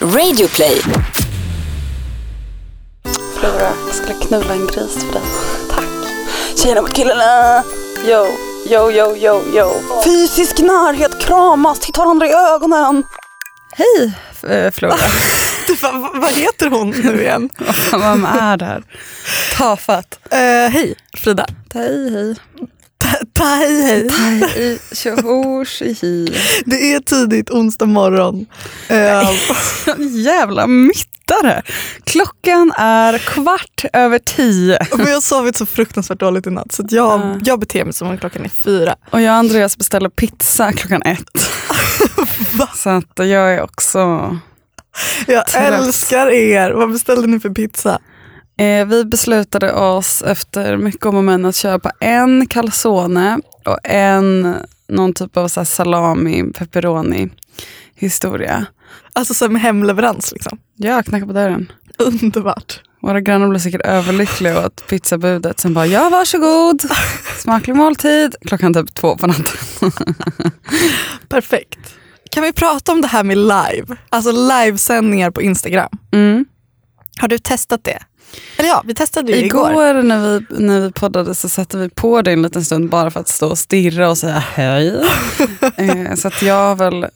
Radioplay. 0.00 0.80
Flora, 3.40 3.72
jag 3.86 3.94
skulle 3.94 4.14
knulla 4.14 4.52
en 4.54 4.66
gris 4.66 4.94
för 5.04 5.12
dig. 5.12 5.22
Tack. 5.70 5.84
Tjejerna 6.56 6.82
mot 6.82 6.92
killarna. 6.92 7.62
Yo, 8.06 8.26
yo, 8.70 8.90
yo, 8.90 9.16
yo, 9.16 9.42
yo. 9.54 9.70
Fysisk 10.04 10.58
närhet, 10.58 11.18
kramas, 11.20 11.80
titta 11.80 12.00
varandra 12.00 12.26
i 12.26 12.32
ögonen. 12.32 13.04
Hej 13.72 14.12
eh, 14.50 14.70
Flora. 14.70 14.94
Va, 15.82 16.10
vad 16.14 16.30
heter 16.32 16.70
hon 16.70 16.90
nu 16.90 17.20
igen? 17.22 17.50
Vem 17.92 18.24
är 18.24 18.56
det 18.56 18.64
här? 18.64 18.82
Tafatt. 19.56 20.18
Eh, 20.30 20.38
hej 20.72 20.94
Frida. 21.16 21.46
Hej 21.74 22.10
hej. 22.10 22.36
Tjohors 24.92 25.82
hi. 25.82 26.28
Det 26.64 26.92
är 26.94 27.00
tidigt 27.00 27.50
onsdag 27.50 27.86
morgon. 27.86 28.46
Eh, 28.88 29.30
Jävla 30.24 30.66
myttare. 30.66 31.62
Klockan 32.04 32.72
är 32.76 33.18
kvart 33.18 33.84
över 33.92 34.18
tio. 34.18 34.78
men 34.96 35.06
jag 35.06 35.14
har 35.14 35.20
sovit 35.20 35.56
så 35.56 35.66
fruktansvärt 35.66 36.20
dåligt 36.20 36.46
i 36.46 36.50
natt 36.50 36.72
så 36.72 36.82
jag, 36.90 37.20
Ja. 37.20 37.36
jag 37.44 37.60
beter 37.60 37.84
mig 37.84 37.92
som 37.94 38.08
om 38.08 38.18
klockan 38.18 38.44
är 38.44 38.48
fyra. 38.48 38.94
Och 39.10 39.20
jag 39.20 39.32
och 39.32 39.38
Andreas 39.38 39.76
beställer 39.78 40.08
pizza 40.08 40.72
klockan 40.72 41.02
ett. 41.02 41.50
Så 42.74 42.90
att 42.90 43.12
jag 43.16 43.54
är 43.54 43.62
också... 43.62 43.98
Jag 45.26 45.46
Trött. 45.46 45.62
älskar 45.72 46.26
er. 46.30 46.70
Vad 46.70 46.92
beställde 46.92 47.26
ni 47.26 47.40
för 47.40 47.50
pizza? 47.50 47.98
Eh, 48.58 48.86
vi 48.86 49.04
beslutade 49.04 49.72
oss 49.72 50.22
efter 50.22 50.76
mycket 50.76 51.06
om 51.06 51.16
och 51.16 51.24
men 51.24 51.44
att 51.44 51.56
köpa 51.56 51.92
en 52.00 52.46
calzone 52.46 53.38
och 53.64 53.78
en 53.84 54.56
någon 54.88 55.12
typ 55.12 55.36
av 55.36 55.48
så 55.48 55.64
salami, 55.64 56.44
pepperoni 56.54 57.28
historia. 57.94 58.66
Alltså 59.12 59.48
med 59.48 59.62
hemleverans 59.62 60.32
liksom. 60.32 60.58
Jag 60.76 61.04
knackade 61.04 61.26
på 61.26 61.32
dörren. 61.32 61.72
Underbart. 61.98 62.80
Våra 63.02 63.20
grannar 63.20 63.48
blev 63.48 63.60
säkert 63.60 63.80
överlyckliga 63.80 64.66
åt 64.66 64.86
pizzabudet. 64.88 65.60
Sen 65.60 65.74
bara, 65.74 65.86
ja 65.86 66.10
varsågod, 66.10 66.82
smaklig 67.38 67.76
måltid. 67.76 68.34
Klockan 68.46 68.74
typ 68.74 68.94
två 68.94 69.16
på 69.16 69.26
natten. 69.26 69.44
Perfekt. 71.28 71.78
Kan 72.30 72.42
vi 72.42 72.52
prata 72.52 72.92
om 72.92 73.00
det 73.00 73.08
här 73.08 73.24
med 73.24 73.38
live? 73.38 73.96
Alltså 74.10 74.32
livesändningar 74.32 75.30
på 75.30 75.42
Instagram. 75.42 75.90
Mm. 76.12 76.44
Har 77.20 77.28
du 77.28 77.38
testat 77.38 77.84
det? 77.84 77.98
Eller 78.56 78.68
ja, 78.68 78.82
vi 78.86 78.94
testade 78.94 79.32
det 79.32 79.44
Igår, 79.44 79.70
igår. 79.70 80.02
när, 80.02 80.38
vi, 80.38 80.64
när 80.64 80.80
vi 80.80 80.92
poddade 80.92 81.34
så 81.34 81.48
satte 81.48 81.78
vi 81.78 81.88
på 81.88 82.22
det 82.22 82.32
en 82.32 82.42
liten 82.42 82.64
stund 82.64 82.90
bara 82.90 83.10
för 83.10 83.20
att 83.20 83.28
stå 83.28 83.48
och 83.48 83.58
stirra 83.58 84.10
och 84.10 84.18
säga 84.18 84.38
hej. 84.38 84.88
eh, 85.76 86.14
så 86.14 86.28
att 86.28 86.42
jag 86.42 86.76
väl, 86.76 87.06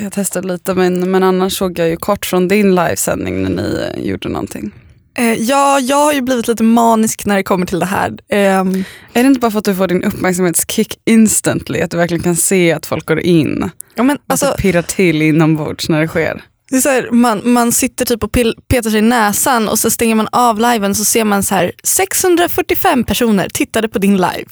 jag 0.00 0.12
testade 0.12 0.48
lite 0.48 0.74
men, 0.74 1.10
men 1.10 1.22
annars 1.22 1.58
såg 1.58 1.78
jag 1.78 1.88
ju 1.88 1.96
kort 1.96 2.26
från 2.26 2.48
din 2.48 2.74
livesändning 2.74 3.42
när 3.42 3.50
ni 3.50 3.90
eh, 3.94 4.04
gjorde 4.04 4.28
någonting. 4.28 4.72
Eh, 5.18 5.34
ja, 5.34 5.80
jag 5.80 5.96
har 5.96 6.12
ju 6.12 6.20
blivit 6.20 6.48
lite 6.48 6.62
manisk 6.62 7.26
när 7.26 7.36
det 7.36 7.42
kommer 7.42 7.66
till 7.66 7.78
det 7.78 7.86
här. 7.86 8.12
Ehm, 8.28 8.84
Är 9.12 9.22
det 9.22 9.26
inte 9.26 9.40
bara 9.40 9.50
för 9.50 9.58
att 9.58 9.64
du 9.64 9.74
får 9.74 9.88
din 9.88 10.04
uppmärksamhetskick 10.04 10.98
instantly? 11.04 11.80
Att 11.80 11.90
du 11.90 11.96
verkligen 11.96 12.22
kan 12.22 12.36
se 12.36 12.72
att 12.72 12.86
folk 12.86 13.06
går 13.06 13.20
in 13.20 13.70
ja, 13.94 14.02
men, 14.02 14.18
alltså, 14.26 14.46
så 14.46 14.52
pirrar 14.52 14.82
till 14.82 15.22
inombords 15.22 15.88
när 15.88 16.00
det 16.00 16.08
sker? 16.08 16.42
Det 16.70 16.76
är 16.76 16.80
så 16.80 16.88
här, 16.88 17.10
man, 17.10 17.40
man 17.52 17.72
sitter 17.72 18.04
typ 18.04 18.24
och 18.24 18.32
pil- 18.32 18.54
petar 18.68 18.90
sig 18.90 18.98
i 18.98 19.02
näsan 19.02 19.68
och 19.68 19.78
så 19.78 19.90
stänger 19.90 20.14
man 20.14 20.28
av 20.32 20.60
liven 20.60 20.94
så 20.94 21.04
ser 21.04 21.24
man 21.24 21.42
så 21.42 21.54
här 21.54 21.72
645 21.84 23.04
personer 23.04 23.48
tittade 23.48 23.88
på 23.88 23.98
din 23.98 24.16
live. 24.16 24.44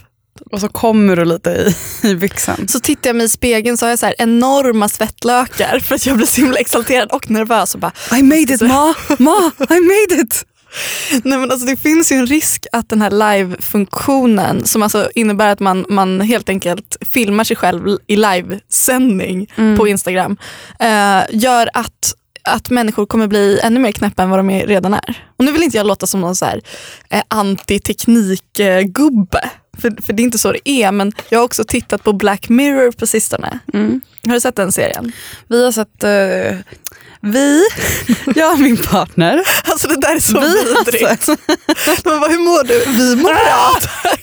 Och 0.53 0.61
så 0.61 0.69
kommer 0.69 1.17
du 1.17 1.25
lite 1.25 1.51
i, 1.51 2.09
i 2.09 2.15
byxan. 2.15 2.69
Så 2.69 2.81
tittar 2.81 3.09
jag 3.09 3.17
mig 3.17 3.27
i 3.27 3.29
spegeln 3.29 3.77
så 3.77 3.85
har 3.87 3.91
jag 3.91 3.98
så 3.98 4.07
här 4.07 4.15
enorma 4.19 4.89
svettlökar 4.89 5.79
för 5.79 5.95
att 5.95 6.07
jag 6.07 6.17
blir 6.17 6.27
så 6.27 6.41
himla 6.41 6.59
exalterad 6.59 7.12
och 7.12 7.31
nervös. 7.31 7.75
Och 7.75 7.81
bara, 7.81 7.92
I 8.19 8.23
made 8.23 8.55
it 8.55 8.61
ma, 8.61 8.95
ma, 9.19 9.51
I 9.70 9.81
made 9.81 10.23
it! 10.23 10.45
Nej, 11.25 11.39
men 11.39 11.50
alltså, 11.50 11.67
det 11.67 11.77
finns 11.77 12.12
ju 12.12 12.17
en 12.17 12.27
risk 12.27 12.67
att 12.72 12.89
den 12.89 13.03
här 13.03 13.11
live-funktionen 13.11 14.64
som 14.64 14.83
alltså 14.83 15.11
innebär 15.14 15.48
att 15.48 15.61
man, 15.61 15.85
man 15.89 16.20
helt 16.20 16.48
enkelt 16.48 16.96
filmar 17.12 17.45
sig 17.45 17.57
själv 17.57 17.98
i 18.07 18.17
livesändning 18.17 19.52
på 19.79 19.89
Instagram 19.89 20.36
eh, 20.80 21.20
gör 21.30 21.68
att 21.74 22.14
att 22.48 22.70
människor 22.70 23.07
kommer 23.07 23.27
bli 23.27 23.61
ännu 23.63 23.80
mer 23.80 23.92
knäppa 23.92 24.23
än 24.23 24.30
vad 24.30 24.39
de 24.39 24.51
är- 24.51 24.67
redan 24.67 24.95
är. 24.95 25.24
Och 25.36 25.45
nu 25.45 25.52
vill 25.52 25.63
inte 25.63 25.77
jag 25.77 25.86
låta 25.86 26.07
som 26.07 26.20
någon 26.20 26.36
så 26.36 26.45
här, 26.45 26.61
eh, 27.11 27.23
antiteknikgubbe. 27.29 29.51
För, 29.79 30.02
för 30.02 30.13
det 30.13 30.23
är 30.23 30.24
inte 30.24 30.39
så 30.39 30.52
det 30.52 30.68
är. 30.70 30.92
Men 30.92 31.13
jag 31.29 31.39
har 31.39 31.45
också 31.45 31.64
tittat 31.64 32.05
på 32.05 32.13
Black 32.13 32.48
Mirror 32.48 32.90
på 32.92 33.07
sistone. 33.07 33.58
Mm. 33.74 34.01
Har 34.27 34.34
du 34.34 34.40
sett 34.40 34.57
den 34.57 34.73
serien? 34.73 35.13
Vi 35.48 35.64
har 35.64 35.73
sett, 35.73 36.05
eh, 36.05 36.57
vi, 37.24 37.64
jag 38.35 38.52
och 38.52 38.58
min 38.58 38.77
partner, 38.77 39.42
Alltså 39.64 39.89
det 39.89 40.01
där 40.01 40.17
är 40.17 40.20
så 40.20 40.40
vi 40.40 40.46
har 40.46 40.85
vidrigt. 40.85 41.29
Men 42.05 42.20
vad, 42.20 42.30
hur 42.30 42.39
mår 42.39 42.64
du? 42.64 42.85
Vi 42.92 43.17
mår 43.17 43.29
bra. 43.29 43.79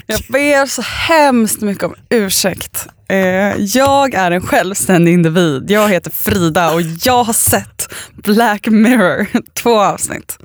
Jag 0.06 0.20
ber 0.30 0.66
så 0.66 0.82
hemskt 0.82 1.62
mycket 1.62 1.84
om 1.84 1.96
ursäkt. 2.10 2.88
Eh, 3.10 3.56
jag 3.58 4.14
är 4.14 4.32
en 4.32 4.42
självständig 4.42 5.14
individ. 5.14 5.72
Jag 5.72 5.90
heter 5.90 6.12
Frida 6.12 6.72
och 6.72 6.82
jag 6.82 7.24
har 7.24 7.34
sett 7.34 7.94
Black 8.24 8.68
Mirror, 8.68 9.28
två 9.54 9.80
avsnitt. 9.80 10.38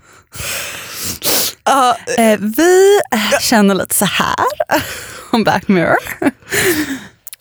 Eh, 2.19 2.39
vi 2.41 3.01
känner 3.41 3.75
lite 3.75 3.95
så 3.95 4.05
här 4.05 4.37
om 5.31 5.45
Black 5.45 5.69
Mirror. 5.69 5.97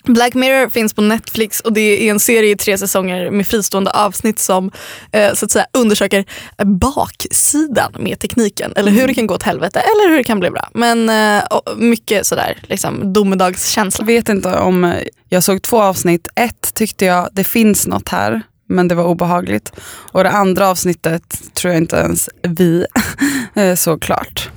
Black 0.06 0.34
Mirror 0.34 0.70
finns 0.70 0.94
på 0.94 1.02
Netflix 1.02 1.60
och 1.60 1.74
det 1.74 2.08
är 2.08 2.12
en 2.12 2.20
serie 2.20 2.52
i 2.52 2.58
tre 2.58 2.78
säsonger 2.78 3.32
med 3.32 3.48
fristående 3.48 3.92
avsnitt 3.92 4.40
som 4.40 4.72
eh, 5.12 5.34
så 5.34 5.46
att 5.46 5.52
säga, 5.52 5.66
undersöker 5.74 6.26
baksidan 6.66 7.92
med 8.00 8.20
tekniken. 8.20 8.74
Eller 8.76 8.92
hur 8.92 9.08
det 9.08 9.14
kan 9.14 9.28
gå 9.28 9.36
åt 9.36 9.44
helvete 9.44 9.80
eller 9.80 10.10
hur 10.10 10.18
det 10.18 10.24
kan 10.24 10.40
bli 10.40 10.50
bra. 10.52 10.70
Men 10.74 11.10
eh, 11.10 11.44
mycket 11.78 12.26
sådär 12.26 12.58
liksom, 12.62 13.14
domedagskänsla. 13.14 14.04
Jag 14.04 14.08
vet 14.08 14.30
inte 14.30 14.56
om, 14.58 14.94
jag 15.30 15.44
såg 15.44 15.62
två 15.62 15.82
avsnitt. 15.82 16.28
Ett 16.36 16.74
tyckte 16.74 17.06
jag, 17.06 17.30
det 17.34 17.44
finns 17.44 17.88
något 17.88 18.10
här, 18.10 18.42
men 18.70 18.88
det 18.88 18.96
var 18.96 19.04
obehagligt. 19.04 19.72
Och 20.12 20.24
det 20.24 20.32
andra 20.32 20.70
avsnittet 20.70 21.42
tror 21.54 21.74
jag 21.74 21.82
inte 21.82 21.96
ens 21.96 22.30
vi 22.42 22.86
eh, 23.54 23.76
såg 23.76 24.02
klart. 24.02 24.50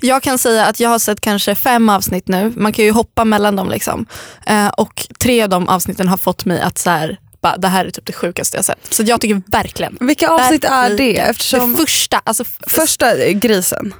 Jag 0.00 0.22
kan 0.22 0.38
säga 0.38 0.66
att 0.66 0.80
jag 0.80 0.88
har 0.88 0.98
sett 0.98 1.20
kanske 1.20 1.54
fem 1.54 1.88
avsnitt 1.88 2.28
nu. 2.28 2.52
Man 2.56 2.72
kan 2.72 2.84
ju 2.84 2.90
hoppa 2.90 3.24
mellan 3.24 3.56
dem. 3.56 3.68
Liksom. 3.70 4.06
Eh, 4.46 4.68
och 4.68 5.06
tre 5.18 5.42
av 5.42 5.48
de 5.48 5.68
avsnitten 5.68 6.08
har 6.08 6.16
fått 6.16 6.44
mig 6.44 6.60
att 6.60 6.78
så 6.78 6.90
här, 6.90 7.18
bara, 7.42 7.56
det 7.56 7.68
här 7.68 7.84
är 7.84 7.90
typ 7.90 8.06
det 8.06 8.12
sjukaste 8.12 8.56
jag 8.56 8.64
sett. 8.64 8.78
Så 8.94 9.02
jag 9.02 9.20
tycker 9.20 9.42
verkligen. 9.46 9.96
Vilka 10.00 10.28
avsnitt 10.28 10.64
är 10.64 10.96
det? 10.96 11.18
Eftersom 11.18 11.72
Det 11.72 11.80
första, 11.80 12.20
alltså 12.24 12.44
första 12.66 13.32
grisen, 13.32 13.94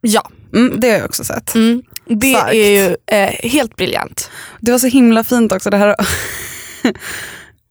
ja. 0.00 0.30
mm, 0.54 0.80
det 0.80 0.90
har 0.90 0.96
jag 0.96 1.04
också 1.04 1.24
sett. 1.24 1.54
Mm. 1.54 1.82
Det 2.06 2.34
Starkt. 2.34 2.54
är 2.54 2.70
ju 2.70 2.96
eh, 3.06 3.50
helt 3.50 3.76
briljant. 3.76 4.30
Det 4.60 4.70
var 4.72 4.78
så 4.78 4.86
himla 4.86 5.24
fint 5.24 5.52
också. 5.52 5.70
Det 5.70 5.76
här 5.76 5.96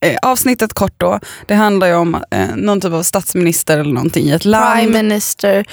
Eh, 0.04 0.16
Avsnittet 0.22 0.72
kort 0.72 0.94
då, 0.96 1.20
det 1.46 1.54
handlar 1.54 1.86
ju 1.86 1.94
om 1.94 2.24
eh, 2.30 2.56
någon 2.56 2.80
typ 2.80 2.92
av 2.92 3.02
statsminister 3.02 3.78
eller 3.78 3.92
någonting 3.92 4.26
i 4.26 4.30
ett 4.30 4.44
land. 4.44 4.78
Prime 4.78 5.02
Minister 5.02 5.64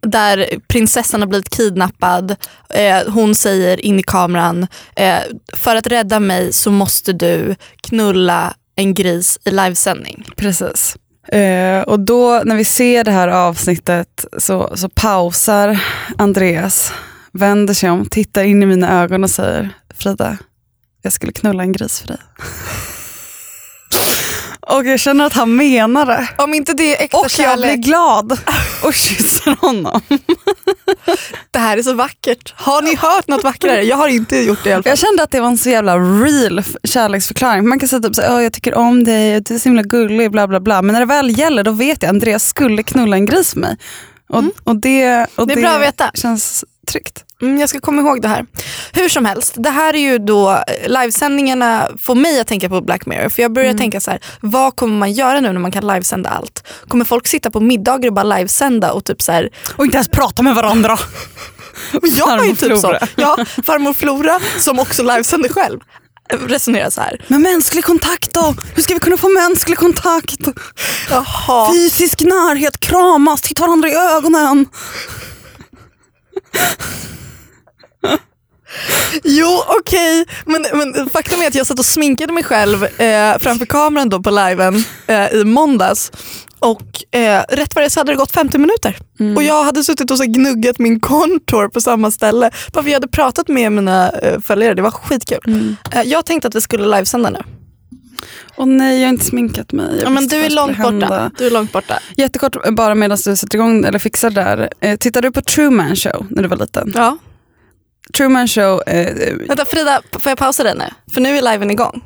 där 0.00 0.48
prinsessan 0.68 1.20
har 1.20 1.28
blivit 1.28 1.56
kidnappad. 1.56 2.36
Eh, 2.70 3.08
hon 3.08 3.34
säger 3.34 3.84
in 3.84 3.98
i 3.98 4.02
kameran, 4.02 4.66
eh, 4.96 5.18
för 5.52 5.76
att 5.76 5.86
rädda 5.86 6.20
mig 6.20 6.52
så 6.52 6.70
måste 6.70 7.12
du 7.12 7.54
knulla 7.82 8.54
en 8.76 8.94
gris 8.94 9.38
i 9.44 9.50
livesändning. 9.50 10.24
Precis. 10.36 10.96
Eh, 11.32 11.80
och 11.80 12.00
då 12.00 12.42
när 12.44 12.56
vi 12.56 12.64
ser 12.64 13.04
det 13.04 13.10
här 13.10 13.28
avsnittet 13.28 14.24
så, 14.38 14.76
så 14.76 14.88
pausar 14.88 15.80
Andreas, 16.18 16.92
vänder 17.32 17.74
sig 17.74 17.90
om, 17.90 18.06
tittar 18.06 18.44
in 18.44 18.62
i 18.62 18.66
mina 18.66 19.02
ögon 19.02 19.24
och 19.24 19.30
säger 19.30 19.70
Frida, 19.94 20.38
jag 21.02 21.12
skulle 21.12 21.32
knulla 21.32 21.62
en 21.62 21.72
gris 21.72 22.00
för 22.00 22.08
dig. 22.08 22.18
och 24.76 24.84
jag 24.86 25.00
känner 25.00 25.24
att 25.26 25.32
han 25.32 25.56
menar 25.56 26.06
det. 26.06 26.28
Om 26.36 26.54
inte 26.54 26.72
det 26.72 26.96
är 26.96 27.04
äkta 27.04 27.16
Och 27.18 27.26
jag 27.38 27.58
blir 27.58 27.68
kärlek, 27.68 27.80
glad 27.84 28.32
och 28.82 28.94
kysser 28.94 29.56
honom. 29.60 30.00
det 31.50 31.58
här 31.58 31.76
är 31.78 31.82
så 31.82 31.92
vackert. 31.92 32.54
Har 32.56 32.82
ni 32.82 32.94
hört 32.96 33.28
något 33.28 33.44
vackrare? 33.44 33.82
Jag 33.82 33.96
har 33.96 34.08
inte 34.08 34.36
gjort 34.38 34.58
det 34.64 34.70
i 34.70 34.72
alla 34.72 34.82
fall. 34.82 34.90
Jag 34.90 34.98
kände 34.98 35.22
att 35.22 35.30
det 35.30 35.40
var 35.40 35.48
en 35.48 35.58
så 35.58 35.70
jävla 35.70 35.96
real 35.98 36.62
kärleksförklaring. 36.84 37.68
Man 37.68 37.78
kan 37.78 37.88
säga 37.88 38.00
typ 38.00 38.14
så, 38.14 38.22
"Åh, 38.28 38.42
jag 38.42 38.52
tycker 38.52 38.74
om 38.74 39.04
dig, 39.04 39.40
du 39.40 39.54
är 39.54 39.58
så 39.58 39.68
himla 39.68 39.82
gullig, 39.82 40.30
bla 40.30 40.48
bla 40.48 40.60
bla. 40.60 40.82
Men 40.82 40.92
när 40.92 41.00
det 41.00 41.06
väl 41.06 41.38
gäller 41.38 41.62
då 41.64 41.70
vet 41.70 42.02
jag 42.02 42.08
Andreas 42.10 42.46
skulle 42.46 42.82
knulla 42.82 43.16
en 43.16 43.26
gris 43.26 43.52
för 43.52 43.60
mig. 43.60 43.76
Och, 44.28 44.44
och 44.64 44.76
det, 44.76 45.26
och 45.34 45.46
Det 45.46 45.78
veta. 45.78 46.10
känns 46.14 46.64
tryggt. 46.92 47.24
Mm, 47.42 47.60
jag 47.60 47.68
ska 47.68 47.80
komma 47.80 48.02
ihåg 48.02 48.22
det 48.22 48.28
här. 48.28 48.46
Hur 48.92 49.08
som 49.08 49.24
helst, 49.24 49.54
det 49.56 49.70
här 49.70 49.94
är 49.94 49.98
ju 49.98 50.18
då 50.18 50.50
eh, 50.50 50.88
livesändningarna 50.88 51.88
får 52.02 52.14
mig 52.14 52.40
att 52.40 52.46
tänka 52.46 52.68
på 52.68 52.80
Black 52.80 53.06
Mirror. 53.06 53.28
För 53.28 53.42
jag 53.42 53.52
börjar 53.52 53.74
tänka 53.74 54.00
så 54.00 54.10
här, 54.10 54.20
vad 54.40 54.76
kommer 54.76 54.98
man 54.98 55.12
göra 55.12 55.40
nu 55.40 55.52
när 55.52 55.60
man 55.60 55.70
kan 55.72 55.86
livesända 55.86 56.30
allt? 56.30 56.64
Kommer 56.88 57.04
folk 57.04 57.26
sitta 57.26 57.50
på 57.50 57.60
middagar 57.60 58.08
och 58.08 58.14
bara 58.14 58.36
livesända 58.36 58.92
och 58.92 59.04
typ 59.04 59.22
så 59.22 59.32
här, 59.32 59.50
Och 59.76 59.84
inte 59.84 59.96
ens 59.96 60.08
prata 60.08 60.42
med 60.42 60.54
varandra. 60.54 60.98
jag 62.02 62.48
är 62.48 62.54
typ 62.54 62.78
så. 62.78 62.98
Ja, 63.16 63.36
farmor 63.66 63.94
Flora 63.94 64.40
som 64.58 64.78
också 64.78 65.02
livesänder 65.02 65.48
själv. 65.48 65.80
resonerar 66.46 66.90
så 66.90 67.00
här. 67.00 67.24
Men 67.28 67.42
mänsklig 67.42 67.84
kontakt 67.84 68.34
då? 68.34 68.54
Hur 68.74 68.82
ska 68.82 68.94
vi 68.94 69.00
kunna 69.00 69.16
få 69.16 69.28
mänsklig 69.28 69.78
kontakt? 69.78 70.40
Jaha. 71.10 71.72
Fysisk 71.72 72.20
närhet, 72.20 72.80
kramas, 72.80 73.42
titta 73.42 73.62
varandra 73.62 73.88
i 73.88 73.94
ögonen. 73.94 74.66
Jo 79.24 79.62
okej, 79.80 80.24
men, 80.44 80.64
men 80.74 81.10
faktum 81.10 81.40
är 81.40 81.46
att 81.46 81.54
jag 81.54 81.66
satt 81.66 81.78
och 81.78 81.84
sminkade 81.84 82.32
mig 82.32 82.44
själv 82.44 82.84
eh, 82.84 83.38
framför 83.38 83.66
kameran 83.66 84.08
då 84.08 84.22
på 84.22 84.30
liven 84.30 84.84
eh, 85.06 85.32
i 85.32 85.44
måndags. 85.44 86.12
Och 86.58 87.14
eh, 87.14 87.42
rätt 87.48 87.74
vad 87.74 87.84
det 87.84 87.90
så 87.90 88.00
hade 88.00 88.12
det 88.12 88.16
gått 88.16 88.32
50 88.32 88.58
minuter. 88.58 88.96
Och 89.36 89.42
jag 89.42 89.64
hade 89.64 89.84
suttit 89.84 90.10
och 90.10 90.18
så 90.18 90.24
gnuggat 90.24 90.78
min 90.78 91.00
contour 91.00 91.68
på 91.68 91.80
samma 91.80 92.10
ställe. 92.10 92.50
Bara 92.72 92.82
för 92.82 92.90
jag 92.90 92.96
hade 92.96 93.08
pratat 93.08 93.48
med 93.48 93.72
mina 93.72 94.10
eh, 94.10 94.40
följare, 94.40 94.74
det 94.74 94.82
var 94.82 94.90
skitkul. 94.90 95.74
Eh, 95.92 96.02
jag 96.02 96.26
tänkte 96.26 96.48
att 96.48 96.54
vi 96.54 96.60
skulle 96.60 96.96
livesända 96.96 97.30
nu. 97.30 97.38
Åh 98.56 98.66
nej, 98.66 99.00
jag 99.00 99.06
har 99.06 99.12
inte 99.12 99.24
sminkat 99.24 99.72
mig. 99.72 100.00
Ja, 100.02 100.10
men 100.10 100.26
du 100.26 100.36
är 100.36 100.50
långt 100.50 100.76
borta. 100.76 100.88
hända. 100.88 101.30
Du 101.38 101.46
är 101.46 101.50
långt 101.50 101.72
borta. 101.72 101.98
Jättekort 102.16 102.56
bara 102.70 102.94
medan 102.94 103.18
du 103.24 103.36
sätter 103.36 103.58
igång 103.58 103.84
eller 103.84 103.98
fixar 103.98 104.30
där. 104.30 104.70
Eh, 104.80 104.96
tittade 104.96 105.28
du 105.28 105.32
på 105.32 105.40
Truman 105.42 105.96
Show 105.96 106.26
när 106.30 106.42
du 106.42 106.48
var 106.48 106.56
liten? 106.56 106.92
Ja. 106.94 107.18
Truman 108.16 108.48
Show, 108.48 108.82
eh, 108.86 109.34
Vänta 109.48 109.64
Frida, 109.64 110.02
får 110.12 110.30
jag 110.30 110.38
pausa 110.38 110.62
dig 110.62 110.74
nu? 110.78 110.84
För 111.14 111.20
nu 111.20 111.38
är 111.38 111.42
liven 111.52 111.70
igång. 111.70 112.04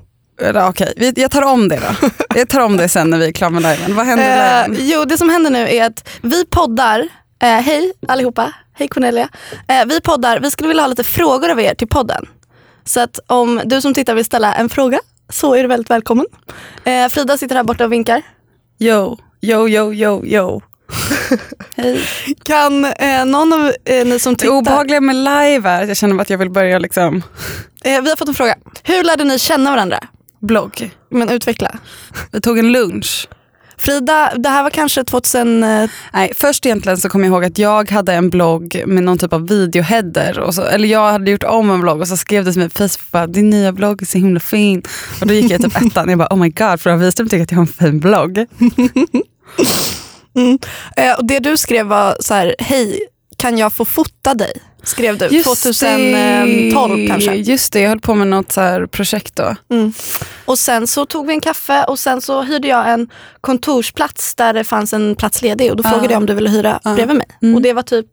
okej, 0.69 0.93
vi- 0.96 1.12
jag 1.16 1.31
tar 1.31 1.43
om 1.43 1.69
det 1.69 1.76
då. 2.00 2.08
Jag 2.38 2.49
tar 2.49 2.60
om 2.60 2.76
det 2.76 2.88
sen 2.88 3.10
när 3.10 3.19
vi 3.19 3.26
är 3.28 3.32
klara 3.32 3.50
med 3.50 3.62
liven. 3.62 3.96
Vad 3.96 4.06
händer 4.06 4.25
i 4.25 4.62
Eh, 4.62 4.69
liven? 4.69 4.87
jo, 4.88 5.04
det 5.04 5.19
som 5.19 5.31
händer 5.31 5.50
nu 5.50 5.69
är 5.69 5.87
att 5.87 6.08
vi 6.22 6.44
poddar. 6.44 7.08
Eh, 7.43 7.49
hej 7.49 7.93
allihopa, 8.08 8.52
hej 8.75 8.88
Cornelia. 8.88 9.28
Eh, 9.69 9.84
vi 9.87 10.00
poddar, 10.00 10.40
vi 10.40 10.50
skulle 10.50 10.69
vilja 10.69 10.82
ha 10.82 10.88
lite 10.88 11.04
frågor 11.04 11.50
av 11.50 11.60
er 11.60 11.75
till 11.75 11.88
podden. 11.88 12.26
Så 12.84 13.00
att 13.00 13.19
om 13.26 13.60
du 13.64 13.81
som 13.81 13.94
tittar 13.94 14.14
vill 14.14 14.25
ställa 14.25 14.54
en 14.54 14.69
fråga 14.69 14.99
så 15.28 15.54
är 15.54 15.62
du 15.62 15.69
väldigt 15.69 15.90
välkommen. 15.90 16.26
Eh, 16.84 17.08
Frida 17.08 17.37
sitter 17.38 17.56
här 17.56 17.62
borta 17.64 17.84
och 17.84 17.93
vinkar. 17.93 18.22
Yo, 18.78 19.19
yo, 19.40 19.69
yo, 19.69 19.93
yo, 19.94 20.25
yo. 20.26 20.60
Hej. 21.76 22.00
Kan 22.44 22.84
eh, 22.84 23.25
någon 23.26 23.52
av 23.52 23.73
eh, 23.84 24.06
ni 24.06 24.19
som 24.19 24.32
Det 24.32 24.38
tittar... 24.38 24.55
obehagliga 24.55 25.00
med 25.00 25.17
live 25.17 25.69
är 25.70 25.82
att 25.82 25.88
jag 25.88 25.96
känner 25.96 26.23
att 26.23 26.31
jag 26.31 26.38
vill 26.38 26.50
börja 26.50 26.79
liksom 26.79 27.23
Eh, 27.84 28.02
vi 28.02 28.08
har 28.11 28.17
fått 28.17 28.29
en 28.29 28.34
fråga. 28.34 28.55
Hur 28.82 29.05
lärde 29.05 29.25
ni 29.25 29.38
känna 29.38 29.70
varandra? 29.70 29.99
blogg. 30.40 30.90
Men 31.11 31.29
utveckla. 31.29 31.75
Vi 32.32 32.40
tog 32.40 32.58
en 32.58 32.73
lunch. 32.73 33.29
Frida, 33.79 34.32
det 34.37 34.49
här 34.49 34.62
var 34.62 34.70
kanske 34.70 35.05
2000... 35.05 35.64
Eh, 35.64 35.90
Nej, 36.12 36.32
först 36.37 36.67
egentligen 36.67 36.99
så 36.99 37.08
kommer 37.08 37.25
jag 37.25 37.32
ihåg 37.32 37.44
att 37.44 37.58
jag 37.58 37.90
hade 37.90 38.12
en 38.14 38.31
blogg 38.31 38.82
med 38.87 39.02
någon 39.05 39.19
typ 39.19 39.32
av 39.32 39.49
videoheader. 39.49 40.38
Och 40.38 40.55
så, 40.55 40.62
eller 40.62 40.88
jag 40.88 41.12
hade 41.12 41.31
gjort 41.31 41.44
om 41.44 41.70
en 41.70 41.81
blogg 41.81 42.00
och 42.00 42.08
så 42.08 42.17
skrev 42.17 42.44
det 42.44 42.52
till 42.52 42.61
mig 42.61 42.70
på 42.70 42.78
Facebook 42.78 43.11
bara, 43.11 43.26
din 43.26 43.50
nya 43.50 43.73
blogg 43.73 44.02
är 44.02 44.06
så 44.06 44.19
himla 44.19 44.40
fin. 44.40 44.82
Och 45.20 45.26
då 45.26 45.35
gick 45.35 45.50
jag 45.50 45.62
typ 45.62 45.76
ettan 45.87 46.05
och 46.05 46.11
jag 46.12 46.19
bara 46.19 46.28
oh 46.35 46.38
my 46.38 46.49
god, 46.49 46.81
för 46.81 46.96
Wiström 46.96 47.28
tycker 47.28 47.43
att 47.43 47.50
jag 47.50 47.58
har 47.58 47.62
en 47.62 47.73
fin 47.73 48.00
blogg. 48.00 48.38
mm. 50.34 50.58
eh, 50.96 51.12
och 51.19 51.25
det 51.25 51.38
du 51.38 51.56
skrev 51.56 51.87
var 51.87 52.17
så 52.20 52.34
här, 52.34 52.55
hej, 52.58 53.00
kan 53.37 53.58
jag 53.58 53.73
få 53.73 53.84
fota 53.84 54.34
dig? 54.34 54.52
Skrev 54.84 55.19
du. 55.19 55.29
2012 55.43 57.08
kanske. 57.08 57.34
Just 57.34 57.73
det, 57.73 57.81
jag 57.81 57.88
höll 57.88 58.00
på 58.00 58.14
med 58.14 58.26
något 58.26 58.52
så 58.52 58.87
projekt 58.90 59.37
då. 59.37 59.56
Mm. 59.70 59.93
Och 60.44 60.58
sen 60.58 60.87
så 60.87 61.06
tog 61.06 61.26
vi 61.26 61.32
en 61.32 61.40
kaffe 61.40 61.84
och 61.84 61.99
sen 61.99 62.20
så 62.20 62.43
hyrde 62.43 62.69
jag 62.69 62.90
en 62.93 63.08
kontorsplats 63.40 64.34
där 64.34 64.52
det 64.52 64.64
fanns 64.64 64.93
en 64.93 65.17
plats 65.17 65.43
ledig 65.43 65.70
och 65.70 65.76
då 65.76 65.82
Ja. 65.87 65.90
frågade 65.90 66.12
jag 66.14 66.20
om 66.20 66.26
du 66.26 66.35
ville 66.35 66.50
hyra 66.50 66.81
Ja. 66.85 66.94
bredvid 66.94 67.17
mig. 67.17 67.26
Mm. 67.43 67.55
Och 67.55 67.62
det 67.62 67.73
var 67.73 67.82
typ 67.82 68.06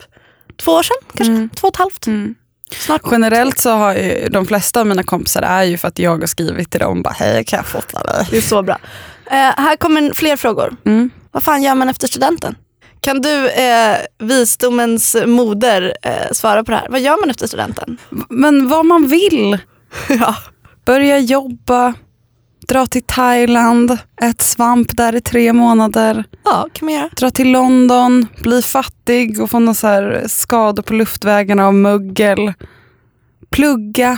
två 0.61 0.71
år 0.71 0.83
sedan, 0.83 0.97
kanske 1.17 1.33
Mm. 1.33 1.49
två 1.49 1.67
och 1.67 1.73
ett 1.73 1.77
halvt. 1.79 2.07
Mm. 2.07 2.35
Snart. 2.79 3.01
Generellt 3.11 3.59
så 3.59 3.69
har 3.69 3.93
ju, 3.95 4.27
de 4.31 4.45
flesta 4.45 4.79
av 4.79 4.87
mina 4.87 5.03
kompisar 5.03 5.41
är 5.41 5.63
ju 5.63 5.77
för 5.77 5.87
att 5.87 5.99
jag 5.99 6.19
har 6.19 6.27
skrivit 6.27 6.71
till 6.71 6.79
dem 6.79 7.01
bara 7.01 7.13
hej 7.19 7.43
kan 7.43 7.57
jag 7.57 7.65
fota 7.65 8.03
dig? 8.03 8.27
Det 8.31 8.37
är 8.37 8.41
så 8.41 8.61
bra. 8.63 8.77
Eh, 9.31 9.33
här 9.37 9.75
kommer 9.75 10.13
fler 10.15 10.35
frågor. 10.35 10.75
Mm. 10.85 11.09
Vad 11.31 11.43
fan 11.43 11.63
gör 11.63 11.75
man 11.75 11.89
efter 11.89 12.07
studenten? 12.07 12.55
Kan 13.01 13.21
du, 13.21 13.49
eh, 13.49 13.97
visdomens 14.19 15.15
moder, 15.25 15.93
eh, 16.01 16.31
svara 16.31 16.63
på 16.63 16.71
det 16.71 16.77
här? 16.77 16.87
Vad 16.89 17.01
gör 17.01 17.19
man 17.19 17.29
efter 17.29 17.47
studenten? 17.47 17.97
Men 18.29 18.67
vad 18.67 18.85
man 18.85 19.07
vill. 19.07 19.57
ja. 20.09 20.35
Börja 20.85 21.19
jobba, 21.19 21.93
dra 22.67 22.85
till 22.85 23.03
Thailand, 23.03 23.97
ät 24.21 24.41
svamp 24.41 24.97
där 24.97 25.15
i 25.15 25.21
tre 25.21 25.53
månader. 25.53 26.23
ja, 26.45 26.67
kan 26.73 26.85
man 26.85 26.95
göra. 26.95 27.09
Dra 27.15 27.29
till 27.31 27.51
London, 27.51 28.27
bli 28.41 28.61
fattig 28.61 29.41
och 29.41 29.49
få 29.49 29.59
några 29.59 29.73
så 29.73 29.87
här 29.87 30.23
skador 30.27 30.83
på 30.83 30.93
luftvägarna 30.93 31.67
av 31.67 31.73
mögel. 31.73 32.53
Plugga. 33.49 34.17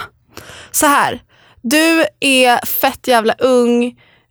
Så 0.71 0.85
här, 0.85 1.21
du 1.61 2.05
är 2.19 2.65
fett 2.65 3.07
jävla 3.07 3.33
ung. 3.33 3.85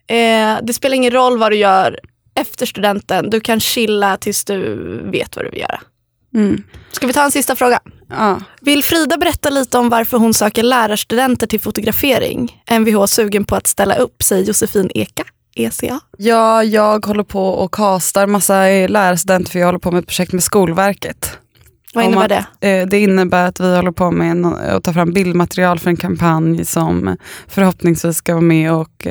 Eh, 0.06 0.58
det 0.62 0.72
spelar 0.74 0.96
ingen 0.96 1.12
roll 1.12 1.38
vad 1.38 1.52
du 1.52 1.56
gör 1.56 2.00
efter 2.34 2.66
studenten. 2.66 3.30
Du 3.30 3.40
kan 3.40 3.60
chilla 3.60 4.16
tills 4.16 4.44
du 4.44 4.74
vet 5.10 5.36
vad 5.36 5.44
du 5.44 5.50
vill 5.50 5.60
göra. 5.60 5.80
Mm. 6.34 6.62
Ska 6.92 7.06
vi 7.06 7.12
ta 7.12 7.24
en 7.24 7.30
sista 7.30 7.56
fråga? 7.56 7.80
Ja. 8.08 8.40
Vill 8.60 8.84
Frida 8.84 9.16
berätta 9.16 9.50
lite 9.50 9.78
om 9.78 9.88
varför 9.88 10.18
hon 10.18 10.34
söker 10.34 10.62
lärarstudenter 10.62 11.46
till 11.46 11.60
fotografering? 11.60 12.62
Mvh 12.70 13.04
sugen 13.04 13.44
på 13.44 13.56
att 13.56 13.66
ställa 13.66 13.94
upp, 13.94 14.22
säger 14.22 14.44
Josefin 14.44 14.90
Eka, 14.94 15.24
ECA. 15.54 16.00
ja, 16.18 16.64
jag 16.64 17.06
håller 17.06 17.22
på 17.24 17.48
och 17.48 17.74
kastar 17.74 18.26
massa 18.26 18.62
lärarstudenter 18.88 19.52
för 19.52 19.58
jag 19.58 19.66
håller 19.66 19.78
på 19.78 19.90
med 19.90 20.00
ett 20.00 20.06
projekt 20.06 20.32
med 20.32 20.42
Skolverket. 20.42 21.38
Vad 21.94 22.04
innebär 22.04 22.24
att- 22.38 22.46
det? 22.60 22.80
Eh, 22.80 22.86
Det 22.86 22.98
innebär 23.00 23.46
att 23.48 23.60
vi 23.60 23.76
håller 23.76 23.92
på 23.92 24.10
med 24.10 24.46
att 24.46 24.84
ta 24.84 24.92
fram 24.92 25.12
bildmaterial 25.12 25.78
för 25.78 25.90
en 25.90 25.96
kampanj 25.96 26.64
som 26.64 27.16
förhoppningsvis 27.48 28.16
ska 28.16 28.32
vara 28.34 28.42
med 28.42 28.72
och 28.72 29.06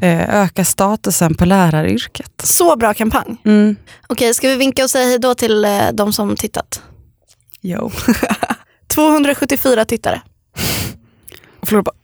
eh, 0.00 0.42
öka 0.42 0.64
statusen 0.64 1.34
på 1.34 1.44
läraryrket. 1.44 2.32
Så 2.44 2.76
bra 2.76 2.94
kampanj. 2.94 3.36
Mm. 3.44 3.76
Okej, 4.06 4.34
ska 4.34 4.48
vi 4.48 4.56
vinka 4.56 4.84
och 4.84 4.90
säga 4.90 5.06
hej 5.06 5.18
då 5.18 5.34
till 5.34 5.64
eh, 5.64 5.80
de 5.92 6.12
som 6.12 6.36
tittat? 6.36 6.82
Jo. 7.60 7.90
274 8.94 9.84
tittare. 9.84 10.22
Och 11.60 11.68
Flora 11.68 11.82
bara, 11.82 11.94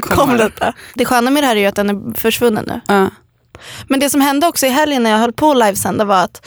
Kom 0.00 0.36
lite. 0.36 0.72
Det 0.94 1.04
sköna 1.04 1.30
med 1.30 1.42
det 1.42 1.46
här 1.46 1.56
är 1.56 1.60
ju 1.60 1.66
att 1.66 1.74
den 1.74 1.90
är 1.90 2.18
försvunnen 2.20 2.64
nu. 2.68 2.80
Ja. 2.88 3.10
Men 3.88 4.00
det 4.00 4.10
som 4.10 4.20
hände 4.20 4.46
också 4.46 4.66
i 4.66 4.68
helgen 4.68 5.02
när 5.02 5.10
jag 5.10 5.18
höll 5.18 5.32
på 5.32 5.50
att 5.50 5.56
livesända 5.58 6.04
var 6.04 6.24
att, 6.24 6.46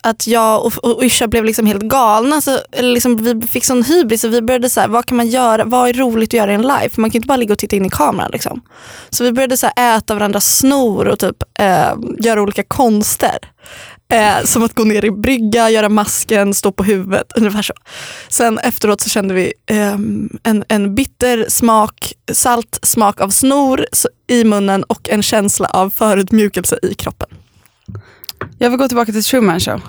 att 0.00 0.26
jag 0.26 0.66
och, 0.66 0.84
och 0.84 1.02
Yrsa 1.02 1.28
blev 1.28 1.44
liksom 1.44 1.66
helt 1.66 1.82
galna. 1.82 2.40
Så, 2.40 2.58
liksom, 2.78 3.16
vi 3.16 3.46
fick 3.46 3.64
sån 3.64 3.82
hybris 3.82 4.24
och 4.24 4.34
vi 4.34 4.42
började 4.42 4.70
så 4.70 4.80
här, 4.80 4.88
vad 4.88 5.06
kan 5.06 5.16
man 5.16 5.28
göra? 5.28 5.64
Vad 5.64 5.88
är 5.88 5.92
roligt 5.92 6.28
att 6.28 6.32
göra 6.32 6.52
i 6.52 6.54
en 6.54 6.62
live? 6.62 6.88
För 6.88 7.00
man 7.00 7.10
kan 7.10 7.14
ju 7.14 7.18
inte 7.18 7.26
bara 7.26 7.36
ligga 7.36 7.52
och 7.52 7.58
titta 7.58 7.76
in 7.76 7.86
i 7.86 7.90
kameran. 7.90 8.30
Liksom. 8.32 8.62
Så 9.10 9.24
vi 9.24 9.32
började 9.32 9.56
så 9.56 9.68
här, 9.76 9.98
äta 9.98 10.14
varandras 10.14 10.58
snor 10.58 11.08
och 11.08 11.18
typ, 11.18 11.36
eh, 11.58 11.94
göra 12.18 12.42
olika 12.42 12.62
konster. 12.62 13.38
Eh, 14.12 14.44
som 14.44 14.62
att 14.62 14.74
gå 14.74 14.84
ner 14.84 15.04
i 15.04 15.10
brygga, 15.10 15.70
göra 15.70 15.88
masken, 15.88 16.54
stå 16.54 16.72
på 16.72 16.84
huvudet, 16.84 17.32
ungefär 17.36 17.62
så. 17.62 17.74
Sen 18.28 18.58
efteråt 18.58 19.00
så 19.00 19.08
kände 19.08 19.34
vi 19.34 19.52
eh, 19.66 19.96
en, 20.42 20.64
en 20.68 20.94
bitter 20.94 21.46
smak, 21.48 22.12
salt 22.32 22.78
smak 22.82 23.20
av 23.20 23.28
snor 23.28 23.86
i 24.26 24.44
munnen 24.44 24.82
och 24.82 25.08
en 25.08 25.22
känsla 25.22 25.68
av 25.68 25.90
förödmjukelse 25.90 26.78
i 26.82 26.94
kroppen. 26.94 27.28
Jag 28.58 28.70
vill 28.70 28.78
gå 28.78 28.88
tillbaka 28.88 29.12
till 29.12 29.24
Truman 29.24 29.60
Show. 29.60 29.80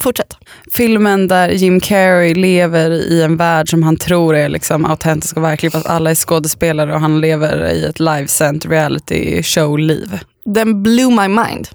Fortsätt. 0.00 0.36
Filmen 0.72 1.28
där 1.28 1.48
Jim 1.48 1.80
Carrey 1.80 2.34
lever 2.34 2.90
i 2.90 3.22
en 3.22 3.36
värld 3.36 3.70
som 3.70 3.82
han 3.82 3.96
tror 3.96 4.36
är 4.36 4.48
liksom 4.48 4.84
autentisk 4.84 5.36
och 5.36 5.42
verklig 5.42 5.72
fast 5.72 5.86
alla 5.86 6.10
är 6.10 6.14
skådespelare 6.14 6.94
och 6.94 7.00
han 7.00 7.20
lever 7.20 7.70
i 7.72 7.84
ett 7.84 8.00
livesänt 8.00 8.66
reality 8.66 9.42
show-liv. 9.42 10.18
Den 10.44 10.82
blew 10.82 11.10
my 11.10 11.28
mind. 11.28 11.68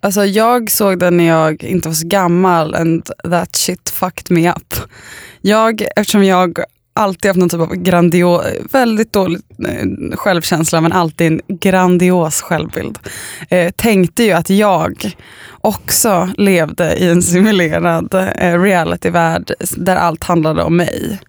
Alltså 0.00 0.24
jag 0.24 0.70
såg 0.70 0.98
den 0.98 1.16
när 1.16 1.24
jag 1.24 1.64
inte 1.64 1.88
var 1.88 1.94
så 1.94 2.06
gammal 2.06 2.74
and 2.74 3.06
that 3.30 3.56
shit 3.56 3.90
fucked 3.90 4.36
me 4.36 4.50
up. 4.50 4.74
Jag, 5.40 5.82
eftersom 5.96 6.24
jag 6.24 6.58
alltid 7.00 7.28
haft 7.28 7.38
någon 7.38 7.48
typ 7.48 7.60
av 7.60 7.74
grandios, 7.74 8.42
väldigt 8.72 9.12
dålig 9.12 9.40
eh, 9.68 10.16
självkänsla 10.16 10.80
men 10.80 10.92
alltid 10.92 11.26
en 11.26 11.40
grandios 11.48 12.40
självbild. 12.40 12.98
Eh, 13.48 13.70
tänkte 13.70 14.24
ju 14.24 14.32
att 14.32 14.50
jag 14.50 15.16
också 15.60 16.28
levde 16.36 16.94
i 16.94 17.10
en 17.10 17.22
simulerad 17.22 18.14
eh, 18.14 18.60
realityvärld 18.60 19.52
där 19.76 19.96
allt 19.96 20.24
handlade 20.24 20.62
om 20.62 20.76
mig. 20.76 21.20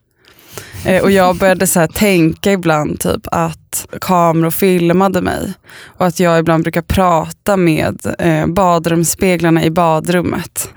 Eh, 0.86 1.04
och 1.04 1.12
jag 1.12 1.36
började 1.36 1.68
så 1.68 1.80
här 1.80 1.88
tänka 1.88 2.51
ibland 2.51 3.00
typ 3.00 3.28
att 3.32 3.88
kameror 4.01 4.51
filmade 4.51 5.22
mig. 5.22 5.54
Och 5.86 6.06
att 6.06 6.20
jag 6.20 6.40
ibland 6.40 6.63
brukar 6.63 6.82
prata 6.82 7.58
med 7.58 8.16
eh, 8.20 8.48
badrumsspeglarna 8.48 9.63
i 9.63 9.70
badrummet. 9.72 10.70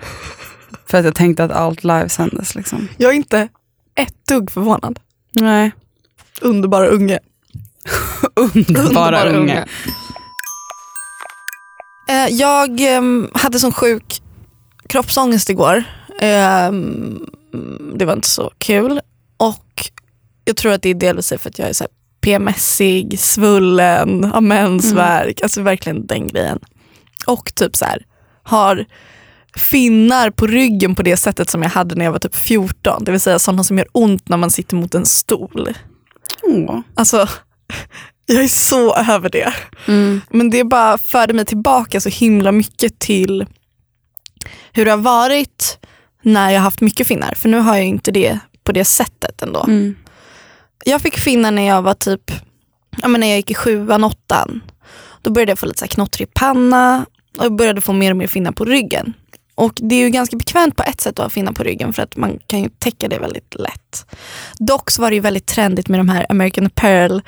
För 0.87 0.99
att 0.99 1.05
jag 1.05 1.15
tänkte 1.15 1.45
att 1.45 1.53
allt 1.53 1.85
livesändes 1.85 2.55
liksom. 2.55 2.89
Jag 2.97 3.11
är 3.11 3.17
inte 3.17 3.49
ett 3.95 4.27
dugg 4.29 4.51
förvånad. 4.51 4.99
Nej. 5.33 5.73
Underbara 6.41 6.87
unge. 6.87 7.19
Underbara 8.35 9.25
unge. 9.31 9.65
Eh, 12.09 12.29
jag 12.31 12.81
ehm, 12.81 13.31
hade 13.35 13.59
sån 13.59 13.73
sjuk 13.73 14.23
kroppsångest 14.87 15.51
igår. 15.51 15.85
Ehm, 16.21 17.27
det 17.95 18.05
var 18.05 18.13
inte 18.13 18.31
så 18.31 18.53
kul. 18.59 19.01
Och 19.37 19.91
jag 20.45 20.57
tror 20.57 20.73
att 20.73 20.83
det 20.83 20.89
är 20.89 20.95
delvis 20.95 21.29
för 21.29 21.49
att 21.49 21.59
jag 21.59 21.69
är 21.69 21.73
så 21.73 21.87
PMSig, 22.21 23.19
svullen, 23.19 24.25
har 24.25 24.41
mensvärk. 24.41 25.43
Alltså 25.43 25.63
verkligen 25.63 26.07
den 26.07 26.29
grejen. 26.29 26.59
Och 27.27 27.55
typ 27.55 27.77
så 27.77 27.85
här, 27.85 28.07
har 28.43 28.85
finnar 29.56 30.30
på 30.30 30.46
ryggen 30.46 30.94
på 30.94 31.02
det 31.02 31.16
sättet 31.16 31.50
som 31.50 31.62
jag 31.62 31.70
hade 31.70 31.94
när 31.94 32.04
jag 32.04 32.12
var 32.12 32.18
typ 32.18 32.37
14. 32.37 33.04
Det 33.04 33.11
vill 33.11 33.20
säga 33.20 33.38
sådana 33.38 33.64
som 33.64 33.78
gör 33.78 33.87
ont 33.92 34.28
när 34.28 34.37
man 34.37 34.50
sitter 34.50 34.76
mot 34.76 34.94
en 34.94 35.06
stol. 35.06 35.75
Åh. 36.42 36.80
Alltså, 36.94 37.28
jag 38.26 38.44
är 38.44 38.49
så 38.49 38.94
över 38.94 39.28
det. 39.28 39.54
Mm. 39.87 40.20
Men 40.30 40.50
det 40.50 40.64
bara 40.64 40.99
förde 40.99 41.32
mig 41.32 41.44
tillbaka 41.44 42.00
så 42.00 42.08
himla 42.08 42.52
mycket 42.52 42.99
till 42.99 43.46
hur 44.73 44.84
det 44.84 44.90
har 44.90 44.99
varit 44.99 45.78
när 46.23 46.50
jag 46.50 46.61
har 46.61 46.64
haft 46.64 46.80
mycket 46.80 47.06
finnar. 47.06 47.34
För 47.34 47.49
nu 47.49 47.58
har 47.58 47.76
jag 47.76 47.87
inte 47.87 48.11
det 48.11 48.38
på 48.64 48.73
det 48.73 48.84
sättet 48.84 49.42
ändå. 49.42 49.62
Mm. 49.62 49.96
Jag 50.84 51.00
fick 51.00 51.18
finnar 51.18 51.50
när 51.50 51.66
jag 51.66 51.82
var 51.82 51.94
typ, 51.94 52.30
ja 53.02 53.08
men 53.08 53.20
när 53.20 53.28
jag 53.28 53.37
gick 53.37 53.50
i 53.50 53.54
sjuan, 53.54 54.04
åttan. 54.04 54.61
Då 55.23 55.30
började 55.30 55.52
jag 55.52 55.58
få 55.58 55.66
lite 55.66 55.78
så 55.78 55.84
här 55.84 55.90
knottrig 55.90 56.34
panna 56.34 57.06
och 57.38 57.44
jag 57.44 57.56
började 57.56 57.80
få 57.80 57.92
mer 57.92 58.11
och 58.11 58.16
mer 58.16 58.26
finnar 58.26 58.52
på 58.52 58.64
ryggen. 58.64 59.14
Och 59.54 59.73
det 59.76 59.94
är 59.94 60.00
ju 60.00 60.11
ganska 60.11 60.37
bekvämt 60.37 60.76
på 60.76 60.82
ett 60.82 61.00
sätt 61.00 61.18
att 61.18 61.25
ha 61.25 61.30
finnar 61.30 61.52
på 61.52 61.62
ryggen 61.62 61.92
för 61.92 62.02
att 62.02 62.16
man 62.16 62.38
kan 62.46 62.62
ju 62.62 62.68
täcka 62.68 63.08
det 63.08 63.18
väldigt 63.18 63.54
lätt. 63.54 64.06
Dock 64.58 64.90
så 64.90 65.02
var 65.02 65.11
det 65.11 65.14
ju 65.14 65.20
väldigt 65.20 65.46
trendigt 65.46 65.88
med 65.88 66.00
de 66.00 66.08
här 66.08 66.26
American 66.28 66.66
Apparel 66.66 67.23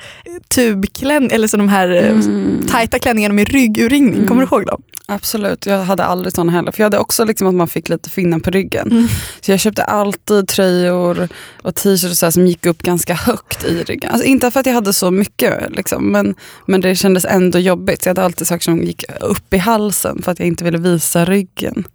tubklänningar, 0.49 1.35
eller 1.35 1.47
så 1.47 1.57
de 1.57 1.69
här 1.69 1.89
mm. 1.89 2.67
tajta 2.71 2.99
klänningarna 2.99 3.33
med 3.33 3.49
ryggurringning. 3.49 4.15
Mm. 4.15 4.27
Kommer 4.27 4.41
du 4.41 4.47
ihåg 4.55 4.65
dem? 4.65 4.81
Absolut, 5.09 5.65
jag 5.65 5.83
hade 5.83 6.03
aldrig 6.03 6.33
såna 6.33 6.51
heller. 6.51 6.71
För 6.71 6.79
jag 6.79 6.85
hade 6.85 6.97
också 6.97 7.25
liksom 7.25 7.47
att 7.47 7.55
man 7.55 7.67
fick 7.67 7.89
lite 7.89 8.09
finnar 8.09 8.39
på 8.39 8.49
ryggen. 8.49 8.91
Mm. 8.91 9.07
Så 9.41 9.51
jag 9.51 9.59
köpte 9.59 9.83
alltid 9.83 10.47
tröjor 10.47 11.29
och 11.61 11.75
t-shirts 11.75 12.33
som 12.33 12.47
gick 12.47 12.65
upp 12.65 12.81
ganska 12.81 13.13
högt 13.13 13.65
i 13.65 13.83
ryggen. 13.83 14.11
Alltså 14.11 14.27
inte 14.27 14.51
för 14.51 14.59
att 14.59 14.65
jag 14.65 14.73
hade 14.73 14.93
så 14.93 15.11
mycket, 15.11 15.75
liksom, 15.75 16.11
men, 16.11 16.35
men 16.65 16.81
det 16.81 16.95
kändes 16.95 17.25
ändå 17.25 17.59
jobbigt. 17.59 18.03
Så 18.03 18.09
jag 18.09 18.11
hade 18.11 18.25
alltid 18.25 18.47
saker 18.47 18.63
som 18.63 18.83
gick 18.83 19.03
upp 19.21 19.53
i 19.53 19.57
halsen 19.57 20.21
för 20.21 20.31
att 20.31 20.39
jag 20.39 20.47
inte 20.47 20.63
ville 20.63 20.77
visa 20.77 21.25
ryggen. 21.25 21.87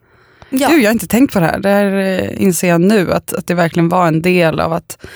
Ja. 0.52 0.68
Gud, 0.68 0.82
jag 0.82 0.88
har 0.88 0.92
inte 0.92 1.06
tänkt 1.06 1.32
på 1.32 1.40
det 1.40 1.46
här. 1.46 1.58
Det 1.58 1.68
här 1.68 1.96
eh, 1.96 2.42
inser 2.42 2.68
jag 2.68 2.80
nu, 2.80 3.12
att, 3.12 3.32
att 3.32 3.46
det 3.46 3.54
verkligen 3.54 3.88
var 3.88 4.06
en 4.06 4.22
del 4.22 4.60
av 4.60 4.72
att, 4.72 5.06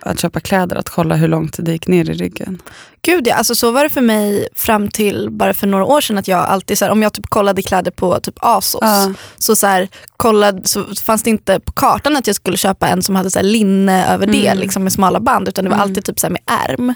att 0.00 0.20
köpa 0.20 0.40
kläder, 0.40 0.76
att 0.76 0.88
kolla 0.88 1.14
hur 1.16 1.28
långt 1.28 1.56
det 1.58 1.72
gick 1.72 1.86
ner 1.86 2.10
i 2.10 2.12
ryggen. 2.14 2.62
Gud 3.02 3.26
ja, 3.26 3.34
alltså 3.34 3.54
så 3.54 3.70
var 3.70 3.82
det 3.82 3.88
för 3.90 4.00
mig 4.00 4.48
fram 4.54 4.88
till 4.88 5.28
bara 5.30 5.54
för 5.54 5.66
några 5.66 5.84
år 5.84 6.00
sedan 6.00 6.18
att 6.18 6.28
jag 6.28 6.38
alltid, 6.38 6.78
så 6.78 6.84
här, 6.84 6.92
om 6.92 7.02
jag 7.02 7.12
typ 7.12 7.26
kollade 7.26 7.62
kläder 7.62 7.90
på 7.90 8.20
typ 8.20 8.34
Asos, 8.40 8.78
Ja. 8.82 9.12
så, 9.38 9.56
så, 9.56 9.66
här, 9.66 9.88
kollade, 10.16 10.60
så 10.68 10.84
fanns 11.04 11.22
det 11.22 11.30
inte 11.30 11.60
på 11.60 11.72
kartan 11.72 12.16
att 12.16 12.26
jag 12.26 12.36
skulle 12.36 12.56
köpa 12.56 12.88
en 12.88 13.02
som 13.02 13.14
hade 13.16 13.30
så 13.30 13.38
här, 13.38 13.46
linne 13.46 14.14
över 14.14 14.26
det 14.26 14.46
Mm. 14.46 14.58
liksom, 14.58 14.82
med 14.84 14.92
smala 14.92 15.20
band 15.20 15.48
utan 15.48 15.64
det 15.64 15.70
var 15.70 15.76
Mm. 15.76 15.88
alltid 15.88 16.04
typ 16.04 16.20
så 16.20 16.30
med 16.30 16.40
ärm. 16.68 16.94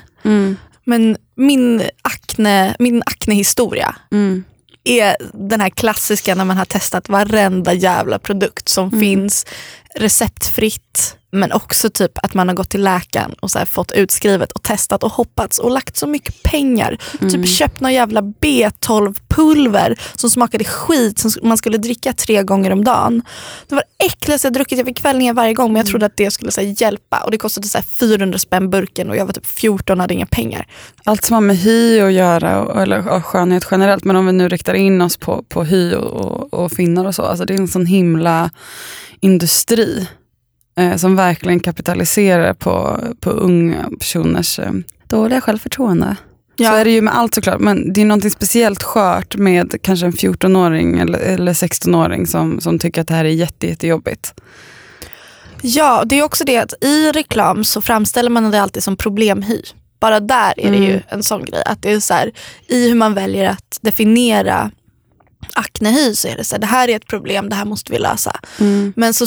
Men 0.85 1.17
min 1.37 1.83
akne, 2.03 2.77
min 2.79 3.03
aknehistoria 3.07 3.95
Mm. 4.13 4.45
Är 4.89 5.17
den 5.33 5.61
här 5.61 5.71
klassiska 5.71 6.35
när 6.35 6.45
man 6.45 6.57
har 6.57 6.65
testat 6.65 7.09
varenda 7.09 7.73
jävla 7.73 8.19
produkt 8.19 8.69
som 8.69 8.89
Mm. 8.89 9.01
finns 9.01 9.47
receptfritt. 9.95 11.15
Men 11.31 11.53
också 11.53 11.91
typ 11.91 12.13
att 12.23 12.35
man 12.35 12.49
har 12.49 12.55
gått 12.55 12.69
till 12.69 12.83
läkaren 12.85 13.35
och 13.41 13.51
så 13.51 13.67
fått 13.67 13.93
utskrivet 13.93 14.53
och 14.53 14.63
testat 14.63 15.03
och 15.03 15.13
hoppats 15.13 15.59
och 15.59 15.71
lagt 15.71 15.97
så 15.97 16.07
mycket 16.07 16.43
pengar. 16.43 16.99
Mm. 17.21 17.33
Typ 17.33 17.49
köpt 17.49 17.81
någon 17.81 17.93
jävla 17.93 18.21
B12-pulver 18.21 19.99
som 20.15 20.31
smakade 20.31 20.65
skit 20.65 21.19
som 21.19 21.31
man 21.43 21.57
skulle 21.59 21.79
dricka 21.79 22.13
tre 22.13 22.43
gånger 22.43 22.71
om 22.71 22.85
dagen. 22.85 23.23
Det 23.69 23.75
var 23.75 23.83
det 23.99 24.05
äckligaste 24.05 24.47
jag 24.47 24.53
druckit. 24.53 24.79
Jag 24.79 24.87
fick 24.87 24.99
kvällningar 24.99 25.35
varje 25.35 25.55
gång 25.55 25.73
men 25.73 25.81
jag 25.81 25.87
trodde 25.87 26.07
att 26.07 26.17
det 26.17 26.31
skulle 26.31 26.53
så 26.53 26.61
hjälpa. 26.61 27.21
Och 27.25 27.31
det 27.31 27.39
kostade 27.39 27.69
så 27.69 27.79
här, 27.79 27.85
400 27.85 28.39
spänn 28.39 28.71
burken 28.71 29.11
och 29.11 29.17
jag 29.17 29.27
var 29.27 29.33
typ 29.33 29.47
14 29.47 29.99
och 29.99 30.03
hade 30.03 30.15
inga 30.15 30.27
pengar. 30.27 30.67
Allt 31.05 31.25
som 31.25 31.35
har 31.35 31.41
med 31.41 31.57
hy 31.57 32.01
att 32.01 32.13
göra, 32.13 32.61
och- 32.63 32.83
eller 32.83 33.09
och 33.09 33.25
skönhet 33.27 33.67
generellt, 33.71 34.05
men 34.05 34.17
om 34.17 34.27
vi 34.27 34.33
nu 34.33 34.49
riktar 34.49 34.75
in 34.75 35.01
oss 35.03 35.17
på, 35.17 35.43
på 35.49 35.65
hy 35.65 35.95
och, 35.95 36.11
och, 36.11 36.55
och 36.65 36.73
finnar 36.73 37.05
och 37.07 37.15
så. 37.15 37.23
Alltså 37.23 37.45
det 37.45 37.55
är 37.55 37.59
en 37.59 37.69
sån 37.69 37.87
himla 37.87 38.51
industri 39.21 40.09
eh, 40.79 40.97
som 40.97 41.17
verkligen 41.17 41.61
kapitaliserar 41.61 42.55
på, 42.55 43.01
på 43.21 43.31
unga 43.31 43.91
personers 43.99 44.59
eh, 44.59 44.73
dåliga 45.09 45.41
självförtroende. 45.41 46.17
Så 46.59 46.65
är 46.65 46.85
det 46.85 46.91
ju 46.91 47.03
med 47.03 47.17
allt 47.17 47.35
såklart, 47.35 47.61
men 47.61 47.93
det 47.93 48.01
är 48.01 48.05
något 48.05 48.33
speciellt 48.33 48.83
skört 48.83 49.37
med 49.37 49.83
kanske 49.83 50.07
en 50.07 50.13
14-åring 50.13 50.99
eller, 50.99 51.19
eller 51.19 51.53
16-åring 51.53 52.27
som, 52.27 52.61
som 52.61 52.79
tycker 52.79 53.01
att 53.01 53.09
det 53.09 53.15
här 53.15 53.25
är 53.25 53.29
jätte, 53.29 53.67
jättejobbigt. 53.67 54.35
Ja, 55.63 56.03
det 56.07 56.19
är 56.19 56.23
också 56.23 56.45
det 56.45 56.57
att 56.59 56.85
i 56.85 57.13
reklam 57.13 57.65
så 57.65 57.81
framställer 57.81 58.31
man 58.31 58.51
det 58.51 58.63
alltid 58.63 58.83
som 58.83 58.97
problemhy. 58.97 59.63
Bara 60.01 60.21
där 60.21 60.55
är 60.57 60.71
det 60.71 60.77
ju 60.77 60.91
Mm. 60.91 61.03
en 61.09 61.23
sån 61.23 61.45
grej. 61.45 61.63
Att 61.67 61.83
det 61.83 61.93
är 61.93 62.01
så 62.01 62.15
här, 62.15 62.33
I 62.69 62.89
hur 62.89 62.95
man 62.95 63.15
väljer 63.15 63.51
att 63.51 63.79
definiera 63.81 64.71
aknehy 65.55 66.15
så 66.15 66.29
är 66.29 66.37
det 66.37 66.45
så 66.45 66.55
här, 66.55 66.61
det 66.61 66.67
här 66.67 66.89
är 66.89 66.97
ett 66.97 67.07
problem, 67.07 67.49
det 67.49 67.57
här 67.57 67.65
måste 67.65 67.93
vi 67.93 67.99
lösa. 67.99 68.41
Men 68.97 69.15
så 69.15 69.27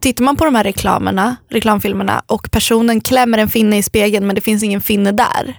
tittar 0.00 0.24
man 0.24 0.36
på 0.36 0.44
de 0.44 0.54
här 0.54 0.64
reklamerna, 0.64 1.36
reklamfilmerna 1.50 2.22
och 2.26 2.50
personen 2.50 3.00
klämmer 3.00 3.38
en 3.38 3.48
finne 3.48 3.78
i 3.78 3.82
spegeln 3.82 4.26
men 4.26 4.34
det 4.34 4.40
finns 4.40 4.62
ingen 4.62 4.80
finne 4.80 5.12
där. 5.12 5.58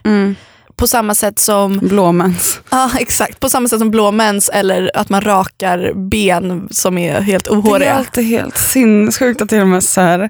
På 0.76 0.88
samma 0.88 1.16
sätt 1.16 1.40
som 1.40 1.78
Blåmens. 1.78 2.60
Ja 2.72 2.92
exakt, 3.00 3.40
på 3.40 3.50
samma 3.50 3.68
sätt 3.68 3.80
som 3.80 3.92
blåmens 3.92 4.50
eller 4.54 4.92
att 4.94 5.10
man 5.10 5.22
rakar 5.22 5.94
ben 6.10 6.68
som 6.72 6.98
är 6.98 7.22
helt 7.22 7.44
Det 7.44 7.50
är 7.52 7.56
ohåriga. 7.60 7.94
alltid 7.94 8.26
helt 8.26 8.58
sinnessjukt 8.58 9.42
att 9.42 9.50
till 9.50 9.62
och 9.62 9.68
med 9.68 9.84
så 9.84 10.02
här, 10.02 10.30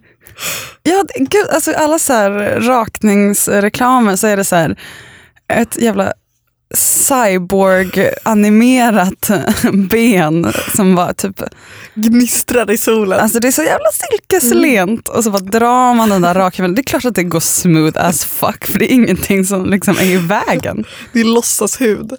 ja, 0.84 1.03
gud, 1.15 1.48
alltså 1.53 1.74
alla 1.74 2.00
så 2.00 2.13
här 2.13 2.32
rakningsreklamer 2.62 4.15
så 4.15 4.27
är 4.27 4.38
det 4.38 4.44
så 4.44 4.56
här 4.56 4.80
ett 5.53 5.82
jävla 5.82 6.13
cyborg-animerat 6.77 9.32
ben 9.89 10.53
som 10.75 10.96
var 10.96 11.13
typ, 11.13 11.42
Gnistrar 11.96 12.72
i 12.72 12.77
solen. 12.77 13.20
alltså 13.20 13.39
det 13.39 13.48
är 13.48 13.51
så 13.51 13.63
jävla 13.63 13.89
silkeslent 13.92 15.10
och 15.10 15.24
så 15.24 15.32
bara 15.32 15.39
drar 15.39 15.94
man 15.94 16.10
den 16.10 16.22
där 16.22 16.34
rakhyveln. 16.34 16.75
Det 16.75 16.82
är 16.82 16.84
klart 16.84 17.06
att 17.06 17.15
det 17.15 17.24
går 17.24 17.39
smooth 17.39 18.06
as 18.06 18.25
fuck 18.25 18.65
för 18.65 18.80
det 18.80 18.92
är 18.92 18.96
ingenting 18.96 19.46
som 19.46 19.65
liksom 19.65 19.98
är 19.98 20.03
i 20.06 20.18
vägen. 20.18 20.86
Det 21.13 21.20
är 21.20 21.24
låtsashud. 21.25 22.13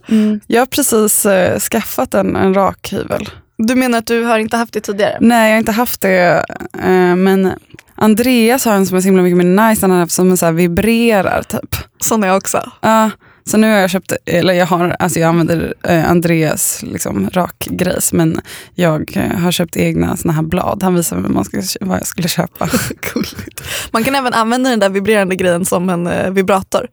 Jag 0.46 0.60
har 0.60 0.66
precis 0.66 1.26
eh, 1.26 1.58
skaffat 1.58 2.14
en, 2.14 2.36
en 2.36 2.54
rakhyvel. 2.54 3.28
Du 3.58 3.74
menar 3.74 3.98
att 3.98 4.06
du 4.06 4.22
har 4.22 4.38
inte 4.38 4.56
haft 4.56 4.72
det 4.72 4.80
tidigare? 4.80 5.18
Nej, 5.20 5.48
jag 5.50 5.54
har 5.54 5.58
inte 5.58 5.72
haft 5.72 6.00
det. 6.00 6.44
eh, 6.82 7.16
Men 7.16 7.52
Andreas 7.94 8.64
har 8.64 8.72
en 8.74 8.86
som 8.86 8.96
är 8.96 9.00
så 9.00 9.04
himla 9.06 9.22
mycket 9.22 9.36
mer 9.36 9.68
nice. 9.68 9.80
Han 9.82 9.90
har 9.90 9.98
haft 9.98 10.12
som 10.12 10.30
en 10.30 10.36
så 10.36 10.46
här 10.46 10.52
vibrerar 10.52 11.42
typ. 11.42 11.76
Sån 12.00 12.24
är 12.24 12.28
jag 12.28 12.36
också. 12.36 12.70
Ja, 12.80 13.10
så 13.46 13.56
nu 13.56 13.70
har 13.72 13.78
jag 13.78 13.90
köpt, 13.90 14.12
eller 14.26 14.54
jag, 14.54 14.66
har, 14.66 14.96
alltså 14.98 15.18
jag 15.18 15.28
använder 15.28 15.74
eh, 15.82 16.10
Andreas 16.10 16.82
liksom, 16.82 17.30
rakgrejs 17.32 18.12
men 18.12 18.40
jag 18.74 19.16
eh, 19.16 19.38
har 19.38 19.52
köpt 19.52 19.76
egna 19.76 20.16
såna 20.16 20.34
här 20.34 20.42
blad. 20.42 20.82
Han 20.82 20.94
visade 20.94 21.20
mig 21.20 21.28
vad, 21.28 21.34
man 21.34 21.44
ska, 21.44 21.62
vad 21.80 21.98
jag 21.98 22.06
skulle 22.06 22.28
köpa. 22.28 22.66
Gulligt. 23.12 23.62
Man 23.92 24.04
kan 24.04 24.14
även 24.14 24.34
använda 24.34 24.70
den 24.70 24.78
där 24.80 24.88
vibrerande 24.88 25.36
grejen 25.36 25.64
som 25.64 25.88
en 25.90 26.06
eh, 26.06 26.30
vibrator. 26.30 26.88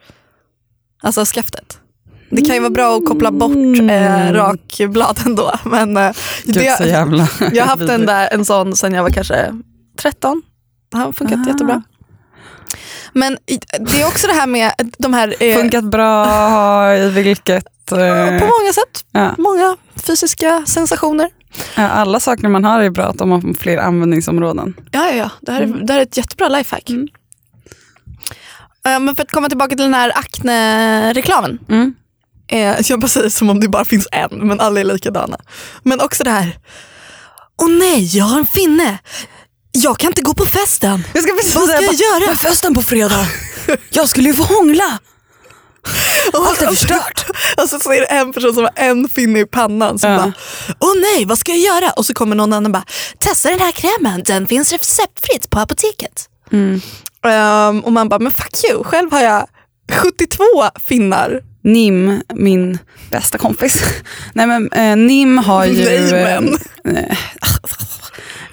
Alltså 1.03 1.25
skaftet. 1.25 1.77
Det 2.29 2.41
kan 2.41 2.55
ju 2.55 2.61
vara 2.61 2.69
bra 2.69 2.97
att 2.97 3.05
koppla 3.05 3.31
bort 3.31 3.55
eh, 3.91 4.31
rakbladen 4.33 5.35
då. 5.35 5.51
Men 5.65 5.97
eh, 5.97 6.11
Gud 6.45 6.55
så 6.77 6.83
det, 6.83 6.89
jävla 6.89 7.27
jag 7.53 7.63
har 7.63 7.69
haft 7.77 7.89
en, 7.91 8.05
där, 8.05 8.29
en 8.31 8.45
sån 8.45 8.75
sen 8.75 8.93
jag 8.93 9.03
var 9.03 9.09
kanske 9.09 9.53
13. 9.99 10.41
Det 10.91 10.97
har 10.97 11.11
funkat 11.11 11.39
Ah. 11.45 11.49
jättebra. 11.49 11.83
Men 13.13 13.37
det 13.79 14.01
är 14.01 14.07
också 14.07 14.27
det 14.27 14.33
här 14.33 14.47
med 14.47 14.71
de 14.97 15.13
här... 15.13 15.35
eh, 15.39 15.57
Funkat 15.57 15.83
bra 15.83 16.95
i 16.97 17.09
vilket... 17.09 17.63
på 17.85 17.95
Eh, 17.97 18.31
många 18.33 18.73
sätt. 18.73 19.05
ja. 19.11 19.31
Många 19.37 19.77
fysiska 19.95 20.63
sensationer. 20.67 21.29
Ja, 21.75 21.87
alla 21.87 22.19
saker 22.19 22.47
man 22.47 22.63
har 22.63 22.79
är 22.79 22.89
bra 22.89 23.03
att 23.05 23.17
de 23.17 23.31
har 23.31 23.53
fler 23.53 23.77
användningsområden. 23.77 24.73
Ja, 24.91 25.05
ja, 25.09 25.13
ja. 25.15 25.29
Det, 25.41 25.51
här 25.51 25.61
är, 25.61 25.65
det 25.67 25.93
här 25.93 25.99
är 25.99 26.03
ett 26.03 26.17
jättebra 26.17 26.49
lifehack. 26.49 26.89
Mm. 26.89 27.07
Eh, 28.85 28.99
Men 28.99 29.15
för 29.15 29.23
att 29.23 29.31
komma 29.31 29.49
tillbaka 29.49 29.69
till 29.75 29.83
den 29.85 29.93
här 29.93 30.11
akne-reklamen. 30.17 31.59
Mm. 31.69 31.93
Eh, 32.47 32.75
jag 32.83 32.99
bara 32.99 33.07
säger 33.07 33.29
som 33.29 33.49
om 33.49 33.59
det 33.59 33.67
bara 33.67 33.85
finns 33.85 34.07
en, 34.11 34.47
men 34.47 34.59
alla 34.59 34.79
är 34.79 34.83
likadana. 34.83 35.37
Men 35.83 36.01
också 36.01 36.23
det 36.23 36.29
här. 36.31 36.57
Åh 37.61 37.69
nej, 37.69 38.17
jag 38.17 38.25
har 38.25 38.39
en 38.39 38.45
finne. 38.47 38.97
Jag 39.71 39.97
kan 39.99 40.07
inte 40.07 40.21
gå 40.21 40.33
på 40.33 40.45
festen. 40.45 41.03
Jag 41.13 41.23
ska 41.23 41.33
precis 41.33 41.55
Vad 41.55 41.63
ska 41.63 41.73
jag 41.75 41.85
bara, 41.85 41.93
göra? 42.19 42.27
"Men 42.27 42.37
festen 42.37 42.73
på 42.75 42.83
fredag. 42.83 43.27
Jag 43.89 44.09
skulle 44.09 44.29
ju 44.29 44.35
få 44.35 44.43
hångla. 44.43 44.99
Allt 46.33 46.61
är 46.61 46.67
förstört. 46.67 47.25
Alltså 47.57 47.79
så 47.79 47.91
är 47.91 47.99
det 47.99 48.05
en 48.05 48.33
person 48.33 48.53
som 48.53 48.63
har 48.63 48.71
en 48.75 49.09
finne 49.09 49.39
i 49.39 49.45
pannan 49.45 49.99
som 49.99 50.11
Ja. 50.11 50.17
bara, 50.17 50.33
åh 50.79 50.93
nej, 51.01 51.25
vad 51.25 51.37
ska 51.37 51.51
jag 51.51 51.59
göra? 51.59 51.91
Och 51.91 52.05
så 52.05 52.13
kommer 52.13 52.35
någon 52.35 52.53
annan 52.53 52.65
och 52.65 52.71
bara, 52.71 52.83
testa 53.19 53.49
den 53.49 53.59
här 53.59 53.71
krämen, 53.71 54.23
den 54.25 54.47
finns 54.47 54.71
receptfritt 54.71 55.49
på 55.49 55.59
apoteket. 55.59 56.25
Mm. 56.51 56.81
Ehm, 57.25 57.79
och 57.79 57.91
man 57.91 58.09
bara, 58.09 58.19
men 58.19 58.31
fuck 58.31 58.63
you, 58.71 58.83
själv 58.83 59.11
har 59.11 59.21
jag 59.21 59.47
72 59.91 60.43
finnar. 60.87 61.39
Nim, 61.63 62.21
min 62.33 62.77
bästa 63.11 63.37
kompis. 63.37 63.83
Nej 64.33 64.47
men 64.47 64.71
eh, 64.71 64.95
Nim 64.97 65.37
har 65.37 65.65
ju... 65.65 65.85
Nej, 65.85 66.11
men. 66.83 66.95
eh, 66.97 67.17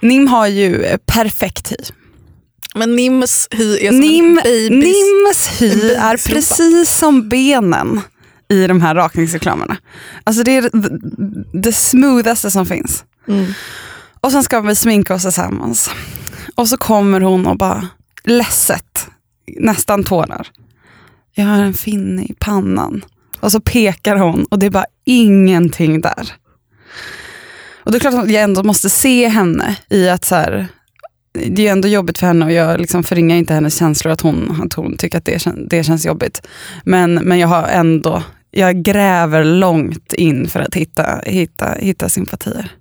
Nim 0.00 0.26
har 0.26 0.46
ju 0.46 0.98
perfekt 1.06 1.70
hy. 1.70 1.76
Men 2.74 2.96
Nims 2.96 3.48
hy 3.50 3.78
är 3.78 3.90
som 3.90 4.00
Nim, 4.00 4.28
en 4.28 4.34
babys. 4.34 4.70
Nims 4.70 5.60
hy 5.60 5.90
är 5.92 6.28
precis 6.28 6.98
som 6.98 7.28
benen 7.28 8.00
i 8.48 8.66
de 8.66 8.80
här 8.80 8.94
rakningsreklamerna. 8.94 9.76
Alltså 10.24 10.42
det 10.42 10.56
är 10.56 10.62
det, 10.62 10.98
det 11.52 11.72
smoothaste 11.72 12.50
som 12.50 12.66
finns. 12.66 13.04
Mm. 13.28 13.52
Och 14.20 14.32
sen 14.32 14.42
ska 14.42 14.60
vi 14.60 14.74
sminka 14.74 15.14
oss 15.14 15.22
tillsammans. 15.22 15.90
Och 16.54 16.68
så 16.68 16.76
kommer 16.76 17.20
hon 17.20 17.46
och 17.46 17.58
bara 17.58 17.88
ledset, 18.24 19.08
nästan 19.46 20.04
tårar. 20.04 20.48
Jag 21.34 21.44
har 21.44 21.58
en 21.58 21.74
finne 21.74 22.22
i 22.22 22.34
pannan. 22.38 23.04
Och 23.40 23.52
så 23.52 23.60
pekar 23.60 24.16
hon 24.16 24.44
och 24.44 24.58
det 24.58 24.66
är 24.66 24.70
bara 24.70 24.86
ingenting 25.04 26.00
där. 26.00 26.32
Och 27.88 27.92
det 27.92 27.98
är 27.98 28.00
klart 28.00 28.14
att 28.14 28.30
jag 28.30 28.42
ändå 28.42 28.62
måste 28.62 28.90
se 28.90 29.28
henne 29.28 29.76
i 29.90 30.08
att 30.08 30.24
så 30.24 30.34
här, 30.34 30.66
det 31.32 31.62
är 31.62 31.64
ju 31.64 31.68
ändå 31.68 31.88
jobbigt 31.88 32.18
för 32.18 32.26
henne 32.26 32.44
och 32.44 32.52
jag 32.52 32.80
liksom 32.80 33.04
förringar 33.04 33.36
inte 33.36 33.54
hennes 33.54 33.78
känslor 33.78 34.12
att 34.12 34.20
hon, 34.20 34.62
att 34.64 34.72
hon 34.72 34.96
tycker 34.96 35.18
att 35.18 35.24
det, 35.24 35.36
kän- 35.36 35.66
det 35.70 35.84
känns 35.84 36.06
jobbigt. 36.06 36.46
Men, 36.84 37.14
men 37.14 37.38
jag 37.38 37.48
har 37.48 37.62
ändå, 37.68 38.22
jag 38.50 38.82
gräver 38.82 39.44
långt 39.44 40.12
in 40.12 40.48
för 40.48 40.60
att 40.60 40.74
hitta, 40.74 41.20
hitta, 41.26 41.72
hitta 41.72 42.08
sympatier. 42.08 42.72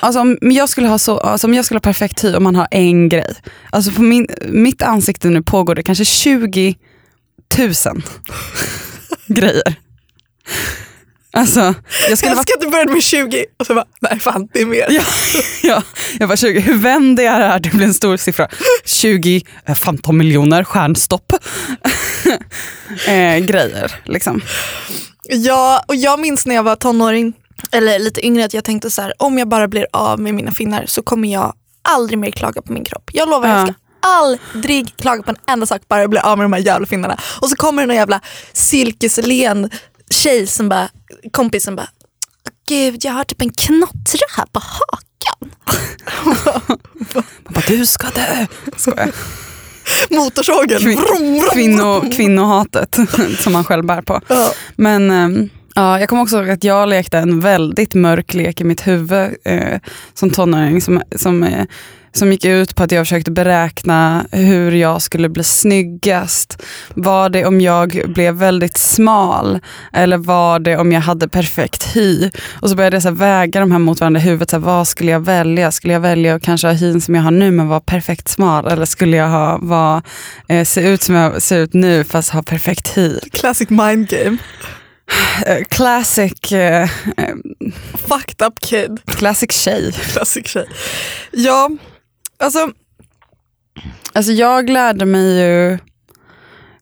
Alltså 0.00 0.20
om 0.20 0.38
jag 0.40 0.68
skulle 0.68 0.88
ha 0.88 0.98
så, 0.98 1.18
alltså 1.18 1.46
om 1.46 1.54
jag 1.54 1.64
skulle 1.64 1.76
ha 1.76 1.82
perfekt 1.82 2.24
hy 2.24 2.34
om 2.34 2.44
man 2.44 2.56
har 2.56 2.68
en 2.70 3.08
grej. 3.08 3.34
Alltså 3.70 3.90
på 3.90 4.02
min, 4.02 4.26
mitt 4.48 4.82
ansikte 4.82 5.28
nu 5.28 5.42
pågår 5.42 5.74
det 5.74 5.82
kanske 5.82 6.04
20 6.04 6.74
000 7.58 7.72
grejer. 9.26 9.76
Alltså, 11.32 11.60
jag 11.60 11.74
Jag 12.10 12.18
skulle 12.18 12.30
vara 12.34 12.40
älskar 12.40 12.54
att 12.54 12.60
du 12.60 12.70
började 12.70 12.92
med 12.92 13.02
20 13.02 13.44
och 13.58 13.66
så 13.66 13.74
bara, 13.74 13.84
nej 14.00 14.20
fan 14.20 14.48
det 14.52 14.60
är 14.60 14.66
mer. 14.66 14.86
Ja, 14.90 15.02
ja, 15.62 15.82
jag 16.18 16.26
var 16.26 16.36
20. 16.36 16.60
Hur 16.60 16.74
vänder 16.74 17.24
jag 17.24 17.40
det 17.40 17.46
här 17.46 17.60
till 17.60 17.82
en 17.82 17.94
stor 17.94 18.16
siffra? 18.16 18.48
20, 18.84 19.42
eh, 19.66 19.74
15 19.74 20.16
miljoner, 20.18 20.64
stjärnstopp. 20.64 21.32
eh, 23.06 23.38
grejer 23.38 24.00
liksom. 24.04 24.40
Ja, 25.28 25.84
och 25.88 25.96
jag 25.96 26.20
minns 26.20 26.46
när 26.46 26.54
jag 26.54 26.62
var 26.62 26.76
tonåring, 26.76 27.32
eller 27.72 27.98
lite 27.98 28.26
yngre, 28.26 28.44
att 28.44 28.54
jag 28.54 28.64
tänkte 28.64 28.90
så 28.90 29.02
här, 29.02 29.12
om 29.18 29.38
jag 29.38 29.48
bara 29.48 29.68
blir 29.68 29.86
av 29.92 30.20
med 30.20 30.34
mina 30.34 30.50
finnar 30.52 30.84
så 30.86 31.02
kommer 31.02 31.32
jag 31.32 31.54
aldrig 31.82 32.18
mer 32.18 32.30
klaga 32.30 32.62
på 32.62 32.72
min 32.72 32.84
kropp. 32.84 33.10
Jag 33.12 33.28
lovar, 33.28 33.48
jag 33.48 33.58
Ja. 33.58 33.64
ska 33.64 33.74
aldrig 34.02 34.96
klaga 34.96 35.22
på 35.22 35.30
en 35.30 35.36
enda 35.48 35.66
sak, 35.66 35.82
bara 35.88 36.00
jag 36.00 36.10
blir 36.10 36.20
av 36.20 36.38
med 36.38 36.44
de 36.44 36.52
här 36.52 36.60
jävla 36.60 36.86
finnarna. 36.86 37.18
Och 37.40 37.48
så 37.50 37.56
kommer 37.56 37.82
det 37.82 37.86
någon 37.86 37.96
jävla 37.96 38.20
silkeslen 38.52 39.70
tjej 40.14 40.46
som 40.46 40.68
bara, 40.68 40.88
kompis 41.32 41.64
som 41.64 41.76
bara, 41.76 41.88
gud 42.68 43.04
jag 43.04 43.12
har 43.12 43.24
typ 43.24 43.42
en 43.42 43.52
knottra 43.52 44.26
här 44.36 44.46
på 44.52 44.60
hakan. 44.60 45.50
Man 47.44 47.52
bara, 47.54 47.64
du 47.66 47.86
ska 47.86 48.08
dö. 48.08 48.46
Skojar. 48.76 49.10
Motorsågen. 50.10 50.78
Kvin-. 50.80 51.44
Kvinno, 51.52 52.00
kvinnohatet 52.00 52.96
som 53.38 53.52
man 53.52 53.64
själv 53.64 53.86
bär 53.86 54.02
på. 54.02 54.20
Ja. 54.28 54.52
Men 54.76 55.10
ehm, 55.10 55.48
ja, 55.74 56.00
jag 56.00 56.08
kommer 56.08 56.22
också 56.22 56.36
ihåg 56.36 56.50
att 56.50 56.64
jag 56.64 56.88
lekte 56.88 57.18
en 57.18 57.40
väldigt 57.40 57.94
mörk 57.94 58.34
lek 58.34 58.60
i 58.60 58.64
mitt 58.64 58.86
huvud 58.86 59.36
eh, 59.44 59.80
som 60.14 60.30
tonåring 60.30 60.80
som, 60.80 61.02
som, 61.16 61.42
eh, 61.42 61.66
som 62.12 62.32
gick 62.32 62.44
ut 62.44 62.74
på 62.74 62.82
att 62.82 62.92
jag 62.92 63.06
försökte 63.06 63.30
beräkna 63.30 64.26
hur 64.32 64.72
jag 64.72 65.02
skulle 65.02 65.28
bli 65.28 65.44
snyggast. 65.44 66.62
Var 66.94 67.28
det 67.28 67.44
om 67.46 67.60
jag 67.60 68.02
blev 68.14 68.34
väldigt 68.34 68.78
smal 68.78 69.58
eller 69.92 70.16
var 70.16 70.58
det 70.58 70.76
om 70.76 70.92
jag 70.92 71.00
hade 71.00 71.28
perfekt 71.28 71.96
hy? 71.96 72.30
Och 72.60 72.70
så 72.70 72.76
började 72.76 72.96
jag 72.96 73.02
så 73.02 73.10
väga 73.10 73.60
de 73.60 73.72
här 73.72 73.78
mot 73.78 74.00
varandra 74.00 74.20
i 74.20 74.24
huvudet. 74.24 74.50
Så 74.50 74.56
här, 74.56 74.64
vad 74.64 74.88
skulle 74.88 75.10
jag 75.10 75.20
välja? 75.20 75.70
Skulle 75.72 75.92
jag 75.92 76.00
välja 76.00 76.34
att 76.34 76.42
kanske 76.42 76.66
ha 76.66 76.74
hyn 76.74 77.00
som 77.00 77.14
jag 77.14 77.22
har 77.22 77.30
nu 77.30 77.50
men 77.50 77.68
vara 77.68 77.80
perfekt 77.80 78.28
smal? 78.28 78.66
Eller 78.66 78.84
skulle 78.84 79.16
jag 79.16 79.28
ha, 79.28 79.58
vara, 79.62 80.02
eh, 80.48 80.64
se 80.64 80.80
ut 80.80 81.02
som 81.02 81.14
jag 81.14 81.42
ser 81.42 81.58
ut 81.58 81.74
nu 81.74 82.04
fast 82.04 82.30
ha 82.30 82.42
perfekt 82.42 82.96
hy? 82.96 83.18
Classic 83.32 83.70
mind 83.70 84.08
game. 84.08 84.36
Eh, 85.46 85.64
classic, 85.68 86.52
eh, 86.52 86.88
Fucked 88.08 88.46
up 88.46 88.60
kid. 88.60 89.00
classic 89.06 89.52
tjej. 89.52 89.92
Classic 89.92 90.46
tjej. 90.46 90.66
Ja, 91.30 91.70
alltså 92.40 92.72
Alltså 94.12 94.32
jag 94.32 94.70
lärde 94.70 95.06
mig 95.06 95.40
ju, 95.40 95.78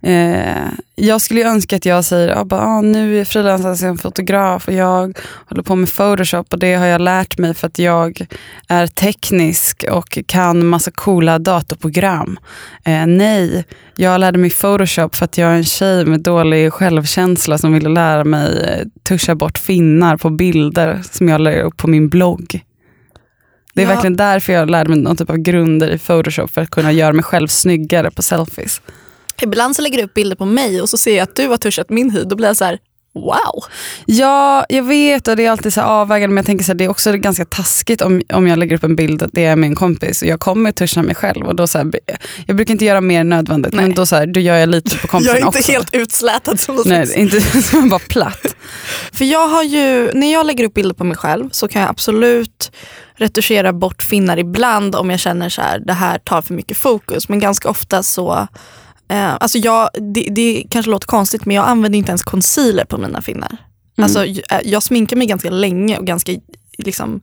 eh, 0.02 0.68
jag 0.94 1.20
skulle 1.20 1.40
ju 1.40 1.46
önska 1.46 1.76
att 1.76 1.86
jag 1.86 2.04
säger, 2.04 2.38
ah, 2.38 2.44
bara, 2.44 2.62
ah, 2.62 2.80
nu 2.80 3.14
är 3.14 3.18
jag 3.18 3.28
frilansare 3.28 3.76
som 3.76 3.98
fotograf 3.98 4.68
och 4.68 4.74
jag 4.74 5.18
håller 5.46 5.62
på 5.62 5.76
med 5.76 5.92
photoshop 5.92 6.52
och 6.52 6.58
det 6.58 6.74
har 6.74 6.86
jag 6.86 7.00
lärt 7.00 7.38
mig 7.38 7.54
för 7.54 7.66
att 7.66 7.78
jag 7.78 8.26
är 8.68 8.86
teknisk 8.86 9.84
och 9.90 10.18
kan 10.26 10.66
massa 10.66 10.90
coola 10.90 11.38
datorprogram. 11.38 12.38
Eh, 12.84 13.06
nej, 13.06 13.64
jag 13.96 14.20
lärde 14.20 14.38
mig 14.38 14.50
photoshop 14.50 15.16
för 15.16 15.24
att 15.24 15.38
jag 15.38 15.50
är 15.50 15.56
en 15.56 15.64
tjej 15.64 16.04
med 16.04 16.20
dålig 16.20 16.72
självkänsla 16.72 17.58
som 17.58 17.72
ville 17.72 17.88
lära 17.88 18.24
mig 18.24 18.64
eh, 18.64 18.86
tuscha 19.08 19.34
bort 19.34 19.58
finnar 19.58 20.16
på 20.16 20.30
bilder 20.30 21.02
som 21.10 21.28
jag 21.28 21.40
lägger 21.40 21.62
upp 21.62 21.76
på 21.76 21.86
min 21.88 22.08
blogg. 22.08 22.62
Det 23.78 23.82
är 23.82 23.86
Ja. 23.88 23.94
verkligen 23.94 24.16
därför 24.16 24.52
jag 24.52 24.70
lärde 24.70 24.90
mig 24.90 24.98
någon 24.98 25.16
typ 25.16 25.30
av 25.30 25.36
grunder 25.36 25.90
i 25.90 25.98
photoshop 25.98 26.50
för 26.50 26.60
att 26.60 26.70
kunna 26.70 26.92
göra 26.92 27.12
mig 27.12 27.22
själv 27.24 27.48
snyggare 27.48 28.10
på 28.10 28.22
selfies. 28.22 28.80
Ibland 29.42 29.76
så 29.76 29.82
lägger 29.82 29.98
du 29.98 30.04
upp 30.04 30.14
bilder 30.14 30.36
på 30.36 30.44
mig 30.44 30.80
och 30.82 30.88
så 30.88 30.96
ser 30.98 31.16
jag 31.16 31.22
att 31.22 31.36
du 31.36 31.48
har 31.48 31.56
tuschat 31.56 31.90
min 31.90 32.10
hy. 32.10 32.22
Då 32.24 32.36
blir 32.36 32.46
jag 32.48 32.56
så 32.56 32.64
här, 32.64 32.78
wow. 33.14 33.64
Ja, 34.06 34.66
jag 34.68 34.82
vet 34.82 35.28
och 35.28 35.36
det 35.36 35.44
är 35.46 35.50
alltid 35.50 35.74
så 35.74 35.80
avvägande 35.80 36.34
men 36.34 36.36
jag 36.36 36.46
tänker 36.46 36.64
så 36.64 36.72
här, 36.72 36.74
det 36.78 36.84
är 36.84 36.88
också 36.88 37.12
ganska 37.12 37.44
taskigt 37.44 38.02
om, 38.02 38.22
om 38.32 38.46
jag 38.46 38.58
lägger 38.58 38.76
upp 38.76 38.84
en 38.84 38.96
bild 38.96 39.22
att 39.22 39.30
det 39.32 39.44
är 39.44 39.56
min 39.56 39.74
kompis 39.74 40.22
och 40.22 40.28
jag 40.28 40.40
kommer 40.40 40.72
tuscha 40.72 41.02
mig 41.02 41.14
själv. 41.14 41.46
Och 41.46 41.56
då 41.56 41.66
så 41.66 41.78
här, 41.78 41.90
jag 42.46 42.56
brukar 42.56 42.72
inte 42.72 42.84
göra 42.84 43.00
mer 43.00 43.20
än 43.20 43.28
nödvändigt 43.28 43.72
Nej. 43.72 43.84
men 43.86 43.94
då, 43.94 44.06
så 44.06 44.16
här, 44.16 44.26
då 44.26 44.40
gör 44.40 44.56
jag 44.56 44.68
lite 44.68 44.96
på 44.96 45.08
kompisen 45.08 45.34
Jag 45.34 45.42
är 45.42 45.46
inte 45.46 45.58
också. 45.58 45.72
helt 45.72 45.94
utslätad 45.94 46.60
som 46.60 46.82
Nej, 46.86 47.12
inte 47.16 47.40
som 47.62 47.78
en 47.82 47.88
bara 47.88 47.98
platt. 48.08 48.56
För 49.12 49.24
jag 49.24 49.48
har 49.48 49.62
ju, 49.62 50.10
när 50.14 50.32
jag 50.32 50.46
lägger 50.46 50.64
upp 50.64 50.74
bilder 50.74 50.94
på 50.94 51.04
mig 51.04 51.16
själv 51.16 51.48
så 51.52 51.68
kan 51.68 51.82
jag 51.82 51.90
absolut 51.90 52.72
retuschera 53.18 53.72
bort 53.72 54.02
finnar 54.02 54.36
ibland 54.38 54.94
om 54.96 55.10
jag 55.10 55.20
känner 55.20 55.48
så 55.48 55.60
här, 55.62 55.78
det 55.78 55.92
här 55.92 56.18
tar 56.18 56.42
för 56.42 56.54
mycket 56.54 56.76
fokus. 56.76 57.28
Men 57.28 57.38
ganska 57.38 57.70
ofta 57.70 58.02
så, 58.02 58.46
eh, 59.08 59.34
alltså 59.40 59.58
jag, 59.58 59.88
det, 60.14 60.28
det 60.30 60.64
kanske 60.70 60.90
låter 60.90 61.06
konstigt 61.06 61.44
men 61.46 61.56
jag 61.56 61.68
använder 61.68 61.98
inte 61.98 62.10
ens 62.10 62.22
concealer 62.22 62.84
på 62.84 62.98
mina 62.98 63.22
finnar. 63.22 63.56
Alltså, 64.02 64.24
j- 64.24 64.42
eh, 64.50 64.58
jag 64.64 64.82
sminkar 64.82 65.16
mig 65.16 65.26
ganska 65.26 65.50
länge 65.50 65.98
och 65.98 66.06
ganska 66.06 66.32
liksom, 66.78 67.20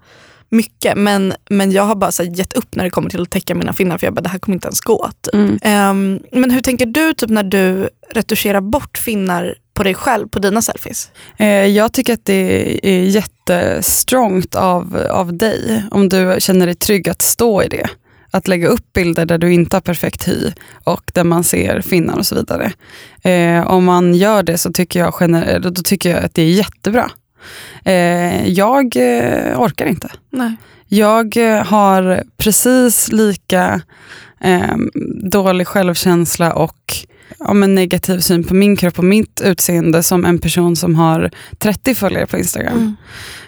mycket 0.49 0.97
men, 0.97 1.33
men 1.49 1.71
jag 1.71 1.83
har 1.83 1.95
bara 1.95 2.11
så 2.11 2.23
här, 2.23 2.29
gett 2.31 2.53
upp 2.53 2.75
när 2.75 2.83
det 2.83 2.89
kommer 2.89 3.09
till 3.09 3.21
att 3.21 3.29
täcka 3.29 3.55
mina 3.55 3.73
finnar 3.73 3.97
för 3.97 4.07
jag 4.07 4.13
bara, 4.13 4.21
det 4.21 4.29
här 4.29 4.39
kommer 4.39 4.55
inte 4.55 4.67
ens 4.67 4.81
gå. 4.81 5.09
Typ. 5.21 5.33
Mm. 5.33 5.57
Ehm, 5.61 6.19
men 6.31 6.51
hur 6.51 6.61
tänker 6.61 6.85
du 6.85 7.13
typ 7.13 7.29
när 7.29 7.43
du 7.43 7.89
retuscherar 8.11 8.61
bort 8.61 8.97
finnar 8.97 9.55
på 9.75 9.83
dig 9.83 9.93
själv 9.93 10.27
på 10.27 10.39
dina 10.39 10.61
selfies? 10.61 11.11
Eh, 11.37 11.47
jag 11.47 11.93
tycker 11.93 12.13
att 12.13 12.25
det 12.25 12.79
är 12.87 13.03
jättestrongt 13.03 14.55
av, 14.55 15.07
av 15.11 15.37
dig 15.37 15.83
om 15.91 16.09
du 16.09 16.35
känner 16.39 16.65
dig 16.65 16.75
trygg 16.75 17.09
att 17.09 17.21
stå 17.21 17.63
i 17.63 17.67
det. 17.67 17.87
Att 18.31 18.47
lägga 18.47 18.67
upp 18.67 18.93
bilder 18.93 19.25
där 19.25 19.37
du 19.37 19.53
inte 19.53 19.75
har 19.75 19.81
perfekt 19.81 20.27
hy 20.27 20.51
och 20.83 21.11
där 21.13 21.23
man 21.23 21.43
ser 21.43 21.81
finnar 21.81 22.17
och 22.17 22.25
så 22.25 22.35
vidare. 22.35 22.71
Eh, 23.21 23.67
om 23.67 23.85
man 23.85 24.15
gör 24.15 24.43
det 24.43 24.57
så 24.57 24.71
tycker 24.71 24.99
jag, 24.99 25.61
då 25.61 25.71
tycker 25.71 26.09
jag 26.09 26.23
att 26.23 26.33
det 26.33 26.41
är 26.41 26.51
jättebra. 26.51 27.11
Eh, 27.85 28.47
jag 28.49 28.85
orkar 29.55 29.85
inte. 29.85 30.09
Nej. 30.29 30.55
Jag 30.87 31.37
har 31.65 32.23
precis 32.37 33.11
lika 33.11 33.81
eh, 34.41 34.75
dålig 35.31 35.67
självkänsla 35.67 36.53
och 36.53 37.05
ja, 37.39 37.53
men 37.53 37.75
negativ 37.75 38.19
syn 38.19 38.43
på 38.43 38.53
min 38.53 38.75
kropp 38.75 38.99
och 38.99 39.03
mitt 39.03 39.41
utseende 39.41 40.03
som 40.03 40.25
en 40.25 40.39
person 40.39 40.75
som 40.75 40.95
har 40.95 41.31
30 41.57 41.95
följare 41.95 42.27
på 42.27 42.37
Instagram. 42.37 42.95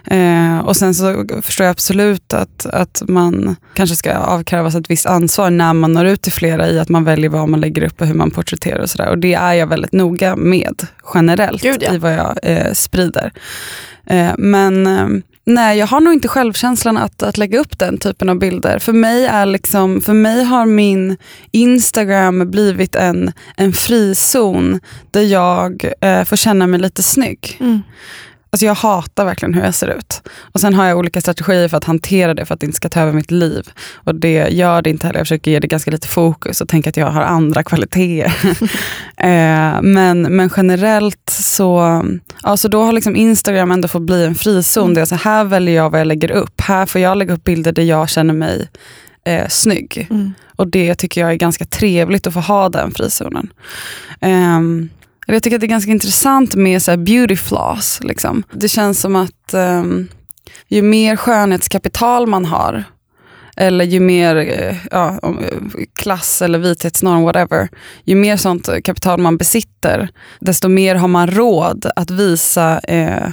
Eh, 0.04 0.60
och 0.60 0.76
sen 0.78 0.94
så 0.94 1.26
förstår 1.42 1.66
jag 1.66 1.72
absolut 1.72 2.34
att, 2.34 2.66
att 2.66 3.04
man 3.08 3.56
kanske 3.74 3.96
ska 3.96 4.16
avkrävas 4.16 4.76
ett 4.76 4.90
visst 4.90 5.06
ansvar 5.06 5.50
när 5.50 5.74
man 5.74 5.94
når 5.94 6.06
ut 6.06 6.22
till 6.22 6.34
flera 6.34 6.70
i 6.70 6.80
att 6.80 6.90
man 6.90 7.04
väljer 7.04 7.30
vad 7.30 7.50
man 7.50 7.62
lägger 7.62 7.84
upp 7.84 8.02
och 8.02 8.08
hur 8.08 8.14
man 8.14 8.32
porträtterar 8.32 8.80
och 8.80 8.90
sådär. 8.90 9.10
Och 9.10 9.18
det 9.18 9.34
är 9.34 9.54
jag 9.54 9.68
väldigt 9.68 9.94
noga 9.94 10.36
med 10.36 10.88
generellt 11.14 11.62
Gud, 11.62 11.84
ja. 11.84 11.94
i 11.94 11.98
vad 11.98 12.14
jag 12.14 12.38
eh, 12.44 12.74
sprider. 12.74 13.32
Eh, 14.06 14.32
men 14.38 14.88
eh, 14.88 15.08
nej, 15.48 15.78
jag 15.78 15.88
har 15.88 16.00
nog 16.00 16.14
inte 16.14 16.28
självkänslan 16.28 16.98
att, 16.98 17.24
att 17.24 17.38
lägga 17.38 17.60
upp 17.60 17.80
den 17.80 17.98
typen 17.98 18.30
av 18.30 18.40
bilder. 18.40 18.80
För 18.80 18.94
mig, 18.94 19.26
är 19.26 19.46
liksom, 19.46 20.02
för 20.02 20.14
mig 20.14 20.44
har 20.44 20.66
min 20.66 21.18
Instagram 21.52 22.52
blivit 22.52 22.96
en, 22.96 23.32
en 23.58 23.74
frizon 23.74 24.80
där 25.12 25.22
jag 25.22 25.92
eh, 26.02 26.24
får 26.24 26.36
känna 26.36 26.68
mig 26.68 26.80
lite 26.80 27.04
snygg. 27.04 27.58
Mm. 27.60 27.82
Alltså 28.50 28.66
jag 28.66 28.76
hatar 28.76 29.26
verkligen 29.26 29.54
hur 29.54 29.64
jag 29.64 29.74
ser 29.74 29.88
ut. 29.88 30.22
Och 30.40 30.60
Sen 30.60 30.74
har 30.74 30.86
jag 30.86 30.98
olika 30.98 31.22
strategier 31.22 31.68
för 31.68 31.78
att 31.78 31.84
hantera 31.84 32.34
det 32.34 32.46
för 32.46 32.54
att 32.54 32.60
det 32.60 32.66
inte 32.66 32.76
ska 32.76 32.90
ta 32.90 33.02
över 33.02 33.14
mitt 33.14 33.32
liv. 33.32 33.70
Och 33.94 34.16
det 34.16 34.48
gör 34.50 34.82
det 34.82 34.90
inte 34.90 35.08
heller. 35.08 35.20
Jag 35.20 35.28
försöker 35.28 35.52
ge 35.52 35.60
det 35.60 35.68
ganska 35.68 35.92
lite 35.92 36.08
fokus 36.08 36.62
och 36.62 36.70
tänka 36.70 36.90
att 36.90 36.98
jag 36.98 37.08
har 37.08 37.22
andra 37.22 37.64
kvaliteter. 37.64 38.34
eh, 39.18 39.82
men, 39.82 40.22
men 40.22 40.50
generellt 40.58 41.30
så, 41.30 42.04
ja, 42.44 42.58
så 42.58 42.68
då 42.68 42.84
har 42.84 42.92
liksom 42.92 43.16
Instagram 43.16 43.72
ändå 43.72 43.88
fått 43.88 44.02
bli 44.02 44.26
en 44.26 44.36
frizon. 44.36 44.84
Mm. 44.84 44.94
Det 44.94 45.02
är 45.02 45.06
så 45.06 45.16
här 45.16 45.44
väljer 45.44 45.76
jag 45.76 45.90
vad 45.90 46.00
jag 46.00 46.08
lägger 46.08 46.32
upp. 46.32 46.62
Här 46.62 46.86
får 46.86 47.02
jag 47.02 47.18
lägga 47.18 47.34
upp 47.34 47.44
bilder 47.44 47.72
där 47.72 47.84
jag 47.84 48.10
känner 48.10 48.34
mig 48.34 48.70
eh, 49.26 49.48
snygg. 49.48 50.08
Mm. 50.10 50.34
Och 50.56 50.68
det 50.68 50.96
tycker 50.96 51.22
jag 51.22 51.32
är 51.32 51.36
ganska 51.36 51.66
trevligt 51.66 52.28
att 52.28 52.34
få 52.34 52.40
ha 52.40 52.70
den 52.70 52.92
frizonen. 52.92 53.50
Um, 54.22 54.90
jag 55.34 55.44
tycker 55.44 55.58
att 55.58 55.62
det 55.62 55.66
är 55.66 55.70
ganska 55.70 55.92
intressant 55.92 56.56
med 56.56 56.82
så 56.82 56.92
här 56.92 56.98
beauty 56.98 57.36
flaws. 57.36 58.00
Liksom. 58.04 58.44
Det 58.52 58.70
känns 58.70 59.02
som 59.02 59.16
att 59.16 59.54
um, 59.54 60.08
ju 60.68 60.82
mer 60.82 61.16
skönhetskapital 61.16 62.28
man 62.28 62.46
har, 62.46 62.84
eller 63.58 63.86
ju 63.86 64.00
mer 64.00 64.36
eh, 64.36 64.76
ja, 64.92 65.20
eh, 65.24 65.58
klass 65.94 66.42
eller 66.42 66.60
vithetsnorm, 66.60 67.22
whatever. 67.22 67.70
Ju 68.04 68.16
mer 68.16 68.38
sånt 68.38 68.70
kapital 68.84 69.20
man 69.20 69.38
besitter, 69.38 70.10
desto 70.40 70.68
mer 70.68 70.96
har 70.96 71.08
man 71.08 71.28
råd 71.28 71.86
att 71.96 72.12
visa 72.12 72.80
eh, 72.80 73.28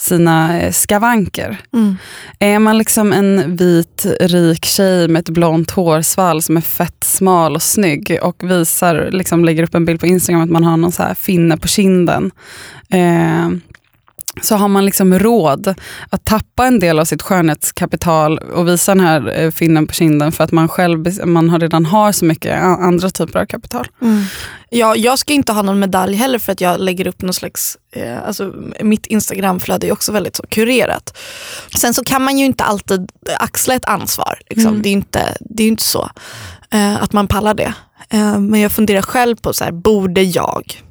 sina 0.00 0.60
eh, 0.60 0.72
skavanker. 0.72 1.60
Mm. 1.72 1.96
Är 2.38 2.58
man 2.58 2.78
liksom 2.78 3.12
en 3.12 3.56
vit, 3.56 4.06
rik 4.20 4.64
tjej 4.64 5.08
med 5.08 5.20
ett 5.20 5.28
blont 5.28 5.70
hårsvall 5.70 6.42
som 6.42 6.56
är 6.56 6.60
fett 6.60 7.04
smal 7.04 7.54
och 7.54 7.62
snygg 7.62 8.18
och 8.22 8.50
visar, 8.50 9.08
liksom 9.12 9.44
lägger 9.44 9.62
upp 9.62 9.74
en 9.74 9.84
bild 9.84 10.00
på 10.00 10.06
Instagram 10.06 10.42
att 10.42 10.50
man 10.50 10.64
har 10.64 10.76
någon 10.76 10.92
så 10.92 11.02
här 11.02 11.14
finne 11.14 11.56
på 11.56 11.68
kinden. 11.68 12.30
Eh, 12.90 13.48
så 14.42 14.56
har 14.56 14.68
man 14.68 14.84
liksom 14.84 15.18
råd 15.18 15.74
att 16.10 16.24
tappa 16.24 16.66
en 16.66 16.78
del 16.78 16.98
av 16.98 17.04
sitt 17.04 17.22
skönhetskapital 17.22 18.38
och 18.38 18.68
visa 18.68 18.94
den 18.94 19.04
här 19.04 19.40
eh, 19.40 19.50
finnen 19.50 19.86
på 19.86 19.94
kinden 19.94 20.32
för 20.32 20.44
att 20.44 20.52
man 20.52 20.68
själv 20.68 21.26
man 21.26 21.50
har 21.50 21.58
redan 21.58 21.86
har 21.86 22.12
så 22.12 22.24
mycket 22.24 22.62
andra 22.62 23.10
typer 23.10 23.40
av 23.40 23.46
kapital. 23.46 23.88
Mm. 24.02 24.24
Ja, 24.70 24.96
jag 24.96 25.18
ska 25.18 25.32
inte 25.32 25.52
ha 25.52 25.62
någon 25.62 25.78
medalj 25.78 26.16
heller 26.16 26.38
för 26.38 26.52
att 26.52 26.60
jag 26.60 26.80
lägger 26.80 27.06
upp 27.06 27.22
någon 27.22 27.34
slags, 27.34 27.78
eh, 27.92 28.26
alltså 28.26 28.54
mitt 28.82 29.06
Instagramflöde 29.06 29.86
är 29.86 29.92
också 29.92 30.12
väldigt 30.12 30.36
så 30.36 30.42
kurerat. 30.48 31.16
Sen 31.76 31.94
så 31.94 32.04
kan 32.04 32.22
man 32.22 32.38
ju 32.38 32.44
inte 32.44 32.64
alltid 32.64 33.12
axla 33.38 33.74
ett 33.74 33.84
ansvar. 33.84 34.38
Liksom. 34.50 34.68
Mm. 34.68 34.82
Det 34.82 34.88
är 34.88 34.90
ju 34.90 34.96
inte, 34.96 35.36
det 35.40 35.62
är 35.62 35.68
inte 35.68 35.84
så 35.84 36.10
eh, 36.70 37.02
att 37.02 37.12
man 37.12 37.26
pallar 37.26 37.54
det. 37.54 37.74
Eh, 38.10 38.38
men 38.38 38.60
jag 38.60 38.72
funderar 38.72 39.02
själv 39.02 39.36
på, 39.36 39.52
så 39.52 39.64
här, 39.64 39.72
borde 39.72 40.22
jag 40.22 40.82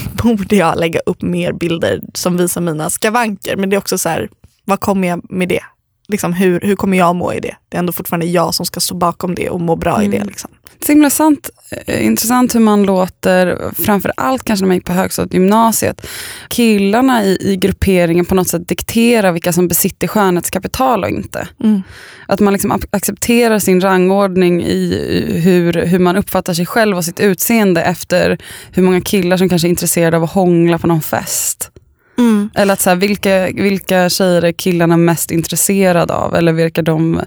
borde 0.22 0.56
jag 0.56 0.78
lägga 0.78 1.00
upp 1.06 1.22
mer 1.22 1.52
bilder 1.52 2.00
som 2.14 2.36
visar 2.36 2.60
mina 2.60 2.90
skavanker. 2.90 3.56
Men 3.56 3.70
det 3.70 3.76
är 3.76 3.78
också 3.78 3.98
så 3.98 4.08
här, 4.08 4.28
vad 4.64 4.80
kommer 4.80 5.08
jag 5.08 5.30
med 5.30 5.48
det? 5.48 5.62
Liksom, 6.08 6.32
hur, 6.32 6.60
hur 6.60 6.76
kommer 6.76 6.98
jag 6.98 7.16
må 7.16 7.32
i 7.32 7.40
det? 7.40 7.56
Det 7.68 7.76
är 7.76 7.78
ändå 7.78 7.92
fortfarande 7.92 8.26
jag 8.26 8.54
som 8.54 8.66
ska 8.66 8.80
stå 8.80 8.94
bakom 8.94 9.34
det 9.34 9.50
och 9.50 9.60
må 9.60 9.76
bra 9.76 9.96
Mm. 10.00 10.12
i 10.12 10.18
det. 10.18 10.24
Liksom. 10.24 10.50
Det 10.78 10.84
är 10.84 10.86
så 10.86 10.92
himla 10.92 11.10
sant, 11.10 11.50
eh, 11.86 12.06
intressant 12.06 12.54
hur 12.54 12.60
man 12.60 12.82
låter, 12.82 13.58
framför 13.84 14.12
allt 14.16 14.44
kanske 14.44 14.64
när 14.64 14.68
man 14.68 14.76
gick 14.76 14.84
på 14.86 14.92
högstadiet 14.92 15.30
och 15.30 15.34
gymnasiet, 15.34 16.06
killarna 16.48 17.24
i, 17.24 17.38
i 17.40 17.56
grupperingen 17.56 18.24
på 18.24 18.34
något 18.34 18.48
sätt 18.48 18.68
diktera 18.68 19.32
vilka 19.32 19.52
som 19.52 19.68
besitter 19.68 20.08
skönhetskapital 20.08 21.04
och 21.04 21.10
inte. 21.10 21.48
Mm. 21.64 21.82
Att 22.26 22.40
man 22.40 22.52
liksom 22.52 22.72
ac- 22.72 22.86
accepterar 22.90 23.58
sin 23.58 23.80
rangordning 23.80 24.62
i 24.62 25.40
hur, 25.44 25.72
hur 25.72 25.98
man 25.98 26.16
uppfattar 26.16 26.54
sig 26.54 26.66
själv 26.66 26.96
och 26.96 27.04
sitt 27.04 27.20
utseende 27.20 27.82
efter 27.82 28.38
hur 28.72 28.82
många 28.82 29.00
killar 29.00 29.36
som 29.36 29.48
kanske 29.48 29.68
är 29.68 29.70
intresserade 29.70 30.16
av 30.16 30.24
att 30.24 30.32
hångla 30.32 30.78
på 30.78 30.86
någon 30.86 31.02
fest. 31.02 31.70
Mm. 32.18 32.50
Eller 32.54 32.72
att 32.72 32.80
så 32.80 32.90
här, 32.90 32.96
vilka, 32.96 33.46
vilka 33.46 34.08
tjejer 34.08 34.42
är 34.42 34.52
killarna 34.52 34.96
mest 34.96 35.30
intresserade 35.30 36.14
av 36.14 36.34
eller 36.34 36.52
vilka 36.52 36.82
de 36.82 37.20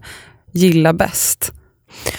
gillar 0.51 0.93
bäst. 0.93 1.53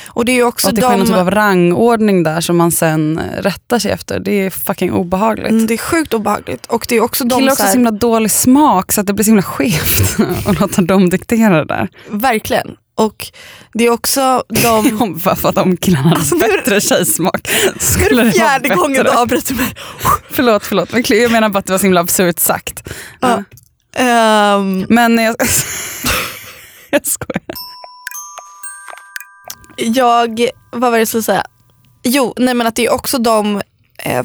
Och 0.06 0.24
det 0.24 0.32
är 0.32 0.36
ju 0.36 0.42
Och 0.42 0.48
också 0.48 0.68
att 0.68 0.74
det 0.74 0.80
sker 0.82 0.90
någon 0.90 1.00
de... 1.00 1.06
typ 1.06 1.16
av 1.16 1.30
rangordning 1.30 2.22
där 2.22 2.40
som 2.40 2.56
man 2.56 2.72
sen 2.72 3.18
eh, 3.18 3.42
rättar 3.42 3.78
sig 3.78 3.90
efter. 3.92 4.20
Det 4.20 4.30
är 4.32 4.50
fucking 4.50 4.92
obehagligt. 4.92 5.50
Mm, 5.50 5.66
det 5.66 5.74
är 5.74 5.78
sjukt 5.78 6.14
obehagligt. 6.14 6.66
Och 6.66 6.86
det 6.88 6.96
är 6.96 7.00
också 7.00 7.24
de 7.24 7.38
Killar 7.38 7.48
så 7.48 7.52
också 7.52 7.62
så 7.62 7.66
här, 7.66 7.74
himla 7.74 7.90
dålig 7.90 8.30
smak 8.30 8.92
så 8.92 9.00
att 9.00 9.06
det 9.06 9.12
blir 9.12 9.24
så 9.24 9.28
himla 9.28 9.42
skevt 9.42 10.16
att 10.46 10.60
låta 10.60 10.82
dem 10.82 11.10
diktera 11.10 11.58
det 11.58 11.64
där. 11.64 11.88
Verkligen. 12.10 12.76
Och 12.98 13.26
det 13.74 13.86
är 13.86 13.90
också 13.90 14.44
de... 14.62 14.96
Om, 15.02 15.20
för 15.20 15.48
att 15.48 15.58
om 15.58 15.76
killarna 15.76 16.08
hade 16.08 16.16
Alltså, 16.20 16.34
nu- 16.34 16.48
bättre 16.48 16.80
tjejsmak 16.80 17.48
Nu 17.48 17.72
skulle 17.78 18.20
är 18.20 18.24
det 18.24 18.32
fjärde 18.32 18.68
gången 18.68 19.04
du 19.04 19.10
avbryter 19.10 19.54
mig. 19.54 19.74
Förlåt, 20.30 20.64
förlåt. 20.64 20.92
Men 20.92 21.02
Jag 21.08 21.32
menar 21.32 21.48
bara 21.48 21.58
att 21.58 21.66
det 21.66 21.72
var 21.72 21.78
så 21.78 21.82
himla 21.82 22.00
absurt 22.00 22.38
sagt. 22.38 22.92
Ja. 23.20 23.44
Ehm, 23.96 24.86
Men 24.88 25.18
jag, 25.18 25.36
jag 26.90 27.06
skojar. 27.06 27.65
Jag, 29.76 30.48
vad 30.72 30.80
var 30.80 30.92
det 30.92 30.98
jag 30.98 31.08
skulle 31.08 31.22
säga? 31.22 31.44
Jo, 32.02 32.34
nej 32.36 32.54
men 32.54 32.66
att 32.66 32.74
det 32.74 32.86
är 32.86 32.92
också 32.92 33.18
de 33.18 33.62
eh, 34.04 34.18
eh, 34.18 34.24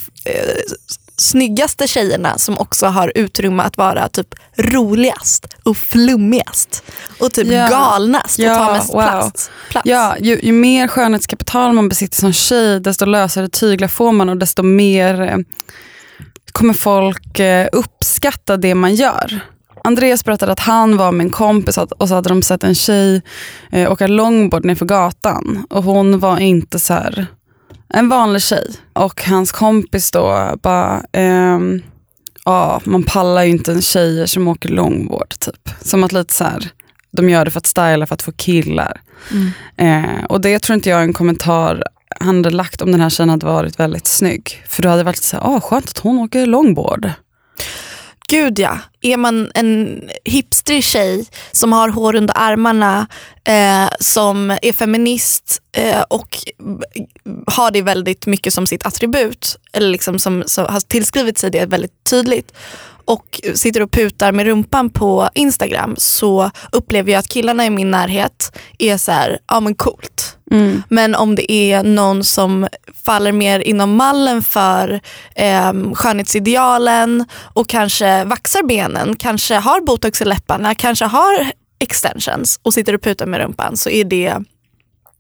snyggaste 1.18 1.88
tjejerna 1.88 2.38
som 2.38 2.58
också 2.58 2.86
har 2.86 3.12
utrymme 3.16 3.64
att 3.64 3.78
vara 3.78 4.10
typ 4.10 4.28
roligast 4.58 5.48
och 5.64 5.78
flummigast 5.78 6.84
och 7.20 7.32
typ 7.34 7.48
Ja. 7.48 7.68
galnast 7.70 8.40
och 8.40 8.46
Ja, 8.46 8.58
ta 8.68 8.74
mest 8.74 8.94
wow. 8.94 9.02
plats. 9.02 9.50
plats. 9.70 9.86
Ja, 9.90 10.16
ju, 10.20 10.40
ju 10.44 10.52
mer 10.52 10.88
skönhetskapital 10.88 11.74
man 11.74 11.90
besitter 11.90 12.18
som 12.18 12.34
tjej, 12.34 12.80
desto 12.80 13.06
lösare 13.06 13.50
tyglar 13.50 13.88
får 13.88 14.12
man 14.12 14.30
och 14.30 14.38
desto 14.38 14.64
mer 14.64 15.22
eh, 15.22 15.38
kommer 16.52 16.74
folk 16.74 17.40
eh, 17.40 17.68
uppskatta 17.72 18.58
det 18.58 18.76
man 18.76 18.96
gör. 18.96 19.40
Andreas 19.84 20.26
berättade 20.26 20.52
att 20.52 20.60
han 20.60 20.98
var 20.98 21.12
med 21.12 21.26
en 21.26 21.32
kompis 21.32 21.78
och 21.78 22.08
så 22.08 22.16
hade 22.16 22.30
de 22.30 22.44
sett 22.44 22.64
en 22.64 22.76
tjej 22.76 23.22
eh, 23.72 23.92
åka 23.92 24.08
longboard 24.08 24.66
nerför 24.66 24.86
gatan 24.86 25.66
och 25.70 25.84
hon 25.84 26.20
var 26.20 26.40
inte 26.40 26.80
så 26.80 26.94
här 26.94 27.28
en 27.94 28.10
vanlig 28.10 28.42
tjej. 28.42 28.68
Och 28.94 29.24
hans 29.24 29.52
kompis 29.52 30.12
då 30.12 30.56
bara, 30.62 31.04
ehm, 31.12 31.82
ja 32.46 32.82
man 32.84 33.04
pallar 33.04 33.44
ju 33.44 33.50
inte 33.50 33.82
tjejer 33.82 34.26
som 34.26 34.48
åker 34.48 34.70
longboard 34.70 35.40
typ. 35.40 35.70
Som 35.82 36.04
att 36.04 36.12
lite 36.12 36.34
så 36.34 36.44
här, 36.44 36.70
de 37.12 37.30
gör 37.30 37.46
det 37.46 37.52
för 37.52 37.60
att 37.60 37.66
styla 37.66 38.06
för 38.06 38.14
att 38.14 38.22
få 38.22 38.32
killar. 38.32 39.02
Mm. 39.32 39.52
Eh, 39.78 40.26
och 40.26 40.42
det 40.42 40.60
tror 40.60 40.74
inte 40.74 40.90
jag 40.90 41.00
är 41.00 41.04
en 41.04 41.14
kommentar 41.14 41.84
han 42.20 42.36
hade 42.36 42.50
lagt 42.50 42.82
om 42.82 42.92
den 42.92 43.02
här 43.02 43.10
tjejen 43.10 43.30
hade 43.30 43.46
varit 43.46 43.80
väldigt 43.80 44.08
snygg. 44.08 44.64
För 44.68 44.84
då 44.84 44.90
hade 44.90 45.00
det 45.00 45.06
varit 45.06 45.24
så 45.24 45.38
här, 45.38 45.44
ah, 45.44 45.62
skönt 45.62 45.90
att 45.90 45.98
hon 45.98 46.20
åker 46.20 46.46
longboard. 46.46 47.12
Gud 48.32 48.60
ja, 48.60 48.80
är 49.02 49.18
man 49.18 49.52
en 49.56 50.02
hipstrig 50.26 50.84
tjej 50.84 51.26
som 51.52 51.74
har 51.74 51.90
hår 51.90 52.16
under 52.16 52.34
armarna, 52.38 53.08
eh, 53.44 53.90
som 54.00 54.52
är 54.62 54.74
feminist 54.74 55.62
eh, 55.78 56.02
och 56.02 56.38
har 57.48 57.72
det 57.72 57.82
väldigt 57.82 58.26
mycket 58.26 58.54
som 58.54 58.68
sitt 58.68 58.86
attribut, 58.86 59.58
eller 59.74 59.90
liksom 59.90 60.20
som, 60.20 60.44
som 60.46 60.66
har 60.66 60.80
tillskrivit 60.80 61.38
sig 61.38 61.52
det 61.52 61.66
väldigt 61.66 62.04
tydligt 62.10 62.54
och 63.06 63.42
sitter 63.54 63.82
och 63.82 63.92
putar 63.92 64.32
med 64.32 64.46
rumpan 64.46 64.90
på 64.90 65.30
Instagram 65.34 65.96
så 65.98 66.52
upplever 66.72 67.12
jag 67.12 67.20
att 67.20 67.28
killarna 67.28 67.66
i 67.66 67.70
min 67.70 67.92
närhet 67.92 68.58
är 68.80 68.98
så 68.98 69.12
här, 69.12 69.40
ja 69.48 69.60
men 69.60 69.76
coolt. 69.76 70.21
Mm. 70.52 70.84
Men 70.90 71.16
om 71.16 71.36
det 71.36 71.52
är 71.52 71.84
någon 71.84 72.24
som 72.24 72.68
faller 73.06 73.32
mer 73.32 73.60
inom 73.60 73.96
mallen 73.96 74.44
för 74.44 75.02
eh, 75.36 75.94
skönhetsidealen 75.94 77.26
och 77.34 77.70
kanske 77.70 78.24
vaxar 78.24 78.64
benen, 78.64 79.16
kanske 79.16 79.56
har 79.56 79.82
botox 79.82 80.22
i 80.22 80.26
läpparna, 80.26 80.76
kanske 80.76 81.06
har 81.06 81.52
extensions 81.80 82.60
och 82.64 82.74
sitter 82.74 82.96
och 82.96 83.02
putar 83.02 83.26
med 83.26 83.40
rumpan 83.40 83.78
så 83.78 83.90
är 83.90 84.04
det 84.04 84.38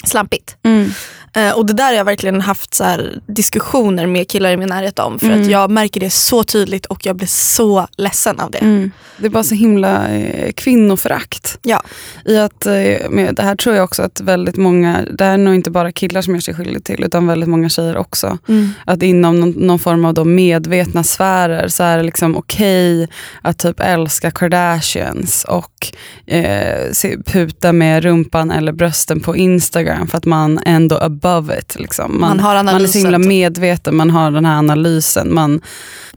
slampigt. 0.05 0.57
Mm. 0.63 0.91
Eh, 1.35 1.51
och 1.51 1.65
det 1.65 1.73
där 1.73 1.85
har 1.85 1.93
jag 1.93 2.05
verkligen 2.05 2.41
haft 2.41 2.73
så 2.73 2.83
här, 2.83 3.19
diskussioner 3.25 4.05
med 4.07 4.27
killar 4.29 4.51
i 4.51 4.57
min 4.57 4.69
närhet 4.69 4.99
om 4.99 5.19
för 5.19 5.25
Mm. 5.25 5.41
att 5.41 5.47
jag 5.47 5.71
märker 5.71 5.99
det 5.99 6.09
så 6.09 6.43
tydligt 6.43 6.85
och 6.85 7.05
jag 7.05 7.15
blir 7.15 7.27
så 7.27 7.87
ledsen 7.97 8.39
av 8.39 8.51
det. 8.51 8.57
Mm. 8.57 8.91
Det 9.17 9.25
är 9.25 9.29
bara 9.29 9.43
så 9.43 9.55
himla 9.55 10.07
eh, 10.09 10.51
kvinnoförakt. 10.51 11.59
Ja. 11.61 11.83
I 12.25 12.37
att, 12.37 12.65
eh, 12.65 13.09
med, 13.09 13.35
det 13.35 13.43
här 13.43 13.55
tror 13.55 13.75
jag 13.75 13.83
också 13.83 14.03
att 14.03 14.21
väldigt 14.21 14.57
många, 14.57 15.05
det 15.17 15.23
här 15.23 15.33
är 15.33 15.37
nog 15.37 15.55
inte 15.55 15.71
bara 15.71 15.91
killar 15.91 16.21
som 16.21 16.33
gör 16.33 16.41
sig 16.41 16.53
skyldiga 16.53 16.79
till 16.79 17.03
utan 17.03 17.27
väldigt 17.27 17.49
många 17.49 17.69
tjejer 17.69 17.97
också. 17.97 18.37
Mm. 18.47 18.69
Att 18.85 19.03
inom 19.03 19.39
någon, 19.39 19.49
någon 19.51 19.79
form 19.79 20.05
av 20.05 20.13
då 20.13 20.23
medvetna 20.23 21.03
sfärer 21.03 21.67
så 21.67 21.83
är 21.83 21.97
det 21.97 22.03
liksom 22.03 22.37
okej 22.37 23.07
att 23.41 23.57
typ 23.59 23.79
älska 23.79 24.31
Kardashians 24.31 25.43
och 25.43 25.87
eh, 26.25 26.91
se, 26.91 27.17
puta 27.25 27.71
med 27.73 28.03
rumpan 28.03 28.51
eller 28.51 28.71
brösten 28.71 29.19
på 29.19 29.35
Instagram 29.35 30.07
för 30.07 30.17
att 30.17 30.25
man 30.25 30.59
ändå 30.65 30.97
above 31.21 31.59
it. 31.59 31.75
Liksom. 31.79 32.21
Man 32.21 32.39
har 32.39 32.55
man 32.55 32.67
är 32.67 32.71
så 32.71 32.75
analysen, 32.75 33.01
himla 33.01 33.17
medveten, 33.17 33.95
man 33.95 34.09
har 34.09 34.31
den 34.31 34.45
här 34.45 34.57
analysen. 34.57 35.33
Man, 35.33 35.61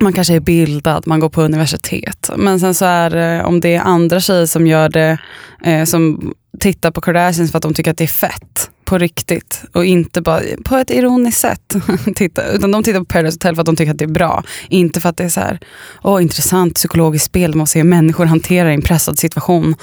man 0.00 0.12
kanske 0.12 0.34
är 0.34 0.40
bildad, 0.40 1.06
man 1.06 1.20
går 1.20 1.28
på 1.28 1.42
universitet. 1.42 2.30
Men 2.36 2.60
sen 2.60 2.74
så 2.74 2.84
är 2.84 3.10
det, 3.10 3.44
om 3.44 3.60
det 3.60 3.74
är 3.74 3.80
andra 3.80 4.20
tjejer 4.20 4.46
som 4.46 4.66
gör 4.66 4.88
det, 4.88 5.18
eh, 5.64 5.84
som 5.84 6.32
tittar 6.60 6.90
på 6.90 7.00
Kardashians 7.00 7.50
för 7.50 7.58
att 7.58 7.62
de 7.62 7.74
tycker 7.74 7.90
att 7.90 7.98
det 7.98 8.04
är 8.04 8.08
fett 8.08 8.70
på 8.84 8.98
riktigt 8.98 9.62
och 9.72 9.84
inte 9.84 10.20
bara 10.20 10.40
på 10.64 10.76
ett 10.76 10.90
ironiskt 10.90 11.40
sätt. 11.40 11.74
titta, 12.16 12.46
utan 12.46 12.70
de 12.70 12.82
tittar 12.82 12.98
på 12.98 13.04
Paradise 13.04 13.34
Hotel 13.36 13.54
för 13.54 13.60
att 13.62 13.66
de 13.66 13.76
tycker 13.76 13.92
att 13.92 13.98
det 13.98 14.04
är 14.04 14.08
bra. 14.08 14.42
Inte 14.68 15.00
för 15.00 15.08
att 15.08 15.16
det 15.16 15.24
är 15.24 15.28
så 15.28 15.40
här, 15.40 15.58
åh 16.02 16.22
intressant 16.22 16.74
psykologiskt 16.74 17.26
spel, 17.26 17.54
man 17.54 17.66
får 17.66 17.70
se 17.70 17.78
hur 17.78 17.84
människor 17.88 18.24
hanterar 18.24 18.70
en 18.70 18.82
pressad 18.82 19.18
situation. 19.18 19.74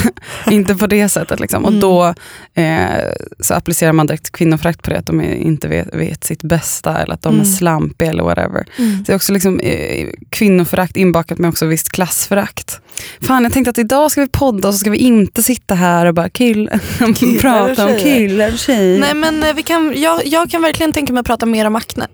inte 0.50 0.74
på 0.74 0.86
det 0.86 1.08
sättet. 1.08 1.40
Liksom. 1.40 1.64
Och 1.64 1.68
Mm. 1.72 1.80
då 1.80 2.14
eh, 2.54 3.12
så 3.40 3.54
applicerar 3.54 3.92
man 3.92 4.06
direkt 4.06 4.32
kvinnoförakt 4.32 4.82
på 4.82 4.90
det, 4.90 4.98
att 4.98 5.06
de 5.06 5.20
är, 5.20 5.34
inte 5.34 5.68
vet, 5.68 5.94
vet 5.94 6.24
sitt 6.24 6.42
bästa 6.42 6.98
eller 7.02 7.14
att 7.14 7.22
de 7.22 7.34
är 7.34 7.40
Mm. 7.40 7.52
slampiga 7.52 8.10
eller 8.10 8.22
whatever. 8.22 8.64
Mm. 8.78 9.02
Det 9.06 9.12
är 9.12 9.16
också 9.16 9.32
liksom, 9.32 9.60
eh, 9.60 10.08
kvinnoförakt 10.30 10.96
inbakat 10.96 11.38
med 11.38 11.48
också 11.48 11.66
visst 11.66 11.92
klassförakt. 11.92 12.80
Fan 13.20 13.42
jag 13.42 13.52
tänkte 13.52 13.70
att 13.70 13.78
idag 13.78 14.10
ska 14.10 14.20
vi 14.20 14.28
podda 14.28 14.68
och 14.68 14.74
så 14.74 14.78
ska 14.78 14.90
vi 14.90 14.98
inte 14.98 15.42
sitta 15.42 15.74
här 15.74 16.06
och 16.06 16.14
bara 16.14 16.28
kill, 16.28 16.70
prata 17.40 17.86
om 17.86 17.98
tjejer. 17.98 18.41
Killar 18.42 18.52
och 18.52 18.58
tjejer. 18.58 19.00
Nej 19.00 19.14
men 19.14 19.42
eh, 19.42 19.54
vi 19.54 19.62
kan, 19.62 20.00
jag, 20.00 20.26
jag 20.26 20.50
kan 20.50 20.62
verkligen 20.62 20.92
tänka 20.92 21.12
mig 21.12 21.20
att 21.20 21.26
prata 21.26 21.46
mer 21.46 21.66
om 21.66 21.76
akne. 21.76 22.08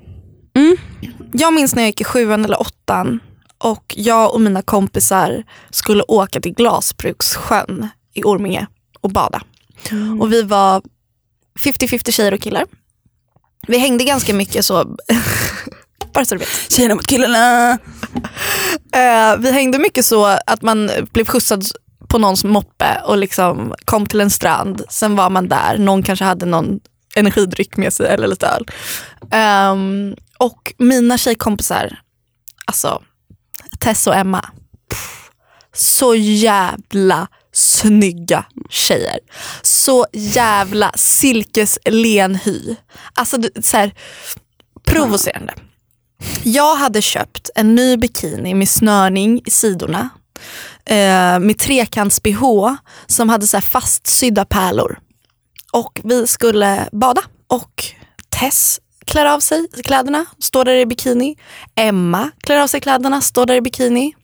Mm. 0.56 0.76
Jag 1.32 1.54
minns 1.54 1.74
när 1.74 1.82
jag 1.82 1.88
gick 1.88 2.00
i 2.00 2.04
sjuan 2.04 2.44
eller 2.44 2.60
åttan 2.60 3.20
och 3.58 3.94
jag 3.96 4.34
och 4.34 4.40
mina 4.40 4.62
kompisar 4.62 5.44
skulle 5.70 6.02
åka 6.02 6.40
till 6.40 6.54
Glasbrukssjön 6.54 7.88
i 8.14 8.22
Orminge 8.22 8.66
och 9.00 9.10
bada. 9.10 9.42
Och 10.20 10.32
vi 10.32 10.42
var 10.42 10.82
50-50 11.60 12.10
tjejer 12.10 12.34
och 12.34 12.40
killar. 12.40 12.64
Vi 13.68 13.78
hängde 13.78 14.04
ganska 14.04 14.34
mycket 14.34 14.64
så, 14.64 14.84
bara 16.12 16.24
så 16.24 16.34
du 16.34 16.38
vet. 16.38 16.72
Tjejerna 16.72 16.94
mot 16.94 17.06
killarna. 17.06 17.78
Eh, 18.92 19.36
vi 19.38 19.52
hängde 19.52 19.78
mycket 19.78 20.04
så 20.04 20.24
att 20.24 20.62
man 20.62 20.90
blev 21.12 21.26
skjutsad 21.26 21.64
på 22.08 22.18
någons 22.18 22.44
moppe 22.44 23.00
och 23.04 23.18
liksom 23.18 23.74
kom 23.84 24.06
till 24.06 24.20
en 24.20 24.30
strand. 24.30 24.82
Sen 24.88 25.16
var 25.16 25.30
man 25.30 25.48
där, 25.48 25.78
någon 25.78 26.02
kanske 26.02 26.24
hade 26.24 26.46
någon 26.46 26.80
energidryck 27.16 27.76
med 27.76 27.92
sig 27.92 28.06
eller 28.06 28.28
lite 28.28 28.46
öl. 28.46 28.66
Um, 29.72 30.16
och 30.38 30.74
mina 30.78 31.18
tjejkompisar, 31.18 31.98
alltså 32.64 33.02
Tess 33.78 34.06
och 34.06 34.14
Emma, 34.14 34.48
pff, 34.90 35.30
så 35.74 36.14
jävla 36.14 37.28
snygga 37.52 38.44
tjejer. 38.70 39.18
Så 39.62 40.06
jävla 40.12 40.92
silkeslen 40.94 42.34
hy. 42.34 42.76
Alltså 43.14 43.36
så 43.62 43.76
här, 43.76 43.94
provocerande. 44.86 45.54
Jag 46.42 46.74
hade 46.74 47.02
köpt 47.02 47.50
en 47.54 47.74
ny 47.74 47.96
bikini 47.96 48.54
med 48.54 48.68
snörning 48.68 49.40
i 49.44 49.50
sidorna. 49.50 50.08
Eh, 50.88 51.38
med 51.40 51.58
trekants-bh 51.58 52.76
som 53.06 53.28
hade 53.28 53.46
så 53.46 53.56
här 53.56 53.62
fastsydda 53.62 54.44
pärlor. 54.44 54.98
Och 55.72 56.00
vi 56.04 56.26
skulle 56.26 56.88
bada. 56.92 57.22
Och 57.46 57.84
Tess 58.28 58.80
klär 59.06 59.26
av 59.26 59.40
sig 59.40 59.68
kläderna, 59.84 60.26
står 60.38 60.64
där 60.64 60.74
i 60.74 60.86
bikini. 60.86 61.36
Emma 61.74 62.30
klär 62.40 62.62
av 62.62 62.66
sig 62.66 62.80
kläderna, 62.80 63.20
står 63.20 63.46
där 63.46 63.54
i 63.54 63.60
bikini. 63.60 64.14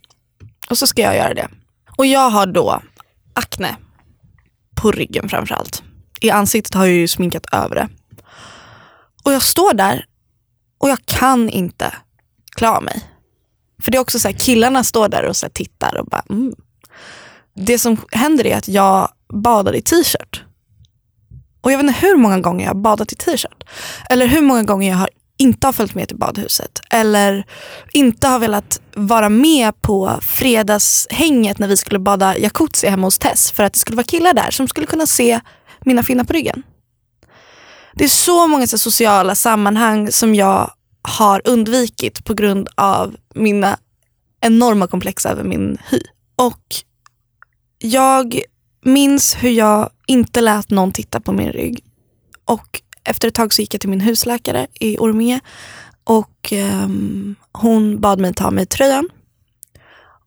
Och 0.70 0.78
så 0.78 0.86
ska 0.86 1.02
jag 1.02 1.16
göra 1.16 1.34
det. 1.34 1.48
Och 1.96 2.06
jag 2.06 2.30
har 2.30 2.46
då 2.46 2.82
akne 3.34 3.76
på 4.74 4.92
ryggen 4.92 5.28
framförallt. 5.28 5.82
I 6.20 6.30
ansiktet 6.30 6.74
har 6.74 6.86
jag 6.86 6.94
ju 6.94 7.08
sminkat 7.08 7.46
över 7.52 7.74
det. 7.74 7.88
Och 9.24 9.32
jag 9.32 9.42
står 9.42 9.74
där 9.74 10.06
och 10.78 10.88
jag 10.88 10.98
kan 11.06 11.48
inte 11.48 11.94
klä 12.56 12.68
av 12.68 12.82
mig. 12.82 13.13
För 13.84 13.90
det 13.90 13.96
är 13.96 14.00
också 14.00 14.18
så 14.18 14.28
här, 14.28 14.34
killarna 14.38 14.84
står 14.84 15.08
där 15.08 15.24
och 15.24 15.36
så 15.36 15.46
här 15.46 15.50
tittar 15.50 15.96
och 15.96 16.06
bara 16.06 16.22
mm. 16.30 16.54
Det 17.54 17.78
som 17.78 17.96
händer 18.12 18.46
är 18.46 18.56
att 18.56 18.68
jag 18.68 19.08
badar 19.32 19.74
i 19.74 19.82
t-shirt. 19.82 20.44
Och 21.60 21.72
jag 21.72 21.78
vet 21.78 21.86
inte 21.86 22.06
hur 22.06 22.16
många 22.16 22.38
gånger 22.38 22.64
jag 22.64 22.70
har 22.70 22.80
badat 22.80 23.12
i 23.12 23.16
t-shirt. 23.16 23.64
Eller 24.10 24.26
hur 24.26 24.40
många 24.40 24.62
gånger 24.62 24.90
jag 24.90 24.96
har 24.96 25.08
inte 25.36 25.66
har 25.66 25.72
följt 25.72 25.94
med 25.94 26.08
till 26.08 26.16
badhuset. 26.16 26.80
Eller 26.90 27.46
inte 27.92 28.28
har 28.28 28.38
velat 28.38 28.80
vara 28.94 29.28
med 29.28 29.82
på 29.82 30.18
fredagshänget 30.22 31.58
när 31.58 31.68
vi 31.68 31.76
skulle 31.76 31.98
bada 31.98 32.38
jacuzzi 32.38 32.86
hemma 32.88 33.06
hos 33.06 33.18
Tess. 33.18 33.50
För 33.50 33.62
att 33.62 33.72
det 33.72 33.78
skulle 33.78 33.96
vara 33.96 34.04
killar 34.04 34.32
där 34.32 34.50
som 34.50 34.68
skulle 34.68 34.86
kunna 34.86 35.06
se 35.06 35.40
mina 35.80 36.02
finnar 36.02 36.24
på 36.24 36.32
ryggen. 36.32 36.62
Det 37.94 38.04
är 38.04 38.08
så 38.08 38.46
många 38.46 38.66
så 38.66 38.78
sociala 38.78 39.34
sammanhang 39.34 40.12
som 40.12 40.34
jag 40.34 40.70
har 41.08 41.42
undvikit 41.44 42.24
på 42.24 42.34
grund 42.34 42.68
av 42.74 43.16
mina 43.34 43.78
enorma 44.40 44.86
komplex 44.86 45.26
över 45.26 45.44
min 45.44 45.78
hy. 45.90 46.00
Och 46.36 46.74
jag 47.78 48.40
minns 48.84 49.34
hur 49.34 49.50
jag 49.50 49.90
inte 50.06 50.40
lät 50.40 50.70
någon 50.70 50.92
titta 50.92 51.20
på 51.20 51.32
min 51.32 51.52
rygg. 51.52 51.84
Och 52.44 52.82
efter 53.04 53.28
ett 53.28 53.34
tag 53.34 53.54
så 53.54 53.62
gick 53.62 53.74
jag 53.74 53.80
till 53.80 53.90
min 53.90 54.00
husläkare 54.00 54.66
i 54.80 54.98
Orminge 54.98 55.40
och 56.04 56.52
um, 56.52 57.34
hon 57.52 58.00
bad 58.00 58.20
mig 58.20 58.34
ta 58.34 58.50
mig 58.50 58.66
tröjan. 58.66 59.08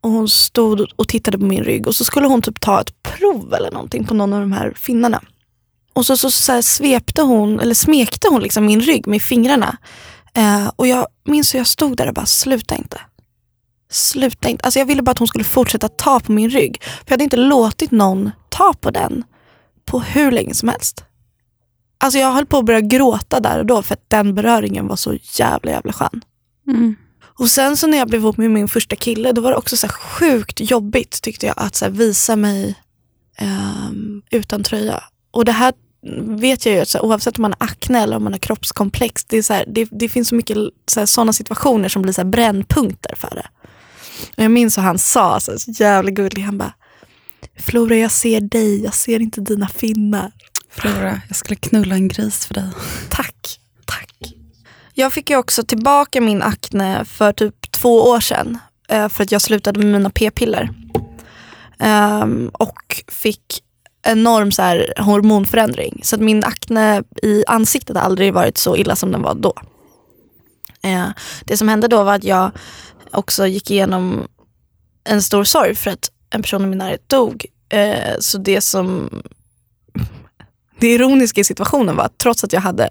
Och 0.01 0.11
hon 0.11 0.29
stod 0.29 0.91
och 0.95 1.07
tittade 1.07 1.37
på 1.37 1.45
min 1.45 1.63
rygg 1.63 1.87
och 1.87 1.95
så 1.95 2.05
skulle 2.05 2.27
hon 2.27 2.41
typ 2.41 2.61
ta 2.61 2.81
ett 2.81 3.03
prov 3.03 3.53
eller 3.53 3.71
någonting 3.71 4.05
på 4.05 4.13
någon 4.13 4.33
av 4.33 4.39
de 4.39 4.51
här 4.51 4.73
finnarna. 4.75 5.21
Och 5.93 6.05
så, 6.05 6.17
så, 6.17 6.31
så 6.31 6.51
här 6.51 6.61
svepte 6.61 7.21
hon, 7.21 7.59
eller 7.59 7.73
smekte 7.73 8.27
hon 8.27 8.41
liksom 8.41 8.65
min 8.65 8.81
rygg 8.81 9.07
med 9.07 9.21
fingrarna. 9.21 9.77
Eh, 10.37 10.71
och 10.75 10.87
jag 10.87 11.07
minns 11.25 11.53
hur 11.53 11.59
jag 11.59 11.67
stod 11.67 11.97
där 11.97 12.07
och 12.07 12.13
bara, 12.13 12.25
sluta 12.25 12.75
inte. 12.75 13.01
Sluta 13.89 14.49
inte. 14.49 14.65
Alltså 14.65 14.79
jag 14.79 14.85
ville 14.85 15.01
bara 15.01 15.11
att 15.11 15.17
hon 15.17 15.27
skulle 15.27 15.43
fortsätta 15.43 15.89
ta 15.89 16.19
på 16.19 16.31
min 16.31 16.49
rygg. 16.49 16.81
För 16.81 17.03
jag 17.05 17.11
hade 17.11 17.23
inte 17.23 17.37
låtit 17.37 17.91
någon 17.91 18.31
ta 18.49 18.73
på 18.73 18.91
den 18.91 19.23
på 19.85 19.99
hur 19.99 20.31
länge 20.31 20.53
som 20.53 20.69
helst. 20.69 21.03
Alltså 21.97 22.19
jag 22.19 22.31
höll 22.31 22.45
på 22.45 22.57
att 22.57 22.65
börja 22.65 22.81
gråta 22.81 23.39
där 23.39 23.59
och 23.59 23.65
då 23.65 23.81
för 23.81 23.93
att 23.93 24.09
den 24.09 24.35
beröringen 24.35 24.87
var 24.87 24.95
så 24.95 25.17
jävla 25.37 25.71
jävla 25.71 25.93
skön. 25.93 26.21
Mm. 26.67 26.95
Och 27.21 27.49
sen 27.49 27.77
så 27.77 27.87
när 27.87 27.97
jag 27.97 28.07
blev 28.07 28.21
ihop 28.21 28.37
med 28.37 28.51
min 28.51 28.67
första 28.67 28.95
kille 28.95 29.31
då 29.31 29.41
var 29.41 29.51
det 29.51 29.57
också 29.57 29.77
så 29.77 29.87
sjukt 29.87 30.71
jobbigt 30.71 31.21
tyckte 31.21 31.45
jag 31.45 31.55
att 31.57 31.75
så 31.75 31.89
visa 31.89 32.35
mig 32.35 32.75
ehm, 33.37 34.21
utan 34.31 34.63
tröja. 34.63 35.03
Och 35.31 35.45
det 35.45 35.51
här 35.51 35.73
vet 36.39 36.65
jag 36.65 36.75
ju 36.75 36.81
att 36.81 36.87
så 36.89 36.97
här, 36.97 37.05
oavsett 37.05 37.37
om 37.37 37.41
man 37.41 37.53
har 37.59 37.67
akne 37.67 38.01
eller 38.03 38.17
om 38.17 38.23
man 38.23 38.33
har 38.33 38.39
kroppskomplex, 38.39 39.25
det, 39.25 39.37
är 39.37 39.41
så 39.41 39.53
här, 39.53 39.65
det, 39.67 39.87
det 39.91 40.09
finns 40.09 40.27
så 40.27 40.35
mycket 40.35 40.57
sådana 41.05 41.33
situationer 41.33 41.89
som 41.89 42.01
blir 42.01 42.13
så 42.13 42.21
här 42.21 42.29
brännpunkter 42.29 43.15
för 43.15 43.29
det. 43.29 43.47
Och 44.37 44.43
jag 44.43 44.51
minns 44.51 44.77
hur 44.77 44.81
han 44.83 44.99
sa, 44.99 45.39
så, 45.39 45.59
så 45.59 45.71
jävla 45.71 46.11
gullig, 46.11 46.41
han 46.41 46.57
bara 46.57 46.73
Flora 47.59 47.95
jag 47.95 48.11
ser 48.11 48.41
dig, 48.41 48.83
jag 48.83 48.93
ser 48.93 49.19
inte 49.19 49.41
dina 49.41 49.67
finnar. 49.67 50.31
Flora, 50.69 51.21
jag 51.27 51.37
skulle 51.37 51.55
knulla 51.55 51.95
en 51.95 52.07
gris 52.07 52.45
för 52.45 52.53
dig. 52.53 52.69
Tack, 53.09 53.59
tack. 53.85 54.33
Jag 54.93 55.13
fick 55.13 55.29
ju 55.29 55.37
också 55.37 55.63
tillbaka 55.63 56.21
min 56.21 56.41
akne 56.41 57.05
för 57.05 57.33
typ 57.33 57.71
två 57.71 58.03
år 58.09 58.19
sedan. 58.19 58.57
eh, 58.89 59.09
För 59.09 59.23
att 59.23 59.31
jag 59.31 59.41
slutade 59.41 59.79
med 59.79 59.87
mina 59.91 60.09
p-piller. 60.09 60.69
Ehm, 61.79 62.49
och 62.53 63.03
fick 63.07 63.63
enorm 64.07 64.51
så 64.51 64.61
här, 64.61 64.93
hormonförändring. 64.97 66.01
Så 66.03 66.15
att 66.15 66.21
min 66.21 66.43
akne 66.43 67.03
i 67.23 67.43
ansiktet 67.47 67.97
har 67.97 68.03
aldrig 68.03 68.33
varit 68.33 68.57
så 68.57 68.75
illa 68.75 68.95
som 68.95 69.11
den 69.11 69.21
var 69.21 69.35
då. 69.35 69.53
Eh, 70.81 71.07
det 71.45 71.57
som 71.57 71.67
hände 71.67 71.87
då 71.87 72.03
var 72.03 72.15
att 72.15 72.23
jag 72.23 72.51
också 73.11 73.47
gick 73.47 73.71
igenom 73.71 74.27
en 75.03 75.21
stor 75.21 75.43
sorg 75.43 75.75
för 75.75 75.91
att 75.91 76.11
en 76.29 76.41
person 76.41 76.63
i 76.63 76.67
min 76.67 76.77
närhet 76.77 77.09
dog. 77.09 77.45
Eh, 77.69 78.15
så 78.19 78.37
det 78.37 78.61
som 78.61 79.09
det 80.79 80.87
ironiska 80.87 81.41
i 81.41 81.43
situationen 81.43 81.95
var 81.95 82.03
att 82.03 82.17
trots 82.17 82.43
att 82.43 82.53
jag 82.53 82.61
hade 82.61 82.89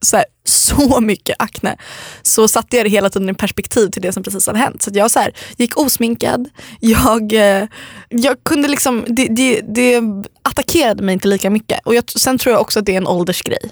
så, 0.00 0.16
här, 0.16 0.26
så 0.44 1.00
mycket 1.00 1.36
akne 1.38 1.76
så 2.22 2.48
satte 2.48 2.76
jag 2.76 2.86
det 2.86 2.90
hela 2.90 3.10
tiden 3.10 3.30
i 3.30 3.34
perspektiv 3.34 3.88
till 3.88 4.02
det 4.02 4.12
som 4.12 4.22
precis 4.22 4.46
hade 4.46 4.58
hänt. 4.58 4.82
Så 4.82 4.90
jag 4.94 5.10
så 5.10 5.18
här, 5.18 5.32
gick 5.56 5.76
osminkad, 5.76 6.48
jag, 6.80 7.32
eh, 7.32 7.68
jag 8.08 8.44
kunde 8.44 8.68
liksom, 8.68 9.04
det, 9.08 9.28
det, 9.28 9.60
det 9.60 10.02
attackerade 10.42 11.02
mig 11.02 11.12
inte 11.12 11.28
lika 11.28 11.50
mycket. 11.50 11.80
Och 11.84 11.94
jag, 11.94 12.10
sen 12.10 12.38
tror 12.38 12.52
jag 12.52 12.60
också 12.60 12.78
att 12.78 12.86
det 12.86 12.92
är 12.92 12.96
en 12.96 13.06
åldersgrej. 13.06 13.70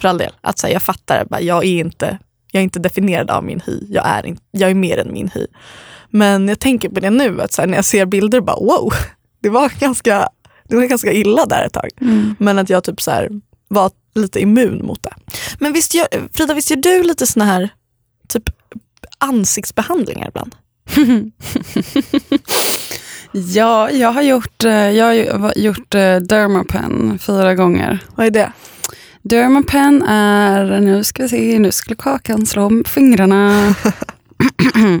För 0.00 0.08
all 0.08 0.18
del. 0.18 0.32
Att 0.40 0.58
så 0.58 0.66
här, 0.66 0.74
jag 0.74 0.82
fattar, 0.82 1.24
bara, 1.24 1.40
jag, 1.40 1.64
är 1.64 1.80
inte, 1.80 2.18
jag 2.52 2.60
är 2.60 2.64
inte 2.64 2.78
definierad 2.78 3.30
av 3.30 3.44
min 3.44 3.60
hy. 3.66 3.80
Jag 3.88 4.06
är, 4.06 4.26
in, 4.26 4.38
jag 4.50 4.70
är 4.70 4.74
mer 4.74 4.98
än 4.98 5.12
min 5.12 5.30
hy. 5.34 5.46
Men 6.10 6.48
jag 6.48 6.58
tänker 6.58 6.88
på 6.88 7.00
det 7.00 7.10
nu, 7.10 7.40
att 7.40 7.52
så 7.52 7.66
när 7.66 7.74
jag 7.76 7.84
ser 7.84 8.06
bilder, 8.06 8.40
bara 8.40 8.56
wow, 8.56 8.92
det 9.42 9.48
var 9.48 9.72
ganska, 9.80 10.28
det 10.68 10.76
var 10.76 10.84
ganska 10.84 11.12
illa 11.12 11.46
där 11.46 11.66
ett 11.66 11.72
tag. 11.72 11.90
Men 12.38 12.58
att 12.58 12.70
jag 12.70 12.84
typ 12.84 13.00
så 13.00 13.10
här, 13.10 13.28
var 13.70 13.90
lite 14.14 14.40
immun 14.40 14.86
mot 14.86 15.02
det. 15.02 15.14
Men 15.58 15.72
visst 15.72 15.94
gör, 15.94 16.06
Frida, 16.32 16.54
visst 16.54 16.70
gör 16.70 16.76
du 16.76 17.02
lite 17.02 17.26
såna 17.26 17.44
här 17.44 17.68
typ 18.28 18.50
ansiktsbehandlingar 19.18 20.28
ibland? 20.28 20.54
Ja, 23.32 23.90
jag 23.90 24.12
har 24.12 24.22
gjort, 24.22 24.64
eh, 24.64 24.90
jag 24.90 25.38
har 25.38 25.58
gjort 25.58 25.94
eh, 25.94 26.16
Dermapen 26.16 27.18
fyra 27.18 27.54
gånger. 27.54 27.98
Vad 28.14 28.26
är 28.26 28.30
det? 28.30 28.52
Dermapen 29.22 30.02
är, 30.02 30.80
nu 30.80 31.04
ska 31.04 31.22
vi 31.22 31.28
se, 31.28 31.58
nu 31.58 31.72
skulle 31.72 31.96
kakan 31.96 32.46
slå 32.46 32.62
om 32.62 32.84
fingrarna. 32.86 33.74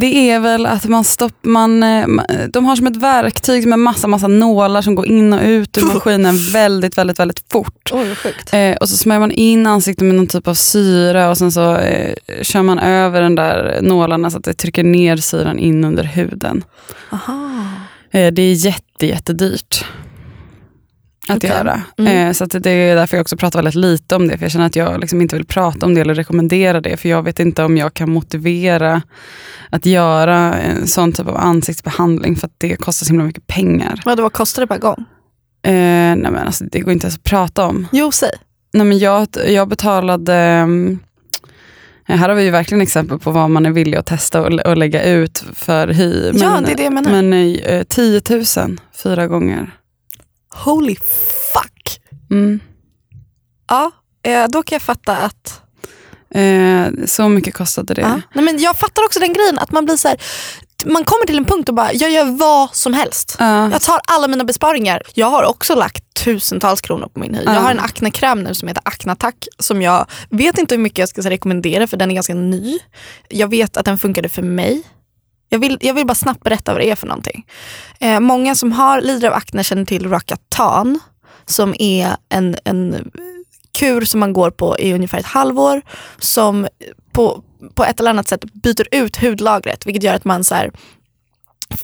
Det 0.00 0.30
är 0.30 0.40
väl 0.40 0.66
att 0.66 0.84
man 0.84 1.04
stoppar, 1.04 1.48
man, 1.48 1.82
eh, 1.82 2.48
de 2.52 2.64
har 2.64 2.76
som 2.76 2.86
ett 2.86 2.96
verktyg 2.96 3.66
med 3.66 3.78
massa, 3.78 4.06
massa 4.06 4.28
nålar 4.28 4.82
som 4.82 4.94
går 4.94 5.06
in 5.06 5.32
och 5.32 5.40
ut 5.42 5.78
ur 5.78 5.82
maskinen 5.82 6.34
väldigt, 6.52 6.98
väldigt, 6.98 7.18
väldigt 7.18 7.44
fort. 7.52 7.92
Oj. 7.92 8.58
Eh, 8.58 8.76
och 8.76 8.88
så 8.88 8.96
smörjer 8.96 9.20
man 9.20 9.30
in 9.30 9.66
ansiktet 9.66 10.06
med 10.06 10.14
någon 10.14 10.26
typ 10.26 10.48
av 10.48 10.54
syra 10.54 11.30
och 11.30 11.38
sen 11.38 11.52
så 11.52 11.76
eh, 11.76 12.14
kör 12.42 12.62
man 12.62 12.78
över 12.78 13.22
den 13.22 13.34
där 13.34 13.78
nålarna 13.82 14.30
så 14.30 14.38
att 14.38 14.44
det 14.44 14.54
trycker 14.54 14.84
ner 14.84 15.16
syran 15.16 15.58
in 15.58 15.84
under 15.84 16.04
huden. 16.04 16.64
Aha. 17.12 17.64
Eh, 18.10 18.32
det 18.32 18.42
är 18.42 18.52
jätte, 18.52 19.06
jättedyrt 19.06 19.84
att 21.30 21.36
Okej. 21.36 21.50
göra. 21.50 21.82
Mm. 21.98 22.28
Eh, 22.28 22.32
så 22.32 22.44
det 22.44 22.70
är 22.70 22.96
därför 22.96 23.16
jag 23.16 23.22
också 23.22 23.36
pratar 23.36 23.58
väldigt 23.58 23.74
lite 23.74 24.16
om 24.16 24.28
det. 24.28 24.38
För 24.38 24.44
jag 24.44 24.52
känner 24.52 24.66
att 24.66 24.76
jag 24.76 25.00
liksom 25.00 25.20
inte 25.20 25.36
vill 25.36 25.46
prata 25.46 25.86
om 25.86 25.94
det 25.94 26.00
eller 26.00 26.14
rekommendera 26.14 26.80
det. 26.80 26.96
För 26.96 27.08
jag 27.08 27.22
vet 27.22 27.40
inte 27.40 27.64
om 27.64 27.76
jag 27.76 27.94
kan 27.94 28.10
motivera 28.10 29.02
att 29.70 29.86
göra 29.86 30.54
en 30.54 30.86
sån 30.86 31.12
typ 31.12 31.26
av 31.26 31.36
ansiktsbehandling. 31.36 32.36
För 32.36 32.46
att 32.46 32.54
det 32.58 32.76
kostar 32.76 33.06
så 33.06 33.12
himla 33.12 33.24
mycket 33.24 33.46
pengar. 33.46 34.02
Vad, 34.04 34.20
vad 34.20 34.32
kostar 34.32 34.62
det 34.62 34.66
per 34.66 34.78
gång? 34.78 35.04
Eh, 35.62 35.72
nej 35.72 36.30
men 36.30 36.36
alltså, 36.36 36.64
det 36.64 36.80
går 36.80 36.92
inte 36.92 37.06
ens 37.06 37.16
att 37.16 37.24
prata 37.24 37.66
om. 37.66 37.86
Jo, 37.92 38.12
säg. 38.12 38.30
Nej, 38.72 38.86
men 38.86 38.98
jag, 38.98 39.28
jag 39.46 39.68
betalade, 39.68 40.34
mm, 40.34 40.98
här 42.04 42.28
har 42.28 42.36
vi 42.36 42.42
ju 42.44 42.50
verkligen 42.50 42.82
exempel 42.82 43.18
på 43.18 43.30
vad 43.30 43.50
man 43.50 43.66
är 43.66 43.70
villig 43.70 43.98
att 43.98 44.06
testa 44.06 44.40
och, 44.42 44.60
och 44.60 44.76
lägga 44.76 45.04
ut 45.04 45.44
för 45.54 45.88
hy. 45.88 46.32
Men, 46.32 46.40
ja, 46.40 46.60
det 46.66 46.72
är 46.72 46.76
det 46.76 46.82
jag 46.82 46.92
menar. 46.92 47.22
Men 47.22 47.32
eh, 47.32 47.82
10 47.82 48.22
000 48.30 48.78
fyra 49.02 49.26
gånger. 49.26 49.77
Holy 50.64 50.96
fuck. 51.52 52.00
Mm. 52.30 52.60
Ja, 53.68 53.90
eh, 54.22 54.44
då 54.48 54.62
kan 54.62 54.76
jag 54.76 54.82
fatta 54.82 55.16
att... 55.16 55.62
Eh, 56.30 56.86
så 57.06 57.28
mycket 57.28 57.54
kostade 57.54 57.94
det. 57.94 58.00
Ja. 58.00 58.20
Nej, 58.34 58.44
men 58.44 58.58
jag 58.58 58.76
fattar 58.76 59.04
också 59.04 59.20
den 59.20 59.32
grejen 59.32 59.58
att 59.58 59.72
man 59.72 59.84
blir 59.84 59.96
så 59.96 60.08
här, 60.08 60.20
man 60.84 61.04
kommer 61.04 61.26
till 61.26 61.36
en 61.36 61.44
punkt 61.44 61.68
och 61.68 61.74
bara, 61.74 61.92
jag 61.92 62.10
gör 62.10 62.24
vad 62.24 62.74
som 62.74 62.92
helst. 62.92 63.36
Ja. 63.38 63.70
Jag 63.70 63.82
tar 63.82 64.00
alla 64.08 64.28
mina 64.28 64.44
besparingar. 64.44 65.02
Jag 65.14 65.26
har 65.26 65.42
också 65.44 65.74
lagt 65.74 66.04
tusentals 66.24 66.80
kronor 66.80 67.08
på 67.14 67.20
min 67.20 67.34
hy. 67.34 67.42
Ja. 67.44 67.54
Jag 67.54 67.60
har 67.60 67.70
en 67.70 67.80
aknekräm 67.80 68.42
nu 68.42 68.54
som 68.54 68.68
heter 68.68 68.82
Acnatac 68.86 69.34
som 69.58 69.82
jag 69.82 70.06
vet 70.30 70.58
inte 70.58 70.74
hur 70.74 70.82
mycket 70.82 70.98
jag 70.98 71.08
ska 71.08 71.20
rekommendera 71.20 71.86
för 71.86 71.96
den 71.96 72.10
är 72.10 72.14
ganska 72.14 72.34
ny. 72.34 72.78
Jag 73.28 73.48
vet 73.48 73.76
att 73.76 73.84
den 73.84 73.98
funkade 73.98 74.28
för 74.28 74.42
mig. 74.42 74.82
Jag 75.48 75.58
vill, 75.58 75.78
jag 75.80 75.94
vill 75.94 76.06
bara 76.06 76.14
snabbt 76.14 76.42
berätta 76.42 76.72
vad 76.72 76.80
det 76.80 76.90
är 76.90 76.94
för 76.94 77.06
någonting. 77.06 77.46
Eh, 78.00 78.20
många 78.20 78.54
som 78.54 78.72
har 78.72 79.00
lider 79.00 79.28
av 79.28 79.34
akne 79.34 79.64
känner 79.64 79.84
till 79.84 80.10
Rocatan 80.10 81.00
som 81.46 81.74
är 81.78 82.16
en, 82.28 82.56
en 82.64 83.10
kur 83.78 84.00
som 84.04 84.20
man 84.20 84.32
går 84.32 84.50
på 84.50 84.78
i 84.78 84.94
ungefär 84.94 85.18
ett 85.18 85.26
halvår 85.26 85.82
som 86.18 86.68
på, 87.12 87.42
på 87.74 87.84
ett 87.84 88.00
eller 88.00 88.10
annat 88.10 88.28
sätt 88.28 88.44
byter 88.44 88.86
ut 88.90 89.16
hudlagret 89.16 89.86
vilket 89.86 90.02
gör 90.02 90.14
att 90.14 90.24
man 90.24 90.44
så 90.44 90.54
här, 90.54 90.70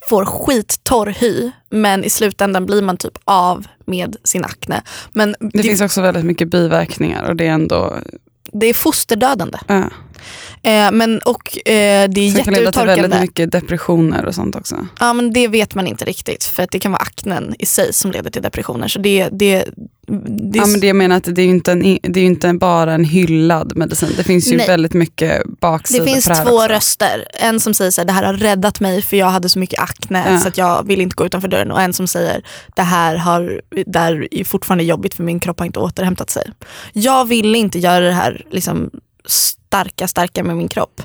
får 0.08 0.24
skittorr 0.24 1.06
hy 1.06 1.50
men 1.70 2.04
i 2.04 2.10
slutändan 2.10 2.66
blir 2.66 2.82
man 2.82 2.96
typ 2.96 3.18
av 3.24 3.66
med 3.86 4.16
sin 4.24 4.44
akne. 4.44 4.82
Men 5.12 5.36
Det, 5.40 5.62
finns 5.62 5.80
också 5.80 6.02
väldigt 6.02 6.24
mycket 6.24 6.50
biverkningar 6.50 7.22
och 7.22 7.36
det 7.36 7.46
är 7.46 7.52
ändå... 7.52 7.96
det 8.54 8.66
är 8.66 8.74
fosterdödande. 8.74 9.58
Ja. 9.66 9.90
Eh, 10.62 10.92
men, 10.92 11.18
och 11.18 11.68
eh, 11.68 12.08
det 12.10 12.20
är 12.20 12.30
Så 12.30 12.36
det 12.36 12.44
kan 12.44 12.54
leda 12.54 12.72
till 12.72 12.86
väldigt 12.86 13.20
mycket 13.20 13.52
depressioner 13.52 14.24
och 14.24 14.34
sånt 14.34 14.56
också. 14.56 14.86
Ja, 15.00 15.12
men 15.12 15.32
det 15.32 15.48
vet 15.48 15.74
man 15.74 15.86
inte 15.86 16.04
riktigt 16.04 16.44
för 16.44 16.62
att 16.62 16.70
det 16.70 16.78
kan 16.78 16.92
vara 16.92 17.02
aknen 17.02 17.54
i 17.58 17.66
sig 17.66 17.92
som 17.92 18.10
leder 18.10 18.30
till 18.30 18.42
depressioner. 18.42 18.88
Så 18.88 18.98
det, 18.98 19.28
det, 19.32 19.64
det, 20.06 20.58
Ja, 20.58 20.66
men 20.66 20.80
det 20.80 20.86
jag 20.86 20.96
menar 20.96 21.16
att 21.16 21.34
det 21.34 21.42
är 21.42 21.46
ju 21.46 21.50
inte, 21.50 21.72
en, 21.72 21.98
det 22.02 22.20
är 22.20 22.24
inte 22.24 22.52
bara 22.52 22.94
en 22.94 23.04
hyllad 23.04 23.76
medicin. 23.76 24.08
Det 24.16 24.24
finns 24.24 24.52
ju 24.52 24.56
Nej. 24.56 24.66
väldigt 24.66 24.94
mycket 24.94 25.42
baksidor 25.60 26.04
det 26.06 26.12
finns 26.12 26.24
det 26.24 26.34
två 26.34 26.56
också. 26.56 26.68
röster. 26.68 27.24
En 27.32 27.60
som 27.60 27.74
säger 27.74 28.00
att 28.00 28.06
det 28.06 28.12
här 28.12 28.22
har 28.22 28.34
räddat 28.34 28.80
mig 28.80 29.02
för 29.02 29.16
jag 29.16 29.26
hade 29.26 29.48
så 29.48 29.58
mycket 29.58 29.80
akne 29.80 30.24
Ja. 30.30 30.38
så 30.38 30.48
att 30.48 30.58
jag 30.58 30.86
vill 30.86 31.00
inte 31.00 31.14
gå 31.14 31.26
utanför 31.26 31.48
dörren. 31.48 31.70
Och 31.70 31.80
en 31.80 31.92
som 31.92 32.06
säger 32.06 32.42
det 32.76 32.82
här 32.82 33.16
har, 33.16 33.60
det 33.86 33.98
här 33.98 34.28
är 34.30 34.44
fortfarande 34.44 34.84
jobbigt 34.84 35.14
för 35.14 35.22
min 35.22 35.40
kropp 35.40 35.58
har 35.58 35.66
inte 35.66 35.78
återhämtat 35.78 36.30
sig. 36.30 36.50
Jag 36.92 37.24
vill 37.24 37.54
inte 37.54 37.78
göra 37.78 38.04
det 38.04 38.12
här 38.12 38.44
liksom, 38.50 38.90
starka, 39.26 40.08
starka 40.08 40.42
med 40.44 40.56
min 40.56 40.68
kropp. 40.68 41.02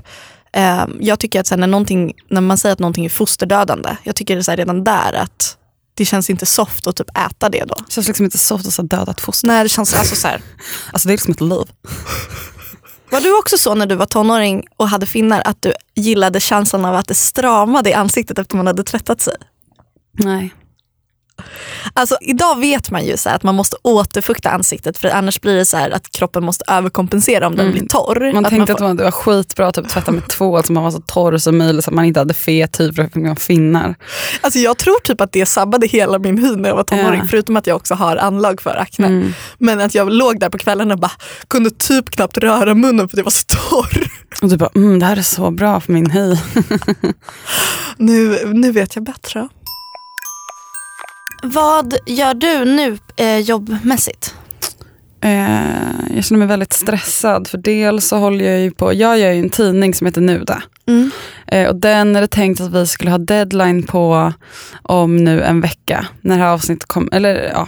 Eh, 0.54 0.86
jag 1.00 1.20
tycker 1.20 1.40
att 1.40 1.48
sen 1.48 1.60
när, 1.60 2.34
när 2.34 2.42
man 2.42 2.58
säger 2.58 2.74
att 2.74 2.80
någonting 2.80 3.06
är 3.06 3.10
fosterdödande, 3.10 3.90
jag 4.04 4.16
tycker 4.16 4.36
det 4.36 4.50
är 4.50 4.58
redan 4.58 4.84
där 4.84 5.14
att 5.14 5.58
det 6.00 6.06
känns 6.06 6.30
inte 6.30 6.46
soft 6.46 6.88
att 6.88 6.96
typ 6.96 7.18
äta 7.18 7.50
det 7.50 7.64
då. 7.64 7.76
Det 7.88 7.92
känns 7.92 8.08
liksom 8.08 8.26
inte 8.26 8.38
soft 8.38 8.68
att 8.68 8.78
ha 8.78 8.84
dödat 8.84 9.22
foster. 9.22 9.48
Nej, 9.48 9.64
det 9.64 9.70
känns 9.70 9.94
alltså 9.94 10.16
så 10.16 10.28
här. 10.28 10.42
Alltså 10.94 11.08
det 11.08 11.12
är 11.12 11.16
liksom 11.16 11.32
ett 11.32 11.42
liv. 11.42 11.66
Var 13.12 13.22
du 13.22 13.38
också 13.38 13.58
så 13.58 13.76
när 13.76 13.86
du 13.86 13.96
var 13.96 14.06
tonåring 14.06 14.64
och 14.78 14.90
hade 14.90 15.06
finnar 15.06 15.42
att 15.46 15.62
du 15.62 15.74
gillade 15.96 16.40
känslan 16.40 16.86
av 16.86 16.96
att 16.96 17.08
det 17.08 17.16
stramade 17.16 17.90
i 17.90 17.94
ansiktet 17.94 18.40
efter 18.40 18.58
man 18.58 18.68
hade 18.68 18.84
tvättat 18.84 19.22
sig? 19.22 19.34
Nej. 20.20 20.54
Alltså 21.94 22.18
idag 22.22 22.60
vet 22.60 22.92
man 22.92 23.06
ju 23.06 23.18
så 23.18 23.30
att 23.30 23.44
man 23.44 23.56
måste 23.56 23.76
återfukta 23.82 24.50
ansiktet 24.50 24.98
för 24.98 25.08
annars 25.10 25.42
blir 25.42 25.56
det 25.56 25.66
så 25.66 25.78
att 25.78 26.12
kroppen 26.12 26.44
måste 26.44 26.66
överkompensera 26.68 27.48
om 27.48 27.56
den 27.56 27.66
Mm. 27.66 27.78
blir 27.80 27.88
torr. 27.88 28.34
Man 28.34 28.46
att 28.46 28.50
tänkte 28.52 28.68
får- 28.68 28.74
att 28.74 28.80
man, 28.80 28.96
det 28.98 29.04
var 29.04 29.12
skitbra 29.12 29.68
att 29.68 29.76
typ, 29.76 29.88
tvätta 29.90 30.12
med 30.12 30.28
tvål 30.28 30.64
så 30.64 30.74
man 30.74 30.84
var 30.84 30.92
så 30.92 31.02
torr 31.02 31.38
som 31.38 31.58
möjligt 31.58 31.84
så 31.86 31.90
att 31.90 31.96
man 31.96 32.06
inte 32.06 32.20
hade 32.20 32.34
fet 32.34 32.80
hy 32.80 32.94
för 32.94 33.04
att 33.04 33.16
man 33.16 33.36
finnar. 33.36 33.96
alltså 34.42 34.60
jag 34.60 34.78
tror 34.78 35.00
typ 35.04 35.22
att 35.22 35.32
det 35.32 35.46
sabbade 35.46 35.88
hela 35.88 36.20
min 36.20 36.38
hy 36.38 36.56
när 36.56 36.70
jag 36.70 36.76
var 36.76 36.84
tonåring 36.84 37.20
Ja. 37.20 37.28
förutom 37.30 37.58
att 37.58 37.68
jag 37.68 37.76
också 37.76 37.94
har 37.96 38.18
anlag 38.18 38.62
för 38.62 38.76
akne. 38.76 39.08
Mm. 39.08 39.34
Men 39.58 39.80
att 39.82 39.96
jag 39.96 40.12
låg 40.14 40.40
där 40.40 40.50
på 40.50 40.58
kvällen 40.58 40.92
och 40.92 41.00
bara 41.00 41.12
kunde 41.48 41.70
typ 41.72 42.10
knappt 42.10 42.38
röra 42.38 42.76
munnen 42.76 43.10
för 43.10 43.18
det 43.18 43.24
var 43.24 43.32
så 43.32 43.44
torr. 43.48 44.08
Och 44.42 44.50
du 44.50 44.58
bara, 44.58 44.70
mm, 44.76 45.00
det 45.00 45.06
här 45.06 45.18
är 45.18 45.22
så 45.22 45.52
bra 45.52 45.80
för 45.80 45.92
min 45.94 46.10
hy. 46.12 46.36
Nu, 47.98 48.40
nu 48.54 48.72
vet 48.72 48.96
jag 48.96 49.04
bättre. 49.04 49.48
Vad 51.42 51.94
gör 52.06 52.34
du 52.34 52.66
nu 52.66 52.98
eh, 53.16 53.40
jobbmässigt? 53.40 54.36
Eh, 55.22 56.16
jag 56.16 56.24
känner 56.24 56.38
mig 56.38 56.48
väldigt 56.48 56.74
stressad 56.74 57.48
för 57.48 57.58
dels 57.58 58.08
så 58.08 58.18
håller 58.18 58.46
jag 58.46 58.60
ju 58.60 58.72
på, 58.72 58.94
jag 58.94 59.20
gör 59.20 59.32
ju 59.32 59.40
en 59.40 59.50
tidning 59.50 59.94
som 59.94 60.08
heter 60.08 60.22
Nuda. 60.22 60.64
Mm. 60.88 61.12
Eh, 61.48 61.68
och 61.68 61.76
den 61.76 62.16
är 62.16 62.22
det 62.22 62.28
tänkt 62.28 62.62
att 62.62 62.72
vi 62.72 62.88
skulle 62.88 63.12
ha 63.12 63.18
deadline 63.18 63.84
på 63.84 64.34
om 64.82 65.18
nu 65.18 65.42
en 65.42 65.62
vecka. 65.62 66.08
När 66.22 66.38
det 66.38 66.44
här 66.44 66.52
avsnittet 66.52 66.88
kom, 66.88 67.10
eller 67.12 67.52
ja, 67.54 67.68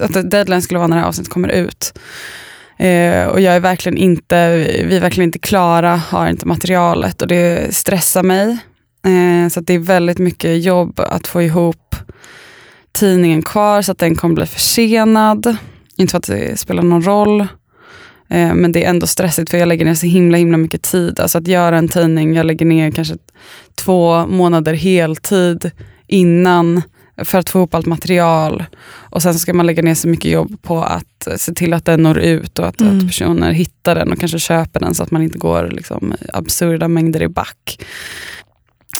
att 0.00 0.30
deadline 0.30 0.62
skulle 0.62 0.78
vara 0.78 0.88
när 0.88 0.96
det 0.96 1.00
här 1.00 1.08
avsnittet 1.08 1.32
kommer 1.32 1.48
ut. 1.48 1.98
Eh, 2.78 3.24
och 3.24 3.40
jag 3.40 3.56
är 3.56 3.60
verkligen 3.60 3.98
inte, 3.98 4.56
vi 4.86 4.96
är 4.96 5.00
verkligen 5.00 5.28
inte 5.28 5.38
klara, 5.38 5.96
har 5.96 6.28
inte 6.28 6.46
materialet 6.46 7.22
och 7.22 7.28
det 7.28 7.74
stressar 7.74 8.22
mig. 8.22 8.58
Eh, 9.06 9.48
så 9.48 9.60
att 9.60 9.66
det 9.66 9.74
är 9.74 9.78
väldigt 9.78 10.18
mycket 10.18 10.64
jobb 10.64 11.00
att 11.00 11.26
få 11.26 11.42
ihop 11.42 11.96
tidningen 12.94 13.42
kvar 13.42 13.82
så 13.82 13.92
att 13.92 13.98
den 13.98 14.14
kommer 14.16 14.34
bli 14.34 14.46
försenad. 14.46 15.56
Inte 15.96 16.10
för 16.10 16.18
att 16.18 16.26
det 16.26 16.58
spelar 16.60 16.82
någon 16.82 17.02
roll. 17.02 17.40
Eh, 18.28 18.54
men 18.54 18.72
det 18.72 18.84
är 18.84 18.90
ändå 18.90 19.06
stressigt 19.06 19.50
för 19.50 19.58
jag 19.58 19.68
lägger 19.68 19.84
ner 19.84 19.94
så 19.94 20.06
himla 20.06 20.36
himla 20.38 20.56
mycket 20.56 20.82
tid. 20.82 21.20
Alltså 21.20 21.38
att 21.38 21.46
göra 21.48 21.78
en 21.78 21.88
tidning, 21.88 22.34
jag 22.34 22.46
lägger 22.46 22.66
ner 22.66 22.90
kanske 22.90 23.14
två 23.74 24.26
månader 24.26 24.74
heltid 24.74 25.70
innan 26.06 26.82
för 27.16 27.38
att 27.38 27.50
få 27.50 27.58
ihop 27.58 27.74
allt 27.74 27.86
material. 27.86 28.64
Och 28.86 29.22
sen 29.22 29.34
ska 29.34 29.54
man 29.54 29.66
lägga 29.66 29.82
ner 29.82 29.94
så 29.94 30.08
mycket 30.08 30.30
jobb 30.30 30.62
på 30.62 30.82
att 30.82 31.28
se 31.36 31.54
till 31.54 31.72
att 31.72 31.84
den 31.84 32.02
når 32.02 32.18
ut 32.18 32.58
och 32.58 32.66
att, 32.68 32.80
Mm. 32.80 32.98
att 32.98 33.06
personer 33.06 33.52
hittar 33.52 33.94
den 33.94 34.12
och 34.12 34.18
kanske 34.18 34.38
köper 34.38 34.80
den 34.80 34.94
så 34.94 35.02
att 35.02 35.10
man 35.10 35.22
inte 35.22 35.38
går 35.38 35.68
liksom, 35.72 36.14
absurda 36.32 36.88
mängder 36.88 37.22
i 37.22 37.28
back. 37.28 37.78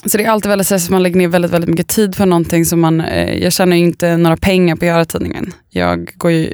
Så 0.06 0.18
det 0.18 0.24
är 0.24 0.30
alltid 0.30 0.48
väldigt 0.48 0.66
stressigt, 0.66 0.90
man 0.90 1.02
lägger 1.02 1.16
ner 1.16 1.28
väldigt, 1.28 1.50
väldigt 1.50 1.70
mycket 1.70 1.88
tid 1.88 2.14
för 2.14 2.26
någonting 2.26 2.64
som 2.64 2.80
man, 2.80 3.00
eh, 3.00 3.34
jag 3.42 3.52
tjänar 3.52 3.76
ju 3.76 3.84
inte 3.84 4.16
några 4.16 4.36
pengar 4.36 4.76
på 4.76 4.84
att 4.84 4.88
göra 4.88 5.04
tidningen. 5.04 5.52
Jag 5.70 6.10
går 6.14 6.30
ju, 6.30 6.52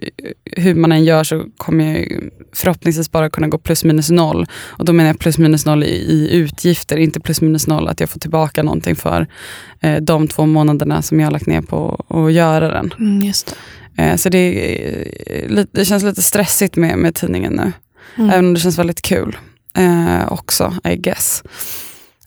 hur 0.57 0.75
man 0.75 0.93
än 0.93 1.05
gör 1.05 1.25
så 1.25 1.45
kommer 1.57 1.99
jag 1.99 2.31
förhoppningsvis 2.53 3.11
bara 3.11 3.31
kunna 3.31 3.49
gå 3.49 3.59
plus 3.59 3.85
minus 3.85 4.11
noll. 4.11 4.47
Och 4.53 4.85
då 4.85 4.93
menar 4.93 5.11
jag 5.11 5.19
plus 5.19 5.39
minus 5.39 5.67
noll 5.67 5.85
i, 5.85 5.87
i 5.87 6.37
utgifter, 6.37 6.97
inte 6.97 7.21
plus 7.21 7.41
minus 7.41 7.67
noll 7.67 7.89
att 7.89 8.01
jag 8.01 8.11
får 8.11 8.21
tillbaka 8.21 8.63
någonting 8.63 8.97
för 8.97 9.27
eh, 9.81 9.97
de 9.97 10.29
två 10.29 10.47
månaderna 10.47 11.03
som 11.03 11.21
jag 11.21 11.27
har 11.27 11.33
lagt 11.33 11.47
ner 11.47 11.63
på 11.63 12.05
att 12.09 12.33
göra 12.33 12.69
den. 12.69 12.95
Mm, 12.99 13.21
just 13.21 13.47
det. 13.47 14.03
Eh, 14.03 14.17
så 14.17 14.29
det, 14.29 14.39
är, 14.39 15.07
eh, 15.27 15.65
det 15.73 15.85
känns 15.85 16.03
lite 16.03 16.23
stressigt 16.23 16.77
med, 16.77 16.99
med 16.99 17.15
tidningen 17.15 17.53
nu. 17.53 17.73
Mm. 18.17 18.31
Även 18.31 18.45
om 18.45 18.55
det 18.55 18.61
känns 18.61 18.79
väldigt 18.79 19.03
kul 19.03 19.37
eh, 19.77 20.33
också, 20.33 20.75
I 20.85 20.97
guess. 20.97 21.43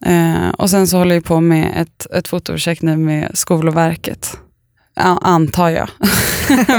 Eh, 0.06 0.50
och 0.50 0.70
sen 0.70 0.88
så 0.88 0.98
håller 0.98 1.16
jag 1.16 1.24
på 1.24 1.42
med 1.42 1.74
ett, 1.76 2.08
ett 2.12 2.28
fotoprojekt 2.28 2.82
nu 2.82 2.98
med 2.98 3.32
Skolverket. 3.34 4.38
Antar 4.96 5.70
jag. 5.70 5.90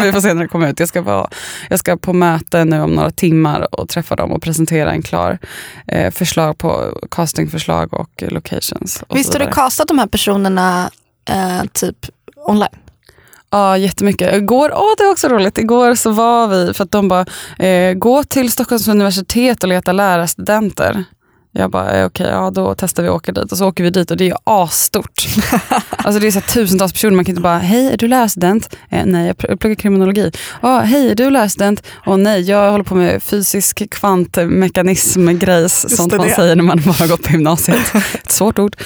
Vi 0.02 0.12
får 0.12 0.20
se 0.20 0.34
när 0.34 0.42
det 0.42 0.48
kommer 0.48 0.70
ut. 0.70 0.80
Jag 0.80 0.88
ska, 0.88 1.02
vara, 1.02 1.30
jag 1.70 1.78
ska 1.78 1.96
på 1.96 2.12
möte 2.12 2.64
nu 2.64 2.80
om 2.80 2.90
några 2.90 3.10
timmar 3.10 3.74
och 3.80 3.88
träffa 3.88 4.16
dem 4.16 4.32
och 4.32 4.42
presentera 4.42 4.92
en 4.92 5.02
klar 5.02 5.38
eh, 5.86 6.10
förslag 6.10 6.58
på 6.58 6.98
castingförslag 7.10 7.94
och 7.94 8.22
locations. 8.28 9.04
Och 9.08 9.16
Visst 9.16 9.32
har 9.32 9.40
du 9.40 9.52
castat 9.52 9.88
de 9.88 9.98
här 9.98 10.06
personerna 10.06 10.90
eh, 11.30 11.64
typ 11.72 11.96
online? 12.46 12.68
Ja, 13.50 13.78
jättemycket. 13.78 14.34
Igår, 14.34 14.72
åh, 14.74 14.94
det 14.98 15.04
var 15.04 15.12
också 15.12 15.28
roligt. 15.28 15.58
Igår 15.58 15.94
så 15.94 16.10
var 16.10 16.48
vi, 16.48 16.74
för 16.74 16.84
att 16.84 16.90
de 16.90 17.08
bara, 17.08 17.26
eh, 17.58 17.94
gå 17.94 18.24
till 18.24 18.52
Stockholms 18.52 18.88
universitet 18.88 19.62
och 19.62 19.68
leta 19.68 19.92
lärarstudenter. 19.92 21.04
Jag 21.56 21.70
bara, 21.70 21.92
eh, 21.92 22.06
okej, 22.06 22.26
ja 22.30 22.50
då 22.50 22.74
testar 22.74 23.02
vi 23.02 23.08
att 23.08 23.14
åka 23.14 23.32
dit. 23.32 23.52
Och 23.52 23.58
så 23.58 23.68
åker 23.68 23.84
vi 23.84 23.90
dit 23.90 24.10
och 24.10 24.16
det 24.16 24.24
är 24.24 24.28
ju 24.28 24.34
asstort. 24.44 25.26
alltså 25.90 26.20
det 26.20 26.26
är 26.26 26.30
så 26.30 26.40
tusentals 26.40 26.92
personer. 26.92 27.16
Man 27.16 27.24
kan 27.24 27.32
inte 27.32 27.42
bara, 27.42 27.58
hej 27.58 27.92
är 27.92 27.96
du 27.96 28.08
lärarstudent? 28.08 28.76
Eh, 28.90 29.06
nej, 29.06 29.26
jag 29.26 29.36
pl- 29.36 29.56
pluggar 29.56 29.74
kriminologi. 29.74 30.30
Ah, 30.60 30.80
hej 30.80 31.10
är 31.10 31.14
du 31.14 31.30
lärarstudent? 31.30 31.82
Och 32.06 32.20
nej, 32.20 32.40
jag 32.40 32.70
håller 32.70 32.84
på 32.84 32.94
med 32.94 33.22
fysisk 33.22 33.82
kvantmekanism-grejs. 33.90 35.96
Sånt 35.96 36.16
man 36.16 36.28
det. 36.28 36.34
säger 36.34 36.56
när 36.56 36.62
man 36.64 36.80
bara 36.84 36.92
har 36.92 37.08
gått 37.08 37.22
på 37.22 37.32
gymnasiet. 37.32 37.94
Ett 38.14 38.32
svårt 38.32 38.58
ord. 38.58 38.76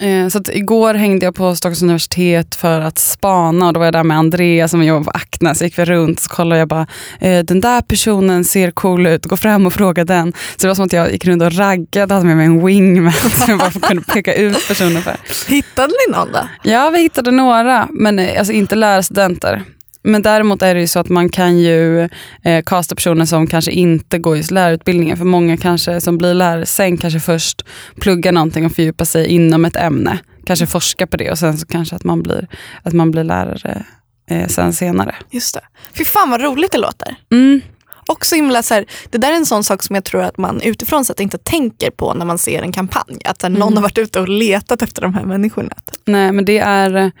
Eh, 0.00 0.28
Så 0.28 0.40
igår 0.52 0.94
hängde 0.94 1.24
jag 1.26 1.34
på 1.34 1.56
Stockholms 1.56 1.82
universitet 1.82 2.54
för 2.54 2.80
att 2.80 2.98
spana 2.98 3.66
och 3.66 3.72
då 3.72 3.78
var 3.80 3.86
jag 3.86 3.92
där 3.94 4.02
med 4.02 4.18
Andrea 4.18 4.68
som 4.68 4.82
jobbar 4.84 5.04
på 5.04 5.10
Acne. 5.10 5.54
Så 5.54 5.64
gick 5.64 5.78
vi 5.78 5.84
runt 5.84 6.20
och 6.24 6.30
kollade 6.30 6.58
jag 6.58 6.68
bara, 6.68 6.86
eh, 7.20 7.44
den 7.44 7.60
där 7.60 7.80
personen 7.82 8.44
ser 8.44 8.70
cool 8.70 9.06
ut, 9.06 9.26
gå 9.26 9.36
fram 9.36 9.66
och 9.66 9.72
fråga 9.72 10.04
den. 10.04 10.32
Så 10.32 10.58
det 10.60 10.66
var 10.68 10.74
som 10.74 10.84
att 10.84 10.92
jag 10.92 11.12
gick 11.12 11.24
runt 11.24 11.42
och 11.42 11.52
raggade, 11.52 12.14
hade 12.14 12.26
med 12.26 12.36
mig 12.36 12.46
en 12.46 12.66
wingman 12.66 13.12
som 13.12 13.44
jag 13.48 13.58
bara 13.58 13.70
kunde 13.88 14.02
peka 14.02 14.34
ut 14.34 14.68
personer 14.68 15.00
för. 15.00 15.16
Hittade 15.48 15.92
ni 16.08 16.12
någon 16.16 16.32
då? 16.32 16.48
Ja, 16.62 16.90
vi 16.90 16.98
hittade 17.02 17.30
några, 17.30 17.88
men 17.90 18.18
eh, 18.18 18.38
alltså 18.38 18.52
inte 18.52 18.74
lärarstudenter. 18.74 19.62
Men 20.06 20.22
däremot 20.22 20.62
är 20.62 20.74
det 20.74 20.80
ju 20.80 20.86
så 20.86 20.98
att 20.98 21.08
man 21.08 21.28
kan 21.28 21.58
ju 21.58 22.00
eh, 22.42 22.62
casta 22.66 22.94
personer 22.94 23.24
som 23.24 23.46
kanske 23.46 23.72
inte 23.72 24.18
går 24.18 24.36
just 24.36 24.50
lärarutbildningen. 24.50 25.16
För 25.16 25.24
många 25.24 25.56
kanske 25.56 26.00
som 26.00 26.18
blir 26.18 26.34
lärare 26.34 26.66
sen 26.66 26.96
kanske 26.96 27.20
först 27.20 27.62
pluggar 28.00 28.32
någonting 28.32 28.66
och 28.66 28.72
fördjupar 28.72 29.04
sig 29.04 29.26
inom 29.26 29.64
ett 29.64 29.76
ämne. 29.76 30.18
Kanske 30.46 30.66
forska 30.66 31.06
på 31.06 31.16
det 31.16 31.30
och 31.30 31.38
sen 31.38 31.58
så 31.58 31.66
kanske 31.66 31.96
att 31.96 32.04
man 32.04 32.22
blir, 32.22 32.48
att 32.82 32.92
man 32.92 33.10
blir 33.10 33.24
lärare 33.24 33.84
eh, 34.30 34.46
sen 34.48 34.72
senare. 34.72 35.14
Just 35.30 35.54
det. 35.54 35.60
Fy 35.98 36.04
fan 36.04 36.30
vad 36.30 36.40
roligt 36.40 36.72
det 36.72 36.78
låter. 36.78 37.16
Mm. 37.32 37.60
Också 38.08 38.34
himla, 38.34 38.62
så 38.62 38.74
här, 38.74 38.86
det 39.10 39.18
där 39.18 39.32
är 39.32 39.36
en 39.36 39.46
sån 39.46 39.64
sak 39.64 39.82
som 39.82 39.94
jag 39.94 40.04
tror 40.04 40.22
att 40.22 40.38
man 40.38 40.60
utifrån 40.60 41.04
sett 41.04 41.20
inte 41.20 41.38
tänker 41.38 41.90
på 41.90 42.14
när 42.14 42.26
man 42.26 42.38
ser 42.38 42.62
en 42.62 42.72
kampanj. 42.72 43.18
Att 43.24 43.40
så 43.40 43.46
här, 43.46 43.52
någon 43.54 43.62
Mm. 43.62 43.76
har 43.76 43.82
varit 43.82 43.98
ute 43.98 44.20
och 44.20 44.28
letat 44.28 44.82
efter 44.82 45.02
de 45.02 45.14
här 45.14 45.24
människorna. 45.24 45.70
Nej 46.04 46.32
men 46.32 46.44
det 46.44 46.58
är 46.58 47.12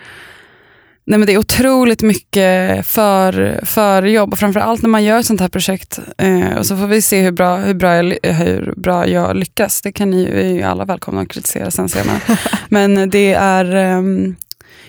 Nej, 1.08 1.18
men 1.18 1.26
det 1.26 1.32
är 1.32 1.38
otroligt 1.38 2.02
mycket 2.02 2.86
för, 2.86 3.60
förjobb 3.64 4.32
och 4.32 4.38
framförallt 4.38 4.82
när 4.82 4.88
man 4.88 5.04
gör 5.04 5.20
ett 5.20 5.26
sånt 5.26 5.40
här 5.40 5.48
projekt 5.48 5.98
eh, 6.18 6.58
och 6.58 6.66
så 6.66 6.76
får 6.76 6.86
vi 6.86 7.02
se 7.02 7.22
hur 7.22 7.32
bra, 7.32 7.56
hur, 7.56 7.74
bra 7.74 7.94
jag, 7.94 8.04
ly- 8.04 8.32
hur 8.32 8.74
bra 8.76 9.08
jag 9.08 9.36
lyckas. 9.36 9.82
Det 9.82 9.92
kan 9.92 10.10
ni 10.10 10.20
ju, 10.20 10.40
är 10.40 10.52
ju 10.52 10.62
alla 10.62 10.84
välkomna 10.84 11.20
att 11.20 11.28
kritisera 11.28 11.70
sen 11.70 11.88
senare. 11.88 12.20
men 12.68 13.10
det 13.10 13.34
är 13.34 13.74
ehm, 13.74 14.36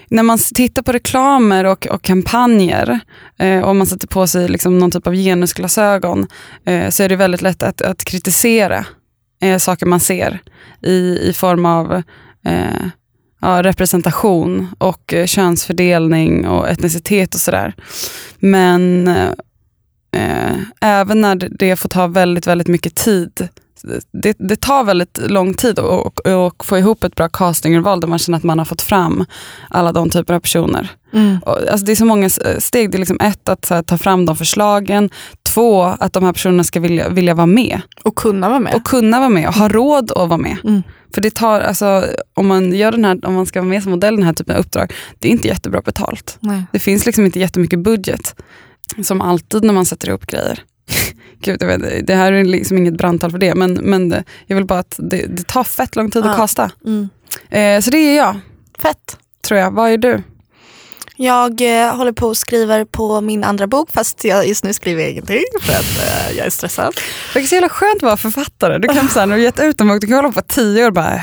när 0.08 0.24
man 0.24 0.38
tittar 0.38 0.82
på 0.82 0.92
reklamer 0.92 1.66
och, 1.66 1.88
och 1.88 2.02
kampanjer 2.02 3.00
eh, 3.40 3.62
och 3.62 3.76
man 3.76 3.88
sätter 3.88 4.08
på 4.08 4.28
sig 4.28 4.48
liksom 4.48 4.80
någon 4.80 4.92
typ 4.92 5.08
av 5.08 5.14
genusglasögon 5.14 6.28
eh, 6.66 6.90
så 6.90 7.04
är 7.04 7.10
det 7.10 7.16
väldigt 7.16 7.42
lätt 7.42 7.64
att, 7.64 7.82
att 7.82 8.04
kritisera 8.04 8.86
eh, 9.42 9.58
saker 9.58 9.86
man 9.86 10.00
ser 10.00 10.40
i, 10.82 11.20
i 11.30 11.34
form 11.34 11.66
av 11.66 11.94
eh, 12.46 12.88
ja, 13.42 13.64
representation 13.64 14.68
och 14.78 15.14
eh, 15.14 15.26
könsfördelning 15.26 16.48
och 16.48 16.70
etnicitet 16.70 17.36
och 17.36 17.42
sådär. 17.42 17.74
Men 18.40 19.08
eh, 19.08 19.30
eh 20.12 20.56
även 20.82 21.22
när 21.22 21.36
det- 21.36 21.50
det 21.60 21.76
får 21.76 21.90
ta 21.90 22.08
väldigt, 22.08 22.48
väldigt 22.48 22.68
mycket 22.68 22.96
tid 22.96 23.48
det, 24.12 24.36
det 24.40 24.56
tar 24.56 24.84
väldigt 24.84 25.20
lång 25.28 25.54
tid 25.54 25.80
att 25.80 26.66
få 26.66 26.78
ihop 26.78 27.04
ett 27.04 27.16
bra 27.16 27.30
castingurval 27.30 28.00
där 28.00 28.08
man 28.08 28.20
känner 28.20 28.38
att 28.38 28.44
man 28.44 28.58
har 28.58 28.66
fått 28.66 28.82
fram 28.82 29.26
alla 29.70 29.92
de 29.92 30.10
typer 30.10 30.34
av 30.34 30.40
personer. 30.40 30.92
Och, 31.46 31.58
Alltså 31.72 31.86
det 31.86 31.92
är 31.92 31.96
så 31.96 32.06
många 32.06 32.30
steg. 32.60 32.92
Det 32.92 32.98
är 32.98 33.00
liksom 33.00 33.20
ett, 33.22 33.50
att 33.50 33.70
här, 33.70 33.84
ta 33.84 33.98
fram 33.98 34.26
de 34.26 34.36
förslagen. 34.36 35.10
Två, 35.44 35.84
att 35.84 36.14
de 36.14 36.24
här 36.24 36.34
personerna 36.34 36.64
ska 36.64 36.80
vilja, 36.80 37.10
vilja 37.10 37.34
vara 37.34 37.48
med. 37.48 37.82
Och 38.04 38.16
kunna 38.16 38.50
vara 38.50 38.60
med. 38.60 38.76
Och 38.76 38.84
kunna 38.84 39.20
vara 39.20 39.30
med 39.30 39.48
och 39.48 39.54
ha 39.54 39.70
råd 39.70 40.12
att 40.12 40.30
vara 40.30 40.38
med. 40.38 40.58
Mm. 40.64 40.84
För 41.14 41.22
det 41.22 41.36
tar, 41.36 41.62
alltså, 41.62 42.06
om, 42.34 42.48
man 42.48 42.74
gör 42.74 42.92
den 42.92 43.06
här, 43.06 43.26
om 43.26 43.34
man 43.34 43.46
ska 43.46 43.60
vara 43.62 43.70
med 43.70 43.84
som 43.84 43.92
modell 43.92 44.14
i 44.14 44.18
den 44.18 44.26
här 44.26 44.34
typen 44.34 44.56
av 44.56 44.62
uppdrag, 44.62 44.94
det 45.20 45.28
är 45.28 45.32
inte 45.32 45.48
jättebra 45.48 45.82
betalt. 45.82 46.38
Nej. 46.40 46.64
Det 46.72 46.80
finns 46.80 47.06
liksom 47.06 47.26
inte 47.26 47.40
jättemycket 47.40 47.80
budget. 47.80 48.36
Som 49.04 49.22
alltid 49.22 49.64
när 49.64 49.74
man 49.74 49.86
sätter 49.86 50.08
ihop 50.10 50.26
grejer. 50.26 50.64
Gud, 51.42 51.58
jag 51.62 51.68
vet, 51.78 52.08
det 52.08 52.16
här 52.16 52.34
är 52.34 52.44
liksom 52.46 52.78
inget 52.78 52.98
brandtal 52.98 53.32
för 53.32 53.38
det, 53.38 53.56
men, 53.56 53.74
men 53.74 54.24
jag 54.48 54.56
vill 54.56 54.66
bara 54.66 54.80
att 54.80 54.96
det, 55.00 55.26
det 55.28 55.48
tar 55.48 55.64
fett 55.64 55.96
lång 55.96 56.12
tid 56.12 56.26
Ja. 56.26 56.30
att 56.30 56.38
kasta. 56.38 56.72
Mm. 56.86 57.10
Eh, 57.50 57.82
så 57.84 57.90
det 57.90 57.98
är 57.98 58.18
jag, 58.18 58.40
Fett. 58.80 59.18
tror 59.48 59.60
jag. 59.60 59.72
Vad 59.72 59.90
är 59.92 59.98
du? 59.98 60.24
Jag 61.20 61.62
eh, 61.86 61.96
håller 61.96 62.12
på 62.12 62.28
och 62.28 62.38
skriver 62.38 62.86
på 62.86 63.22
min 63.22 63.44
andra 63.44 63.68
bok 63.68 63.92
fast 63.92 64.24
jag 64.24 64.48
just 64.48 64.64
nu 64.64 64.74
skriver 64.74 65.02
jag 65.02 65.12
ingenting 65.12 65.44
för 65.62 65.74
att 65.74 65.98
eh, 66.32 66.38
jag 66.38 66.46
är 66.46 66.50
stressad. 66.50 66.94
Det 67.34 67.40
är 67.40 67.44
så 67.44 67.56
jävla 67.56 67.70
skönt 67.70 67.96
att 67.96 68.02
vara 68.04 68.18
författare. 68.18 68.78
Du 68.78 68.88
kan 68.88 69.10
så 69.14 69.20
här, 69.20 69.26
när 69.28 69.36
du 69.38 69.44
gett 69.44 69.60
ut 69.60 69.82
en 69.82 69.88
bok, 69.88 70.02
du 70.02 70.08
kan 70.08 70.16
hålla 70.16 70.32
på 70.32 70.42
tio 70.42 70.84
år 70.84 70.88
och 70.88 70.94
bara, 70.94 71.22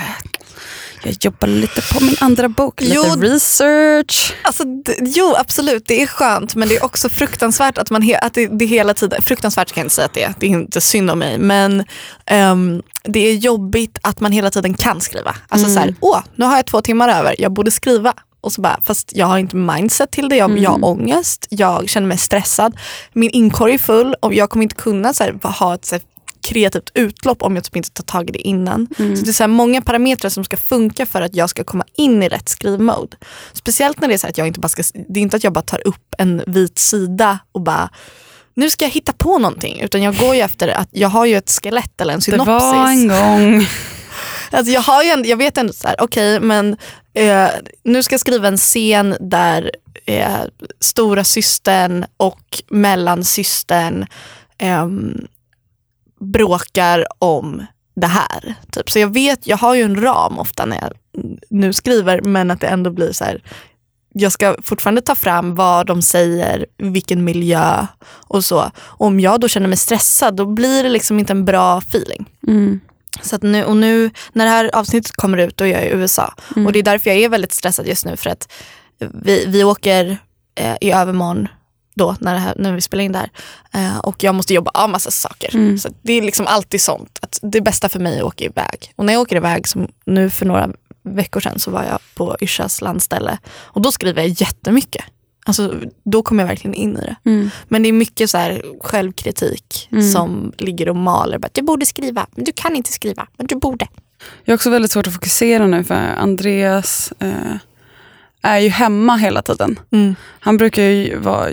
jag 1.05 1.17
jobbar 1.21 1.49
lite 1.49 1.83
på 1.95 2.05
min 2.05 2.17
andra 2.21 2.49
bok, 2.49 2.81
lite 2.81 2.95
Jo. 2.95 3.03
research. 3.21 4.35
Alltså, 4.43 4.65
jo 5.01 5.35
absolut, 5.39 5.85
det 5.87 6.03
är 6.03 6.07
skönt 6.07 6.55
men 6.55 6.69
det 6.69 6.77
är 6.77 6.85
också 6.85 7.09
fruktansvärt 7.09 7.79
att 7.79 7.91
man 7.91 8.15
att 8.23 8.35
det, 8.35 8.47
det 8.47 8.65
hela 8.65 8.95
tiden, 8.95 9.23
fruktansvärt 9.23 9.73
kan 9.73 9.81
jag 9.81 9.85
inte 9.85 9.95
säga 9.95 10.07
att 10.07 10.15
det 10.15 10.23
är, 10.23 10.35
det 10.41 10.47
är 10.47 10.51
inte 10.51 10.81
synd 10.81 11.11
om 11.11 11.19
mig 11.19 11.39
men 11.39 11.85
ehm, 12.27 12.83
det 13.05 13.21
är 13.21 13.35
jobbigt 13.35 13.99
att 14.03 14.21
man 14.21 14.33
hela 14.33 14.51
tiden 14.51 14.75
kan 14.75 15.01
skriva. 15.01 15.37
Alltså 15.49 15.67
Mm. 15.69 15.75
så 15.75 15.81
här, 15.81 15.95
åh 16.01 16.21
nu 16.37 16.45
har 16.45 16.57
jag 16.57 16.67
två 16.67 16.81
timmar 16.81 17.09
över, 17.09 17.35
jag 17.39 17.53
borde 17.53 17.71
skriva. 17.71 18.15
Och 18.41 18.53
så 18.53 18.61
bara, 18.61 18.81
fast 18.85 19.13
jag 19.17 19.27
har 19.27 19.39
inte 19.39 19.57
mindset 19.57 20.11
till 20.11 20.29
det, 20.29 20.37
jag, 20.37 20.59
jag 20.59 20.71
har 20.71 20.85
ångest, 20.85 21.47
jag 21.51 21.89
känner 21.89 22.07
mig 22.07 22.19
stressad, 22.19 22.77
min 23.13 23.31
inkorg 23.31 23.75
är 23.75 23.79
full 23.79 24.15
och 24.21 24.35
jag 24.35 24.51
kommer 24.51 24.63
inte 24.63 24.75
kunna 24.75 25.13
så 25.15 25.25
här, 25.25 25.35
ha 25.43 25.75
ett 25.75 25.85
så 25.85 25.95
här, 25.95 26.03
kreativt 26.45 26.91
utlopp 26.95 27.43
om 27.43 27.55
jag 27.55 27.65
typ 27.65 27.77
inte 27.77 27.91
tar 27.91 28.05
tag 28.05 28.29
i 28.29 28.33
det 28.33 28.39
innan. 28.39 28.87
Så 28.97 29.03
det 29.03 29.29
är 29.29 29.33
så 29.33 29.49
många 29.49 29.83
parametrar 29.83 30.31
som 30.31 30.45
ska 30.45 30.57
funka 30.57 31.07
för 31.07 31.23
att 31.23 31.35
jag 31.35 31.51
ska 31.51 31.65
komma 31.65 31.85
in 31.97 32.23
i 32.23 32.29
rätt 32.29 32.49
skrivmode. 32.49 33.17
Speciellt 33.53 34.01
när 34.01 34.09
det 34.09 34.15
är 34.15 34.19
så 34.19 34.27
att 34.27 34.39
jag 34.39 34.47
inte 34.47 34.61
bara 34.61 34.69
ska, 34.69 34.83
det 35.09 35.21
är 35.21 35.23
inte 35.23 35.37
att 35.37 35.45
jag 35.45 35.53
bara 35.53 35.63
tar 35.63 35.87
upp 35.89 36.15
en 36.19 36.43
vit 36.47 36.79
sida 36.79 37.39
och 37.53 37.61
bara 37.61 37.91
nu 38.55 38.71
ska 38.71 38.85
jag 38.85 38.91
hitta 38.93 39.13
på 39.13 39.39
någonting 39.39 39.81
utan 39.81 40.03
jag 40.03 40.17
går 40.17 40.35
ju 40.35 40.41
efter 40.41 40.69
att 40.69 40.89
jag 40.91 41.09
har 41.09 41.27
ju 41.27 41.37
ett 41.37 41.51
skelett 41.63 42.01
eller 42.01 42.13
en 42.13 42.19
Det 42.19 42.25
synopsis. 42.25 42.47
var 42.47 42.89
en 42.89 43.09
gång. 43.09 43.67
Alltså 44.51 44.73
jag, 44.73 44.81
har 44.81 45.03
ju 45.03 45.11
en, 45.11 45.25
jag 45.25 45.37
vet 45.37 45.59
ändå 45.59 45.73
så 45.73 45.89
här, 45.89 45.97
okej 46.01 46.41
men 46.41 46.77
eh, 47.15 47.49
nu 47.85 48.03
ska 48.03 48.13
jag 48.13 48.21
skriva 48.21 48.49
en 48.49 48.57
scen 48.57 49.17
där 49.21 49.71
eh, 50.07 50.29
stora 50.81 51.25
systern 51.25 52.05
och 52.17 52.63
mellansystern 52.71 54.07
ehm, 54.59 55.27
bråkar 56.21 57.07
om 57.19 57.67
det 57.97 58.07
här. 58.07 58.55
Typ. 58.73 58.91
Så 58.91 58.99
jag 58.99 59.15
vet, 59.15 59.47
jag 59.47 59.57
har 59.57 59.75
ju 59.75 59.83
en 59.83 60.03
ram 60.03 60.39
ofta 60.39 60.65
när 60.65 60.77
jag 60.77 60.93
nu 61.51 61.73
skriver 61.73 62.21
men 62.21 62.51
att 62.51 62.61
det 62.61 62.67
ändå 62.67 62.91
blir 62.91 63.13
så 63.13 63.25
här 63.25 63.43
jag 64.17 64.33
ska 64.33 64.57
fortfarande 64.63 65.01
ta 65.01 65.15
fram 65.15 65.55
vad 65.55 65.87
de 65.87 66.03
säger, 66.03 66.67
vilken 66.79 67.25
miljö 67.25 67.87
och 68.07 68.45
så. 68.45 68.71
Om 68.85 69.21
jag 69.21 69.41
då 69.41 69.49
känner 69.49 69.69
mig 69.69 69.77
stressad 69.77 70.37
då 70.37 70.47
blir 70.47 70.83
det 70.83 70.89
liksom 70.89 71.19
inte 71.19 71.33
en 71.33 71.45
bra 71.45 71.79
feeling. 71.79 72.31
Mm. 72.47 72.81
Så 73.23 73.39
nu, 73.43 73.65
och 73.65 73.77
nu 73.77 74.11
när 74.33 74.45
det 74.45 74.51
här 74.51 74.71
avsnittet 74.75 75.13
kommer 75.13 75.39
ut 75.39 75.57
då 75.57 75.65
är 75.65 75.69
jag 75.69 75.85
i 75.85 75.89
USA. 75.89 76.35
Och 76.67 76.73
det 76.73 76.79
är 76.79 76.83
därför 76.83 77.11
jag 77.11 77.19
är 77.19 77.29
väldigt 77.29 77.53
stressad 77.53 77.87
just 77.87 78.05
nu 78.05 78.17
för 78.17 78.31
att 78.31 78.53
vi, 78.99 79.45
vi 79.47 79.65
åker 79.65 80.19
eh, 80.55 80.77
i 80.81 80.93
övermorgon 80.93 81.49
då 81.95 82.17
när, 82.21 82.37
här, 82.37 82.55
när 82.59 82.73
vi 82.73 82.81
spelar 82.81 83.05
in 83.05 83.13
det 83.13 83.19
här. 83.19 83.31
Eh, 83.73 83.99
och 83.99 84.25
jag 84.25 84.35
måste 84.35 84.55
jobba 84.55 84.71
av 84.75 84.91
massa 84.91 85.11
saker. 85.11 85.77
Så 85.77 85.89
att 85.89 85.95
det 86.03 86.13
är 86.13 86.23
liksom 86.23 86.47
alltid 86.47 86.81
sånt. 86.81 87.19
Att 87.23 87.39
det 87.43 87.61
bästa 87.61 87.89
för 87.89 88.01
mig 88.01 88.15
är 88.15 88.19
att 88.19 88.27
åka 88.27 88.45
iväg. 88.45 88.93
Och 88.97 89.05
när 89.05 89.13
jag 89.13 89.23
åker 89.23 89.37
iväg, 89.37 89.69
som 89.69 89.89
nu 90.07 90.31
för 90.31 90.47
några 90.47 90.71
veckor 91.03 91.41
sedan 91.41 91.59
så 91.59 91.71
var 91.71 91.83
jag 91.83 91.99
på 92.15 92.37
Yrsas 92.41 92.81
landställe. 92.81 93.39
Och 93.57 93.83
då 93.83 93.93
skriver 93.93 94.23
jag 94.23 94.31
jättemycket. 94.31 95.05
Alltså, 95.47 95.75
då 96.05 96.23
kommer 96.23 96.43
jag 96.43 96.49
verkligen 96.49 96.75
in 96.75 96.97
i 96.97 97.01
det. 97.01 97.17
Mm. 97.25 97.51
Men 97.69 97.83
det 97.83 97.89
är 97.89 97.93
mycket 97.93 98.31
så 98.31 98.39
här 98.39 98.63
självkritik 98.81 99.89
som 100.13 100.53
ligger 100.59 100.89
och 100.89 100.97
maler. 100.97 101.39
Bara, 101.39 101.49
du 101.53 101.63
borde 101.63 101.87
skriva, 101.87 102.27
men 102.35 102.45
du 102.45 102.53
kan 102.53 102.77
inte 102.77 102.93
skriva, 102.93 103.27
men 103.37 103.47
du 103.47 103.57
borde. 103.57 103.89
Jag 104.45 104.53
har 104.53 104.55
också 104.55 104.71
väldigt 104.71 104.93
svårt 104.93 105.07
att 105.07 105.15
fokusera 105.15 105.67
nu 105.67 105.85
för 105.85 105.95
Andreas 105.95 107.13
eh, 107.19 107.57
är 108.45 108.59
ju 108.59 108.69
hemma 108.69 109.17
hela 109.17 109.43
tiden. 109.43 109.79
Mm. 109.93 110.15
Han 110.41 110.57
brukar 110.57 110.83
ju 110.83 111.19
vara, 111.19 111.49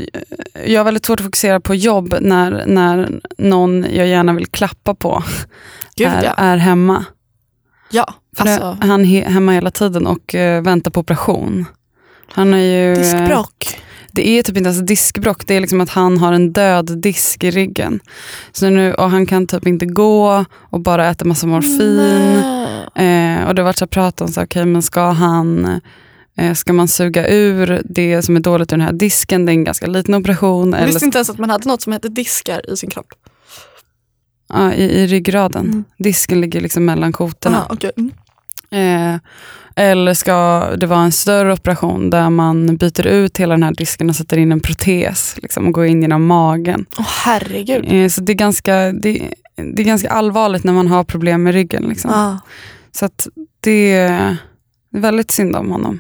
jag 0.66 0.80
har 0.80 0.86
väldigt 0.86 1.06
svårt 1.06 1.20
att 1.20 1.26
fokusera 1.26 1.60
på 1.60 1.76
jobb 1.76 2.16
när, 2.22 2.64
när 2.68 3.22
någon 3.38 3.86
jag 3.92 4.08
gärna 4.08 4.34
vill 4.34 4.48
klappa 4.48 4.96
på 4.96 5.24
Gud 5.96 6.08
är, 6.08 6.24
ja. 6.24 6.34
är 6.38 6.58
hemma. 6.58 7.06
Ja, 7.92 8.14
För 8.38 8.44
det- 8.46 8.52
alltså 8.52 8.78
Han 8.88 9.06
är 9.06 9.26
hemma 9.30 9.52
hela 9.52 9.72
tiden 9.72 10.08
och 10.08 10.36
eh, 10.36 10.62
väntar 10.64 10.92
på 10.92 11.00
operation. 11.00 11.66
Han 12.34 12.54
är 12.54 12.58
ju, 12.58 12.92
eh, 12.94 12.98
diskbråck. 12.98 13.78
Det 14.12 14.30
är 14.30 14.44
typ 14.44 14.58
inte 14.58 14.68
ens 14.70 14.82
diskbrock, 14.88 15.48
det 15.48 15.56
är 15.56 15.60
liksom 15.60 15.82
att 15.82 15.90
han 15.90 16.18
har 16.18 16.34
en 16.34 16.54
död 16.54 17.02
disk 17.02 17.44
i 17.44 17.52
ryggen. 17.52 18.00
Så 18.52 18.70
nu, 18.70 18.94
och 18.94 19.10
han 19.10 19.26
kan 19.26 19.48
typ 19.48 19.68
inte 19.68 19.86
gå 19.86 20.46
och 20.54 20.80
bara 20.80 21.10
äta 21.10 21.26
massa 21.26 21.48
morfin. 21.48 22.00
Eh, 22.96 23.48
och 23.48 23.56
det 23.56 23.62
har 23.62 23.64
varit 23.64 23.78
så 23.78 23.88
prat 23.88 24.22
om, 24.22 24.28
så, 24.28 24.44
okej, 24.44 24.66
men 24.66 24.82
ska, 24.82 25.10
han, 25.10 25.82
ska 26.56 26.74
man 26.74 26.88
suga 26.88 27.28
ur 27.30 27.82
det 27.86 28.22
som 28.22 28.36
är 28.36 28.40
dåligt 28.40 28.72
i 28.72 28.74
den 28.74 28.82
här 28.82 28.94
disken? 28.94 29.46
Det 29.46 29.52
är 29.52 29.54
en 29.54 29.64
ganska 29.64 29.88
liten 29.88 30.16
operation. 30.16 30.70
Jag 30.72 30.78
Eller, 30.78 30.88
visste 30.88 31.06
inte 31.06 31.18
ens 31.18 31.30
att 31.30 31.38
man 31.38 31.50
hade 31.50 31.68
något 31.68 31.82
som 31.82 31.94
hette 31.94 32.10
diskar 32.10 32.72
i 32.74 32.78
sin 32.78 32.90
kropp. 32.90 33.14
ja, 34.50 34.74
i, 34.74 34.84
I 34.84 35.08
ryggraden. 35.08 35.66
Mm. 35.66 35.84
Disken 35.98 36.42
ligger 36.42 36.62
liksom 36.62 36.86
mellan 36.86 37.12
kotorna. 37.12 37.58
Aha, 37.58 37.68
okej. 37.70 37.92
Mm. 37.98 38.12
Eh, 38.72 39.20
eller 39.76 40.14
ska 40.14 40.66
det 40.78 40.86
vara 40.86 41.02
en 41.02 41.12
större 41.12 41.54
operation 41.54 42.10
där 42.10 42.30
man 42.30 42.78
byter 42.78 43.08
ut 43.08 43.38
hela 43.38 43.54
den 43.54 43.64
här 43.64 43.74
disken 43.74 44.10
och 44.10 44.16
sätter 44.16 44.38
in 44.38 44.52
en 44.52 44.60
protes 44.60 45.36
liksom, 45.42 45.68
och 45.68 45.74
går 45.74 45.86
in 45.86 46.02
genom 46.02 46.26
magen. 46.26 46.86
Åh 47.00 47.06
herregud. 47.26 47.86
Eh, 47.88 48.08
så 48.08 48.22
det 48.22 48.32
är, 48.32 48.36
ganska, 48.36 48.76
det, 48.92 49.34
det 49.56 49.82
är 49.82 49.86
ganska 49.86 50.10
allvarligt 50.10 50.64
när 50.64 50.74
man 50.74 50.88
har 50.88 51.04
problem 51.04 51.44
med 51.44 51.54
ryggen. 51.54 51.84
Liksom. 51.84 52.12
Ja. 52.12 52.40
Så 52.92 53.06
att 53.06 53.28
det 53.60 53.94
är 53.94 54.38
väldigt 54.92 55.32
synd 55.32 55.56
om 55.56 55.72
honom. 55.72 56.00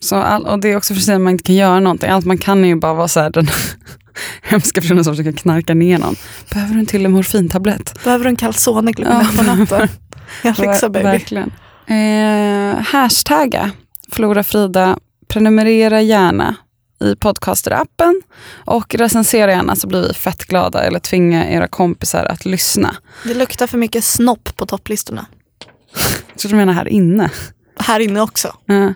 Så 0.00 0.16
all, 0.16 0.46
och 0.46 0.60
det 0.60 0.68
är 0.68 0.76
också 0.76 0.94
för 0.94 1.00
sig 1.00 1.14
att 1.14 1.20
man 1.20 1.30
inte 1.32 1.44
kan 1.44 1.54
göra 1.56 1.80
någonting. 1.80 2.10
Allt 2.10 2.24
man 2.26 2.38
kan 2.38 2.64
är 2.64 2.68
ju 2.68 2.76
bara 2.76 2.94
vara 2.94 3.08
så 3.08 3.20
här, 3.20 3.30
den 3.30 3.48
hemska 4.42 4.80
personen 4.80 5.04
som 5.04 5.12
försöker 5.16 5.32
knarka 5.38 5.74
ner 5.74 5.98
någon. 5.98 6.16
Behöver 6.52 6.74
du 6.74 6.80
en 6.80 6.86
till 6.86 7.08
morfintablett? 7.08 8.04
Behöver 8.04 8.24
du 8.24 8.28
en 8.28 8.36
calzone 8.36 8.92
klockan 8.92 9.26
Ja. 9.36 9.42
på 9.42 9.42
natten? 9.56 9.88
Jag 10.44 10.56
fixar 10.56 10.88
baby. 10.88 11.04
Verkligen. 11.04 11.50
Eh, 11.86 12.80
hashtagga 12.84 13.70
Flora 14.12 14.42
Frida. 14.42 14.98
Prenumerera 15.28 16.00
gärna 16.02 16.54
i 17.00 17.16
podcasterappen 17.16 18.22
och 18.64 18.94
recensera 18.94 19.50
gärna 19.50 19.76
så 19.76 19.86
blir 19.86 20.02
vi 20.08 20.14
fett 20.14 20.44
glada 20.44 20.82
eller 20.84 20.98
tvinga 20.98 21.50
era 21.50 21.68
kompisar 21.68 22.24
att 22.24 22.44
lyssna. 22.44 22.96
Det 23.24 23.34
luktar 23.34 23.66
för 23.66 23.78
mycket 23.78 24.04
snopp 24.04 24.56
på 24.56 24.66
topplistorna. 24.66 25.26
Jag 26.32 26.38
tror 26.38 26.50
du 26.50 26.56
menar 26.56 26.72
här 26.72 26.88
inne. 26.88 27.30
Här 27.78 28.00
inne 28.00 28.20
också. 28.20 28.48
Eh, 28.68 28.90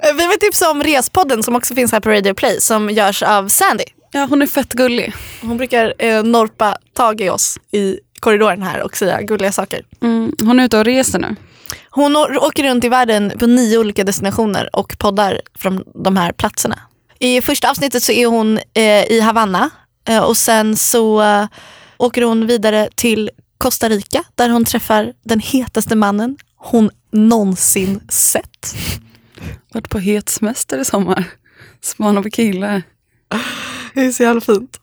Vi 0.00 0.26
vill 0.26 0.38
tipsa 0.40 0.70
om 0.70 0.82
Respodden 0.82 1.42
som 1.42 1.56
också 1.56 1.74
finns 1.74 1.92
här 1.92 2.00
på 2.00 2.10
Radio 2.10 2.34
Play 2.34 2.60
som 2.60 2.90
görs 2.90 3.22
av 3.22 3.48
Sandy. 3.48 3.84
Ja, 4.12 4.26
hon 4.30 4.42
är 4.42 4.46
fett 4.46 4.72
gullig. 4.72 5.12
Hon 5.40 5.56
brukar 5.56 5.94
eh, 5.98 6.22
norpa 6.22 6.76
tag 6.94 7.20
i 7.20 7.30
oss 7.30 7.58
i 7.72 7.98
korridoren 8.20 8.62
här 8.62 8.82
och 8.82 8.96
säga 8.96 9.22
gulliga 9.22 9.52
saker. 9.52 9.82
Mm, 10.02 10.32
hon 10.40 10.60
är 10.60 10.64
ute 10.64 10.78
och 10.78 10.84
reser 10.84 11.18
nu. 11.18 11.36
Hon 11.90 12.16
åker 12.16 12.62
runt 12.62 12.84
i 12.84 12.88
världen 12.88 13.32
på 13.38 13.46
nio 13.46 13.78
olika 13.78 14.04
destinationer 14.04 14.76
och 14.76 14.98
poddar 14.98 15.40
från 15.58 15.84
de 16.04 16.16
här 16.16 16.32
platserna. 16.32 16.78
I 17.18 17.40
första 17.40 17.70
avsnittet 17.70 18.02
så 18.02 18.12
är 18.12 18.26
hon 18.26 18.58
eh, 18.74 19.04
i 19.12 19.20
Havanna 19.20 19.70
eh, 20.08 20.18
och 20.18 20.36
sen 20.36 20.76
så 20.76 21.22
eh, 21.22 21.46
åker 21.96 22.22
hon 22.22 22.46
vidare 22.46 22.88
till 22.94 23.30
Costa 23.58 23.88
Rica 23.88 24.24
där 24.34 24.48
hon 24.48 24.64
träffar 24.64 25.12
den 25.24 25.40
hetaste 25.40 25.96
mannen 25.96 26.36
hon 26.56 26.90
någonsin 27.12 28.00
sett. 28.08 28.74
Varit 29.72 29.88
på 29.88 29.98
het 29.98 30.28
semester 30.28 30.78
i 30.78 30.84
sommar. 30.84 31.24
Spana 31.80 32.22
på 32.22 32.30
killar. 32.30 32.82
Det 33.94 34.00
är 34.00 34.12
så 34.12 34.22
jävla 34.22 34.40
fint. 34.40 34.80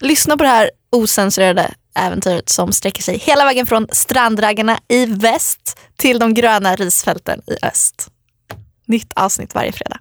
Lyssna 0.00 0.36
på 0.36 0.42
det 0.42 0.48
här 0.48 0.70
osensurerade 0.90 1.74
äventyret 1.94 2.48
som 2.48 2.72
sträcker 2.72 3.02
sig 3.02 3.18
hela 3.18 3.44
vägen 3.44 3.66
från 3.66 3.88
strandraggarna 3.92 4.78
i 4.88 5.06
väst 5.06 5.78
till 5.96 6.18
de 6.18 6.34
gröna 6.34 6.76
risfälten 6.76 7.42
i 7.46 7.66
öst. 7.66 8.08
Nytt 8.86 9.12
avsnitt 9.12 9.54
varje 9.54 9.72
fredag. 9.72 9.98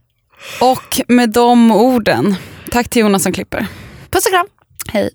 Och 0.62 1.02
med 1.08 1.30
de 1.30 1.72
orden, 1.72 2.36
tack 2.72 2.90
till 2.90 3.02
Jonas 3.02 3.24
som 3.24 3.34
klipper. 3.34 3.68
Puss 4.10 4.26
och 4.26 4.32
kram! 4.32 4.48
Hej. 4.88 5.10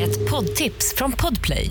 Ett 0.00 0.30
poddtips 0.30 0.94
från 0.94 1.12
Podplay. 1.12 1.70